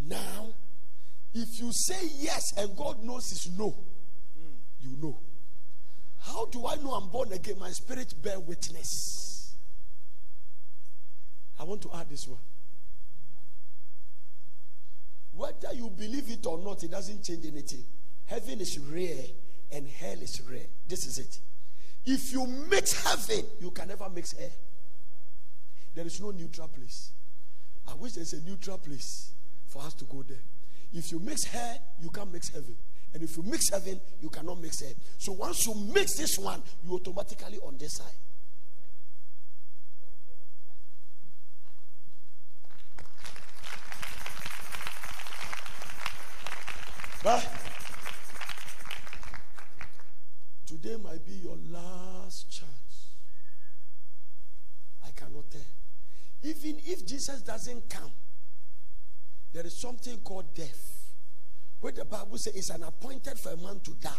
Now, 0.00 0.54
if 1.32 1.60
you 1.60 1.70
say 1.72 2.08
yes 2.18 2.42
and 2.58 2.76
God 2.76 3.02
knows 3.02 3.30
it's 3.32 3.48
no, 3.58 3.74
you 4.80 4.96
know. 5.00 5.18
How 6.26 6.46
do 6.46 6.66
I 6.66 6.76
know 6.76 6.92
I'm 6.92 7.08
born 7.08 7.32
again? 7.32 7.58
My 7.58 7.70
spirit 7.70 8.14
bear 8.22 8.40
witness. 8.40 9.54
I 11.58 11.64
want 11.64 11.82
to 11.82 11.90
add 11.94 12.08
this 12.08 12.26
one. 12.26 12.40
Whether 15.32 15.74
you 15.74 15.90
believe 15.90 16.30
it 16.30 16.46
or 16.46 16.58
not, 16.58 16.82
it 16.82 16.90
doesn't 16.90 17.24
change 17.24 17.44
anything. 17.44 17.84
Heaven 18.26 18.60
is 18.60 18.78
rare 18.78 19.24
and 19.72 19.86
hell 19.86 20.16
is 20.22 20.40
rare. 20.50 20.66
This 20.88 21.06
is 21.06 21.18
it. 21.18 21.40
If 22.06 22.32
you 22.32 22.46
mix 22.46 23.04
heaven, 23.04 23.44
you 23.60 23.70
can 23.70 23.88
never 23.88 24.08
mix 24.08 24.32
hell. 24.32 24.50
There 25.94 26.06
is 26.06 26.20
no 26.20 26.30
neutral 26.30 26.68
place. 26.68 27.10
I 27.86 27.94
wish 27.94 28.12
there's 28.12 28.32
a 28.32 28.40
neutral 28.42 28.78
place 28.78 29.32
for 29.66 29.82
us 29.82 29.94
to 29.94 30.04
go 30.04 30.22
there. 30.22 30.42
If 30.92 31.12
you 31.12 31.18
mix 31.18 31.44
hell, 31.44 31.78
you 32.00 32.08
can't 32.10 32.32
mix 32.32 32.48
heaven. 32.48 32.76
And 33.14 33.22
if 33.22 33.36
you 33.36 33.44
mix 33.44 33.70
heaven, 33.70 34.00
you 34.20 34.28
cannot 34.28 34.60
mix 34.60 34.80
hell. 34.80 34.92
So 35.18 35.32
once 35.32 35.66
you 35.66 35.74
mix 35.94 36.16
this 36.16 36.36
one, 36.36 36.60
you 36.84 36.94
automatically 36.94 37.58
on 37.64 37.78
this 37.78 37.94
side. 37.94 38.12
But 47.22 47.48
today 50.66 50.96
might 51.02 51.24
be 51.24 51.34
your 51.34 51.56
last 51.70 52.50
chance. 52.50 53.14
I 55.02 55.10
cannot 55.12 55.50
tell. 55.50 55.60
Even 56.42 56.80
if 56.84 57.06
Jesus 57.06 57.40
doesn't 57.42 57.88
come, 57.88 58.10
there 59.52 59.64
is 59.64 59.80
something 59.80 60.18
called 60.18 60.52
death. 60.52 60.93
Where 61.84 61.92
the 61.92 62.06
Bible 62.06 62.38
says 62.38 62.54
it's 62.54 62.70
an 62.70 62.82
appointed 62.82 63.38
for 63.38 63.50
a 63.50 63.58
man 63.58 63.78
to 63.80 63.90
die. 64.00 64.10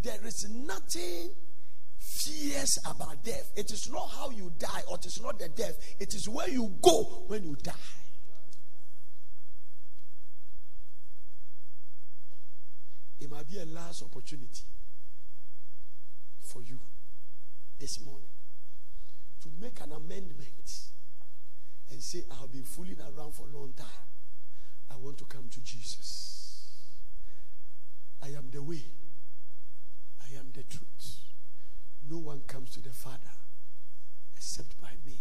There 0.00 0.18
is 0.24 0.48
nothing 0.48 1.28
fierce 1.98 2.78
about 2.86 3.22
death. 3.22 3.52
It 3.54 3.70
is 3.70 3.92
not 3.92 4.08
how 4.08 4.30
you 4.30 4.50
die, 4.58 4.80
or 4.88 4.96
it 4.96 5.04
is 5.04 5.20
not 5.20 5.38
the 5.38 5.50
death. 5.50 5.76
It 6.00 6.14
is 6.14 6.26
where 6.26 6.48
you 6.48 6.74
go 6.80 7.24
when 7.26 7.44
you 7.44 7.54
die. 7.62 7.72
It 13.20 13.30
might 13.30 13.46
be 13.46 13.58
a 13.58 13.66
last 13.66 14.02
opportunity 14.02 14.64
for 16.40 16.62
you 16.62 16.78
this 17.78 18.02
morning 18.02 18.24
to 19.42 19.50
make 19.60 19.78
an 19.82 19.92
amendment 19.92 20.88
and 21.90 22.00
say, 22.00 22.24
I've 22.40 22.50
been 22.50 22.64
fooling 22.64 22.96
around 23.02 23.34
for 23.34 23.48
a 23.52 23.54
long 23.54 23.74
time. 23.76 23.86
I 24.90 24.96
want 24.96 25.18
to 25.18 25.24
come 25.26 25.50
to 25.50 25.60
Jesus. 25.60 26.43
I 28.24 28.28
am 28.28 28.48
the 28.50 28.62
way, 28.62 28.80
I 30.22 30.38
am 30.38 30.46
the 30.54 30.62
truth. 30.62 31.18
No 32.10 32.16
one 32.18 32.40
comes 32.46 32.70
to 32.70 32.80
the 32.80 32.88
Father 32.88 33.18
except 34.34 34.80
by 34.80 34.92
me. 35.04 35.18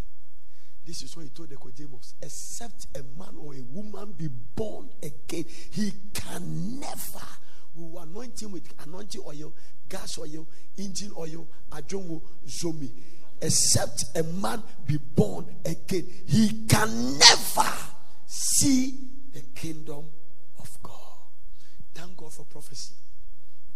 This 0.85 1.03
is 1.03 1.15
what 1.15 1.23
he 1.23 1.29
told 1.29 1.49
the 1.49 1.55
Nicodemus. 1.55 2.13
Except 2.21 2.87
a 2.95 3.03
man 3.19 3.35
or 3.37 3.55
a 3.55 3.61
woman 3.61 4.13
be 4.17 4.29
born 4.55 4.89
again, 5.01 5.43
he 5.71 5.91
can 6.13 6.79
never. 6.79 7.27
We 7.75 7.85
will 7.87 7.99
anoint 7.99 8.41
him 8.41 8.53
with 8.53 8.73
anointing 8.85 9.21
oil, 9.27 9.53
gas 9.89 10.17
oil, 10.17 10.47
engine 10.77 11.11
oil, 11.17 11.45
ajongo, 11.71 12.21
zomi. 12.47 12.89
Except 13.41 14.05
a 14.15 14.23
man 14.23 14.63
be 14.85 14.97
born 14.97 15.45
again, 15.65 16.07
he 16.25 16.65
can 16.69 17.17
never 17.17 17.69
see 18.25 18.97
the 19.33 19.41
kingdom 19.55 20.05
God 22.23 22.31
for 22.31 22.45
prophecy. 22.45 22.93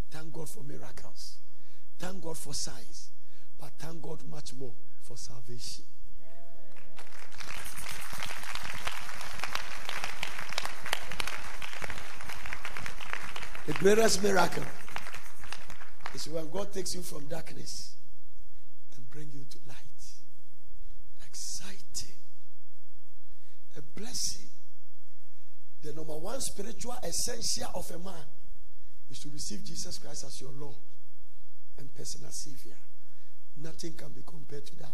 Thank 0.09 0.31
God 0.31 0.47
for 0.47 0.63
miracles. 0.63 1.39
Thank 1.99 2.23
God 2.23 2.37
for 2.37 2.53
signs. 2.53 3.09
But 3.59 3.71
thank 3.77 4.01
God 4.01 4.23
much 4.29 4.53
more 4.53 4.71
for 5.01 5.17
salvation. 5.17 5.83
The 13.65 13.73
greatest 13.73 14.23
miracle 14.23 14.63
is 16.15 16.29
when 16.29 16.49
God 16.49 16.71
takes 16.71 16.95
you 16.95 17.01
from 17.01 17.27
darkness 17.27 17.95
and 18.95 19.09
bring 19.09 19.27
you 19.33 19.43
to 19.49 19.57
light. 19.67 19.75
Exciting. 21.27 22.15
A 23.75 23.81
blessing. 23.81 24.47
The 25.83 25.91
number 25.91 26.15
one 26.15 26.39
spiritual 26.39 26.95
essential 27.03 27.71
of 27.75 27.91
a 27.91 27.99
man 27.99 28.23
is 29.09 29.19
to 29.19 29.29
receive 29.29 29.63
Jesus 29.63 29.97
Christ 29.97 30.25
as 30.25 30.41
your 30.41 30.51
Lord 30.51 30.75
and 31.77 31.93
personal 31.95 32.31
Savior. 32.31 32.75
Nothing 33.57 33.93
can 33.93 34.09
be 34.09 34.21
compared 34.25 34.65
to 34.67 34.75
that. 34.79 34.91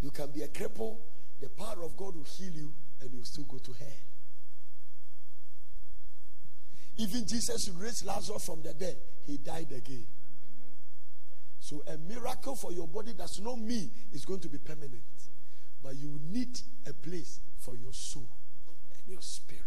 You 0.00 0.10
can 0.10 0.30
be 0.30 0.42
a 0.42 0.48
cripple, 0.48 0.96
the 1.40 1.48
power 1.48 1.82
of 1.84 1.96
God 1.96 2.16
will 2.16 2.24
heal 2.24 2.52
you, 2.52 2.72
and 3.00 3.10
you 3.10 3.18
will 3.18 3.24
still 3.24 3.44
go 3.44 3.58
to 3.58 3.72
hell. 3.72 3.88
Even 6.96 7.26
Jesus 7.26 7.70
raised 7.78 8.04
Lazarus 8.04 8.44
from 8.44 8.62
the 8.62 8.74
dead, 8.74 8.96
he 9.26 9.38
died 9.38 9.72
again. 9.72 10.06
So 11.58 11.82
a 11.86 11.96
miracle 11.96 12.56
for 12.56 12.72
your 12.72 12.88
body 12.88 13.12
does 13.12 13.40
not 13.40 13.58
mean 13.58 13.90
it's 14.12 14.24
going 14.24 14.40
to 14.40 14.48
be 14.48 14.58
permanent. 14.58 15.02
But 15.82 15.96
you 15.96 16.20
need 16.30 16.60
a 16.86 16.92
place 16.92 17.40
for 17.58 17.74
your 17.76 17.92
soul 17.92 18.28
and 18.66 19.12
your 19.12 19.22
spirit. 19.22 19.60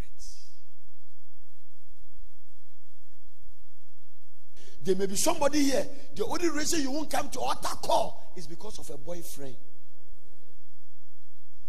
There 4.83 4.95
may 4.95 5.05
be 5.05 5.15
somebody 5.15 5.63
here. 5.63 5.87
The 6.13 6.25
only 6.25 6.49
reason 6.49 6.81
you 6.81 6.91
won't 6.91 7.09
come 7.09 7.29
to 7.29 7.39
altar 7.39 7.75
call 7.81 8.33
is 8.35 8.47
because 8.47 8.79
of 8.79 8.89
a 8.89 8.97
boyfriend. 8.97 9.55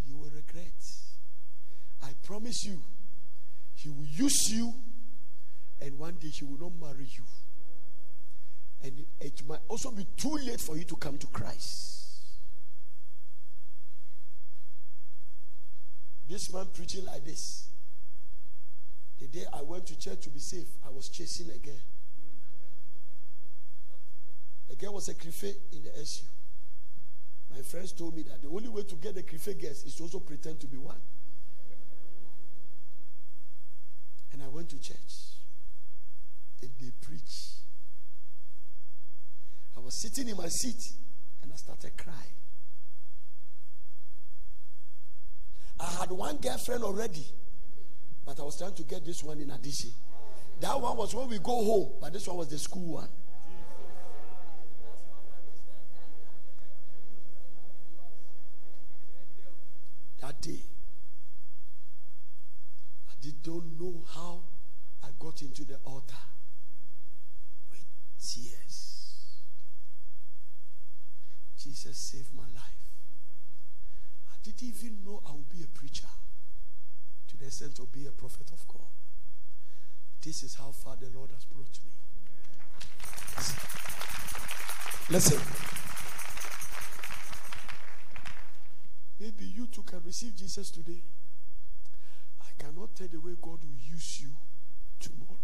You 0.09 0.17
will 0.17 0.31
regret. 0.31 0.73
I 2.03 2.09
promise 2.25 2.65
you, 2.65 2.83
he 3.77 3.89
will 3.89 4.07
use 4.07 4.51
you, 4.51 4.75
and 5.81 5.97
one 5.97 6.15
day 6.15 6.29
he 6.29 6.45
will 6.45 6.59
not 6.59 6.73
marry 6.81 7.07
you. 7.09 7.23
And 8.83 9.07
it 9.21 9.47
might 9.49 9.61
also 9.69 9.93
be 9.93 10.07
too 10.17 10.35
late 10.35 10.61
for 10.61 10.77
you 10.77 10.85
to 10.85 10.97
come 10.97 11.17
to 11.19 11.27
Christ. 11.29 11.95
This 16.29 16.53
man 16.53 16.67
preaching 16.75 17.05
like 17.05 17.25
this. 17.25 17.69
The 19.21 19.29
day 19.29 19.45
I 19.53 19.63
went 19.63 19.87
to 19.87 19.99
church 19.99 20.23
to 20.23 20.31
be 20.31 20.41
safe, 20.41 20.67
I 20.85 20.91
was 20.91 21.09
chasing 21.09 21.49
a 21.51 21.59
A 24.71 24.75
girl 24.77 24.95
was 24.95 25.09
a 25.09 25.15
crife 25.15 25.45
in 25.45 25.83
the 25.83 25.97
SU. 25.99 26.25
My 27.51 27.63
friends 27.63 27.93
told 27.93 28.17
me 28.17 28.23
that 28.23 28.43
the 28.43 28.49
only 28.49 28.69
way 28.69 28.83
to 28.83 28.95
get 28.97 29.15
the 29.15 29.23
crife 29.23 29.61
girls 29.61 29.85
is 29.85 29.95
to 29.97 30.05
also 30.05 30.19
pretend 30.19 30.61
to 30.61 30.67
be 30.67 30.77
one. 30.77 31.01
And 34.33 34.43
I 34.43 34.49
went 34.49 34.69
to 34.71 34.81
church 34.81 35.39
and 36.61 36.71
they 36.81 36.91
preach. 37.01 37.53
I 39.77 39.81
was 39.81 40.01
sitting 40.01 40.29
in 40.29 40.37
my 40.37 40.49
seat 40.49 40.93
and 41.43 41.53
I 41.53 41.57
started 41.57 41.97
crying. 41.97 42.19
I 45.79 45.85
had 46.01 46.11
one 46.11 46.37
girlfriend 46.39 46.83
already, 46.83 47.27
but 48.25 48.41
I 48.41 48.43
was 48.43 48.59
trying 48.59 48.75
to 48.75 48.83
get 48.83 49.05
this 49.05 49.23
one 49.23 49.41
in 49.41 49.51
addition. 49.51 49.91
That 50.61 50.81
one 50.81 50.97
was 50.97 51.15
when 51.15 51.29
we 51.29 51.39
go 51.39 51.63
home, 51.65 51.93
but 52.01 52.13
this 52.13 52.27
one 52.27 52.39
was 52.39 52.49
the 52.49 52.59
school 52.59 52.95
one. 52.95 53.09
That 60.35 60.49
day, 60.49 60.63
I 63.09 63.13
did 63.23 63.43
don't 63.43 63.79
know 63.79 64.05
how 64.15 64.41
I 65.03 65.09
got 65.19 65.43
into 65.43 65.65
the 65.65 65.77
altar 65.85 66.17
with 67.71 67.85
tears. 68.21 69.13
Jesus 71.59 71.97
saved 71.97 72.35
my 72.35 72.43
life. 72.43 72.63
I 74.33 74.37
didn't 74.43 74.63
even 74.63 75.05
know 75.05 75.23
I 75.29 75.33
would 75.33 75.51
be 75.51 75.63
a 75.63 75.69
preacher 75.69 76.09
to 77.29 77.37
the 77.37 77.47
extent 77.47 77.79
of 77.79 77.93
being 77.93 78.09
a 78.09 78.13
prophet 78.13 78.51
of 78.53 78.67
God. 78.67 78.89
This 80.23 80.43
is 80.43 80.55
how 80.55 80.73
far 80.73 80.97
the 80.97 81.17
Lord 81.17 81.31
has 81.31 81.45
brought 81.45 81.79
me. 81.85 81.93
Listen. 85.11 85.74
Maybe 89.21 89.45
you 89.45 89.67
too 89.67 89.83
can 89.83 90.01
receive 90.05 90.37
Jesus 90.37 90.71
today. 90.71 91.03
I 92.41 92.63
cannot 92.63 92.95
tell 92.95 93.09
the 93.09 93.21
way 93.21 93.33
God 93.41 93.61
will 93.63 93.93
use 93.93 94.21
you 94.21 94.31
tomorrow. 95.01 95.39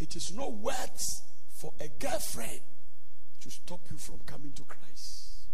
It 0.00 0.14
is 0.16 0.32
not 0.34 0.52
worth 0.52 1.22
for 1.56 1.72
a 1.80 1.88
girlfriend 1.88 2.60
to 3.40 3.50
stop 3.50 3.80
you 3.90 3.96
from 3.96 4.18
coming 4.26 4.52
to 4.52 4.62
Christ. 4.62 5.46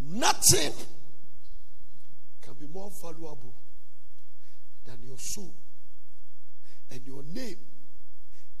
Nothing 0.00 0.72
can 2.42 2.54
be 2.54 2.66
more 2.66 2.90
valuable 3.02 3.54
than 4.84 4.98
your 5.02 5.18
soul 5.18 5.54
and 6.90 7.00
your 7.06 7.22
name 7.22 7.56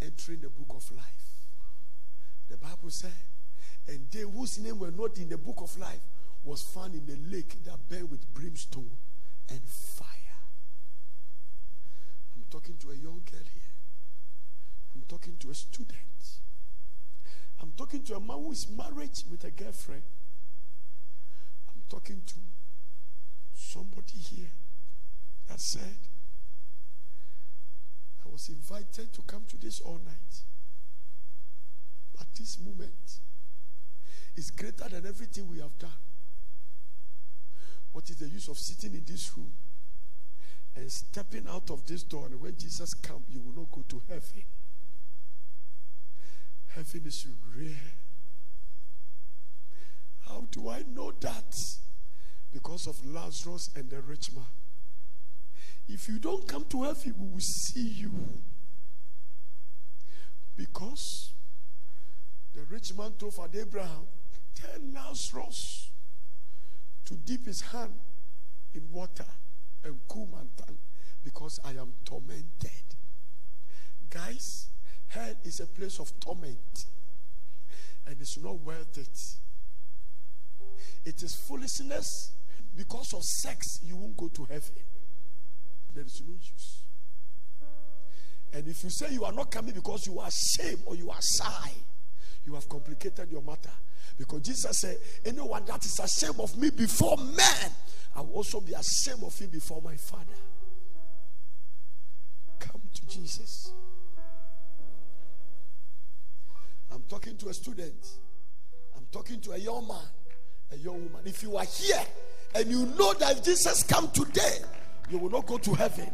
entering 0.00 0.40
the 0.40 0.48
book 0.48 0.74
of 0.76 0.96
life. 0.96 1.33
The 2.48 2.56
Bible 2.56 2.90
said, 2.90 3.12
and 3.86 4.06
they 4.10 4.20
whose 4.20 4.58
name 4.58 4.78
were 4.78 4.90
not 4.90 5.18
in 5.18 5.28
the 5.28 5.38
book 5.38 5.60
of 5.60 5.76
life 5.78 6.00
was 6.44 6.62
found 6.62 6.94
in 6.94 7.06
the 7.06 7.16
lake 7.34 7.62
that 7.64 7.88
burned 7.88 8.10
with 8.10 8.32
brimstone 8.34 8.90
and 9.48 9.60
fire. 9.62 10.08
I'm 12.36 12.44
talking 12.50 12.76
to 12.78 12.90
a 12.90 12.94
young 12.94 13.22
girl 13.30 13.40
here. 13.52 13.72
I'm 14.94 15.02
talking 15.08 15.36
to 15.40 15.50
a 15.50 15.54
student. 15.54 15.98
I'm 17.60 17.72
talking 17.76 18.02
to 18.04 18.16
a 18.16 18.20
man 18.20 18.36
who 18.38 18.52
is 18.52 18.68
married 18.68 19.22
with 19.30 19.44
a 19.44 19.50
girlfriend. 19.50 20.02
I'm 21.68 21.82
talking 21.88 22.20
to 22.26 22.34
somebody 23.54 24.18
here 24.18 24.50
that 25.48 25.60
said, 25.60 25.96
I 28.24 28.28
was 28.30 28.48
invited 28.48 29.12
to 29.14 29.22
come 29.22 29.44
to 29.48 29.56
this 29.56 29.80
all 29.80 30.00
night. 30.04 30.42
But 32.16 32.26
this 32.38 32.58
moment 32.58 33.20
is 34.36 34.50
greater 34.50 34.88
than 34.88 35.06
everything 35.06 35.48
we 35.48 35.58
have 35.60 35.76
done. 35.78 35.90
What 37.92 38.10
is 38.10 38.16
the 38.16 38.28
use 38.28 38.48
of 38.48 38.58
sitting 38.58 38.94
in 38.94 39.04
this 39.06 39.36
room 39.36 39.52
and 40.76 40.90
stepping 40.90 41.46
out 41.48 41.70
of 41.70 41.86
this 41.86 42.02
door? 42.02 42.26
And 42.26 42.40
when 42.40 42.56
Jesus 42.56 42.94
comes, 42.94 43.24
you 43.28 43.40
will 43.40 43.54
not 43.54 43.70
go 43.70 43.84
to 43.88 44.02
heaven. 44.08 44.42
Heaven 46.68 47.02
is 47.06 47.26
rare. 47.56 47.94
How 50.28 50.44
do 50.50 50.70
I 50.70 50.82
know 50.92 51.12
that? 51.20 51.56
Because 52.52 52.86
of 52.86 53.04
Lazarus 53.06 53.70
and 53.76 53.90
the 53.90 54.00
rich 54.00 54.32
man. 54.32 54.44
If 55.88 56.08
you 56.08 56.18
don't 56.18 56.48
come 56.48 56.64
to 56.70 56.82
heaven, 56.82 57.14
we 57.18 57.28
will 57.28 57.40
see 57.40 57.88
you. 57.88 58.10
Because 60.56 61.33
the 62.54 62.62
rich 62.70 62.94
man 62.96 63.12
told 63.18 63.34
Abraham, 63.54 64.06
Tell 64.54 64.80
Lazarus 64.94 65.90
to 67.04 67.14
dip 67.14 67.46
his 67.46 67.60
hand 67.60 67.94
in 68.74 68.82
water 68.90 69.26
and 69.84 69.96
cool 70.08 70.28
my 70.32 70.38
tongue 70.56 70.78
because 71.24 71.58
I 71.64 71.70
am 71.70 71.92
tormented. 72.04 72.46
Guys, 74.10 74.68
hell 75.08 75.34
is 75.44 75.60
a 75.60 75.66
place 75.66 75.98
of 75.98 76.12
torment 76.20 76.86
and 78.06 78.16
it's 78.20 78.38
not 78.38 78.60
worth 78.60 78.96
it. 78.98 79.18
It 81.04 81.22
is 81.22 81.34
foolishness. 81.34 82.32
Because 82.76 83.12
of 83.14 83.22
sex, 83.22 83.78
you 83.84 83.96
won't 83.96 84.16
go 84.16 84.28
to 84.28 84.44
heaven. 84.44 84.72
There 85.94 86.04
is 86.04 86.22
no 86.26 86.34
use. 86.34 86.82
And 88.52 88.68
if 88.68 88.82
you 88.84 88.90
say 88.90 89.12
you 89.12 89.24
are 89.24 89.32
not 89.32 89.50
coming 89.50 89.74
because 89.74 90.06
you 90.06 90.18
are 90.18 90.28
ashamed 90.28 90.82
or 90.86 90.94
you 90.96 91.10
are 91.10 91.20
shy, 91.38 91.70
you 92.46 92.54
have 92.54 92.68
complicated 92.68 93.30
your 93.30 93.42
matter. 93.42 93.70
Because 94.18 94.42
Jesus 94.42 94.80
said, 94.80 94.98
Anyone 95.24 95.64
that 95.66 95.84
is 95.84 95.98
ashamed 95.98 96.38
of 96.40 96.56
me 96.56 96.70
before 96.70 97.16
men, 97.16 97.70
I 98.14 98.20
will 98.20 98.34
also 98.34 98.60
be 98.60 98.72
ashamed 98.72 99.24
of 99.24 99.36
him 99.38 99.50
before 99.50 99.80
my 99.82 99.96
Father. 99.96 100.24
Come 102.60 102.82
to 102.92 103.06
Jesus. 103.06 103.72
I'm 106.92 107.02
talking 107.08 107.36
to 107.38 107.48
a 107.48 107.54
student, 107.54 108.06
I'm 108.96 109.06
talking 109.10 109.40
to 109.40 109.52
a 109.52 109.58
young 109.58 109.88
man, 109.88 109.96
a 110.72 110.76
young 110.76 111.02
woman. 111.04 111.22
If 111.24 111.42
you 111.42 111.56
are 111.56 111.64
here 111.64 112.02
and 112.54 112.70
you 112.70 112.86
know 112.86 113.14
that 113.14 113.38
if 113.38 113.44
Jesus 113.44 113.82
come 113.82 114.10
today, 114.12 114.58
you 115.10 115.18
will 115.18 115.30
not 115.30 115.46
go 115.46 115.58
to 115.58 115.74
heaven. 115.74 116.08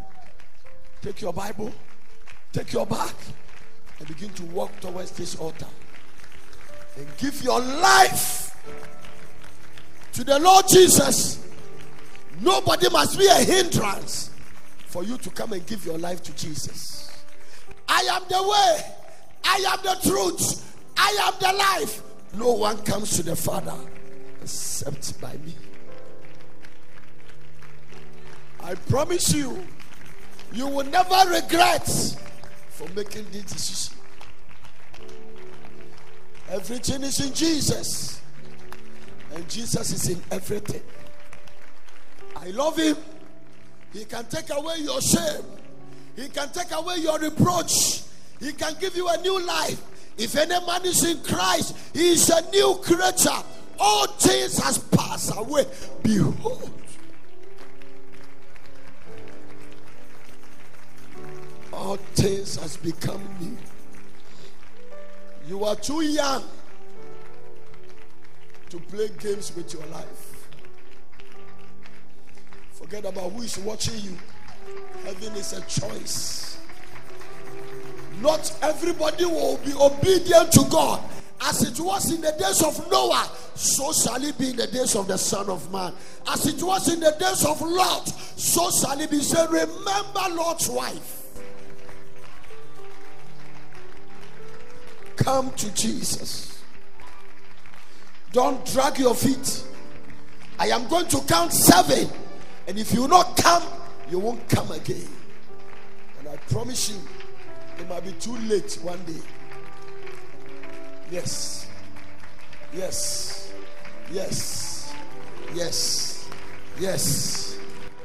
Take 1.02 1.20
your 1.20 1.34
Bible, 1.34 1.70
take 2.52 2.72
your 2.72 2.86
bag, 2.86 3.14
and 3.98 4.08
begin 4.08 4.30
to 4.30 4.44
walk 4.46 4.80
towards 4.80 5.10
this 5.10 5.36
altar 5.36 5.66
and 6.96 7.06
give 7.18 7.42
your 7.42 7.60
life 7.60 8.56
to 10.12 10.24
the 10.24 10.38
Lord 10.38 10.66
Jesus. 10.68 11.46
Nobody 12.40 12.88
must 12.90 13.18
be 13.18 13.26
a 13.26 13.34
hindrance 13.34 14.30
for 14.86 15.04
you 15.04 15.16
to 15.18 15.30
come 15.30 15.52
and 15.52 15.64
give 15.66 15.84
your 15.84 15.98
life 15.98 16.22
to 16.22 16.34
Jesus. 16.34 17.10
I 17.88 18.00
am 18.12 18.22
the 18.28 18.42
way, 18.42 18.94
I 19.44 19.64
am 19.68 19.78
the 19.82 20.08
truth, 20.08 20.76
I 20.96 21.18
am 21.22 21.34
the 21.40 21.58
life. 21.58 22.02
No 22.34 22.52
one 22.52 22.78
comes 22.82 23.16
to 23.16 23.22
the 23.22 23.36
Father 23.36 23.74
except 24.42 25.20
by 25.20 25.32
me. 25.44 25.54
I 28.62 28.74
promise 28.74 29.34
you, 29.34 29.66
you 30.52 30.66
will 30.66 30.86
never 30.86 31.30
regret 31.30 31.88
for 32.68 32.88
making 32.94 33.26
this 33.32 33.44
decision. 33.44 33.99
Everything 36.50 37.02
is 37.02 37.20
in 37.20 37.32
Jesus, 37.32 38.20
and 39.34 39.48
Jesus 39.48 39.92
is 39.92 40.08
in 40.08 40.22
everything. 40.30 40.82
I 42.36 42.48
love 42.48 42.76
Him. 42.76 42.96
He 43.92 44.04
can 44.04 44.24
take 44.26 44.50
away 44.50 44.78
your 44.78 45.00
shame, 45.00 45.44
He 46.16 46.28
can 46.28 46.50
take 46.50 46.72
away 46.72 46.96
your 46.96 47.18
reproach, 47.18 48.02
He 48.40 48.52
can 48.52 48.74
give 48.80 48.96
you 48.96 49.08
a 49.08 49.16
new 49.18 49.40
life. 49.46 49.80
If 50.20 50.36
any 50.36 50.66
man 50.66 50.84
is 50.84 51.02
in 51.02 51.22
Christ, 51.22 51.74
he 51.94 52.10
is 52.10 52.28
a 52.28 52.42
new 52.50 52.78
creature. 52.82 53.42
All 53.78 54.06
things 54.06 54.58
has 54.58 54.76
passed 54.76 55.32
away. 55.34 55.64
Behold, 56.02 56.70
all 61.72 61.96
things 61.96 62.56
has 62.56 62.76
become 62.76 63.22
new. 63.40 63.56
You 65.46 65.64
are 65.64 65.76
too 65.76 66.02
young 66.02 66.44
to 68.68 68.78
play 68.78 69.08
games 69.18 69.54
with 69.56 69.72
your 69.72 69.84
life. 69.86 70.48
Forget 72.72 73.04
about 73.04 73.32
who 73.32 73.42
is 73.42 73.58
watching 73.58 73.98
you. 74.00 74.16
Heaven 75.04 75.34
is 75.34 75.52
a 75.52 75.60
choice. 75.62 76.58
Not 78.20 78.56
everybody 78.62 79.24
will 79.24 79.58
be 79.58 79.72
obedient 79.74 80.52
to 80.52 80.64
God. 80.70 81.02
As 81.42 81.62
it 81.62 81.80
was 81.80 82.12
in 82.12 82.20
the 82.20 82.32
days 82.38 82.62
of 82.62 82.90
Noah, 82.90 83.30
so 83.54 83.92
shall 83.92 84.22
it 84.22 84.36
be 84.38 84.50
in 84.50 84.56
the 84.56 84.66
days 84.66 84.94
of 84.94 85.08
the 85.08 85.16
Son 85.16 85.48
of 85.48 85.72
Man. 85.72 85.94
As 86.28 86.46
it 86.46 86.62
was 86.62 86.92
in 86.92 87.00
the 87.00 87.16
days 87.18 87.44
of 87.46 87.62
Lot, 87.62 88.08
so 88.08 88.70
shall 88.70 89.00
it 89.00 89.10
be. 89.10 89.20
Say, 89.20 89.46
remember 89.46 90.34
Lot's 90.34 90.68
wife. 90.68 91.19
Come 95.20 95.52
to 95.52 95.72
Jesus. 95.74 96.62
Don't 98.32 98.64
drag 98.66 98.98
your 98.98 99.14
feet. 99.14 99.64
I 100.58 100.68
am 100.68 100.88
going 100.88 101.06
to 101.08 101.20
count 101.22 101.52
seven. 101.52 102.08
And 102.66 102.78
if 102.78 102.92
you 102.92 103.06
not 103.06 103.36
come, 103.36 103.62
you 104.10 104.18
won't 104.18 104.48
come 104.48 104.70
again. 104.72 105.08
And 106.18 106.28
I 106.28 106.36
promise 106.52 106.90
you, 106.90 106.96
it 107.78 107.88
might 107.88 108.04
be 108.04 108.12
too 108.12 108.36
late 108.48 108.78
one 108.82 109.02
day. 109.04 109.20
Yes. 111.10 111.68
Yes. 112.72 113.52
Yes. 114.10 114.92
Yes. 115.54 116.28
Yes. 116.78 117.58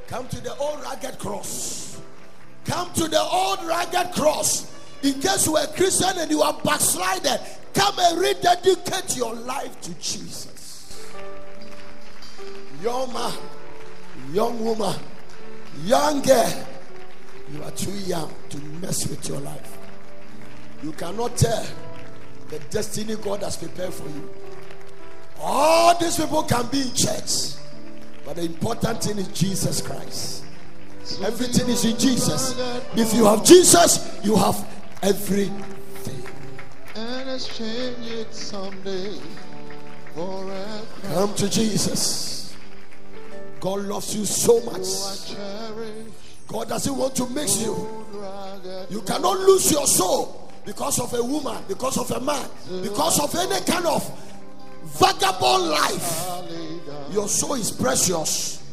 Come 0.07 0.27
to 0.27 0.41
the 0.41 0.55
old 0.57 0.81
rugged 0.81 1.17
cross. 1.19 2.01
Come 2.65 2.91
to 2.93 3.07
the 3.07 3.21
old 3.21 3.63
rugged 3.63 4.13
cross. 4.13 4.71
In 5.03 5.21
case 5.21 5.45
you 5.45 5.55
are 5.57 5.63
a 5.63 5.67
Christian 5.67 6.17
and 6.17 6.31
you 6.31 6.41
are 6.41 6.59
backslided, 6.63 7.39
come 7.73 7.95
and 7.99 8.19
rededicate 8.19 9.15
your 9.15 9.33
life 9.33 9.79
to 9.81 9.93
Jesus. 9.95 11.11
Young 12.81 13.11
man, 13.13 13.33
young 14.31 14.63
woman, 14.63 14.95
young 15.83 16.21
girl, 16.21 16.67
you 17.53 17.63
are 17.63 17.71
too 17.71 17.91
young 17.91 18.33
to 18.49 18.57
mess 18.81 19.07
with 19.07 19.27
your 19.27 19.39
life. 19.39 19.77
You 20.83 20.91
cannot 20.93 21.37
tell 21.37 21.65
the 22.49 22.59
destiny 22.69 23.15
God 23.15 23.43
has 23.43 23.57
prepared 23.57 23.93
for 23.93 24.07
you. 24.07 24.29
All 25.39 25.97
these 25.97 26.17
people 26.17 26.43
can 26.43 26.65
be 26.67 26.81
in 26.81 26.93
church, 26.93 27.55
but 28.25 28.35
the 28.35 28.43
important 28.43 29.03
thing 29.03 29.17
is 29.17 29.27
Jesus 29.27 29.81
Christ. 29.81 30.43
Everything 31.23 31.67
is 31.69 31.85
in 31.85 31.97
Jesus. 31.97 32.55
If 32.95 33.13
you 33.13 33.25
have 33.25 33.43
Jesus, 33.43 34.19
you 34.23 34.35
have 34.35 34.55
everything. 35.05 35.63
And 36.95 37.29
exchange 37.29 38.07
it 38.07 38.33
someday 38.33 39.19
for 40.15 40.51
a 40.51 40.81
Come 41.13 41.35
to 41.35 41.49
Jesus. 41.49 42.55
God 43.59 43.81
loves 43.81 44.15
you 44.15 44.25
so 44.25 44.61
much. 44.61 45.35
Oh, 45.37 46.05
God 46.47 46.69
doesn't 46.69 46.95
want 46.95 47.15
to 47.17 47.27
mix 47.29 47.61
you. 47.61 48.05
You 48.89 49.01
cannot 49.01 49.39
lose 49.39 49.71
your 49.71 49.85
soul 49.85 50.51
because 50.65 50.99
of 50.99 51.13
a 51.13 51.23
woman, 51.23 51.63
because 51.67 51.97
of 51.97 52.09
a 52.11 52.19
man, 52.19 52.47
because 52.81 53.19
of 53.19 53.33
any 53.35 53.63
kind 53.65 53.85
of 53.85 54.03
vagabond 54.85 55.69
life. 55.69 56.43
Your 57.11 57.27
soul 57.27 57.55
is 57.55 57.71
precious. 57.71 58.63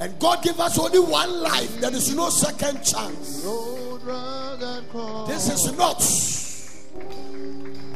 And 0.00 0.18
God 0.18 0.42
gave 0.42 0.60
us 0.60 0.78
only 0.78 1.00
one 1.00 1.42
life. 1.42 1.80
There 1.80 1.92
is 1.92 2.14
no 2.14 2.30
second 2.30 2.84
chance. 2.84 3.42
This 5.26 5.48
is 5.50 5.72
not. 5.76 5.98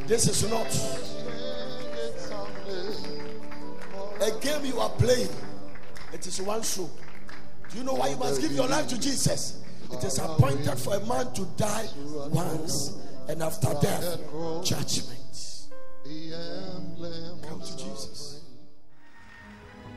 This 0.07 0.27
is 0.27 0.43
not 0.49 0.67
a 4.21 4.31
game 4.39 4.65
you 4.65 4.79
are 4.79 4.89
playing. 4.91 5.29
It 6.13 6.25
is 6.27 6.41
one 6.41 6.61
show. 6.61 6.89
Do 7.69 7.77
you 7.77 7.83
know 7.83 7.93
why 7.93 8.09
you 8.09 8.17
must 8.17 8.41
give 8.41 8.51
your 8.51 8.67
life 8.67 8.87
to 8.89 8.99
Jesus? 8.99 9.61
It 9.91 10.03
is 10.03 10.19
appointed 10.19 10.77
for 10.77 10.95
a 10.95 10.99
man 11.05 11.33
to 11.33 11.45
die 11.57 11.87
once, 12.29 12.93
and 13.27 13.41
after 13.43 13.73
death, 13.81 14.19
judgment. 14.63 15.19
Come 17.43 17.61
to 17.61 17.77
Jesus. 17.77 18.22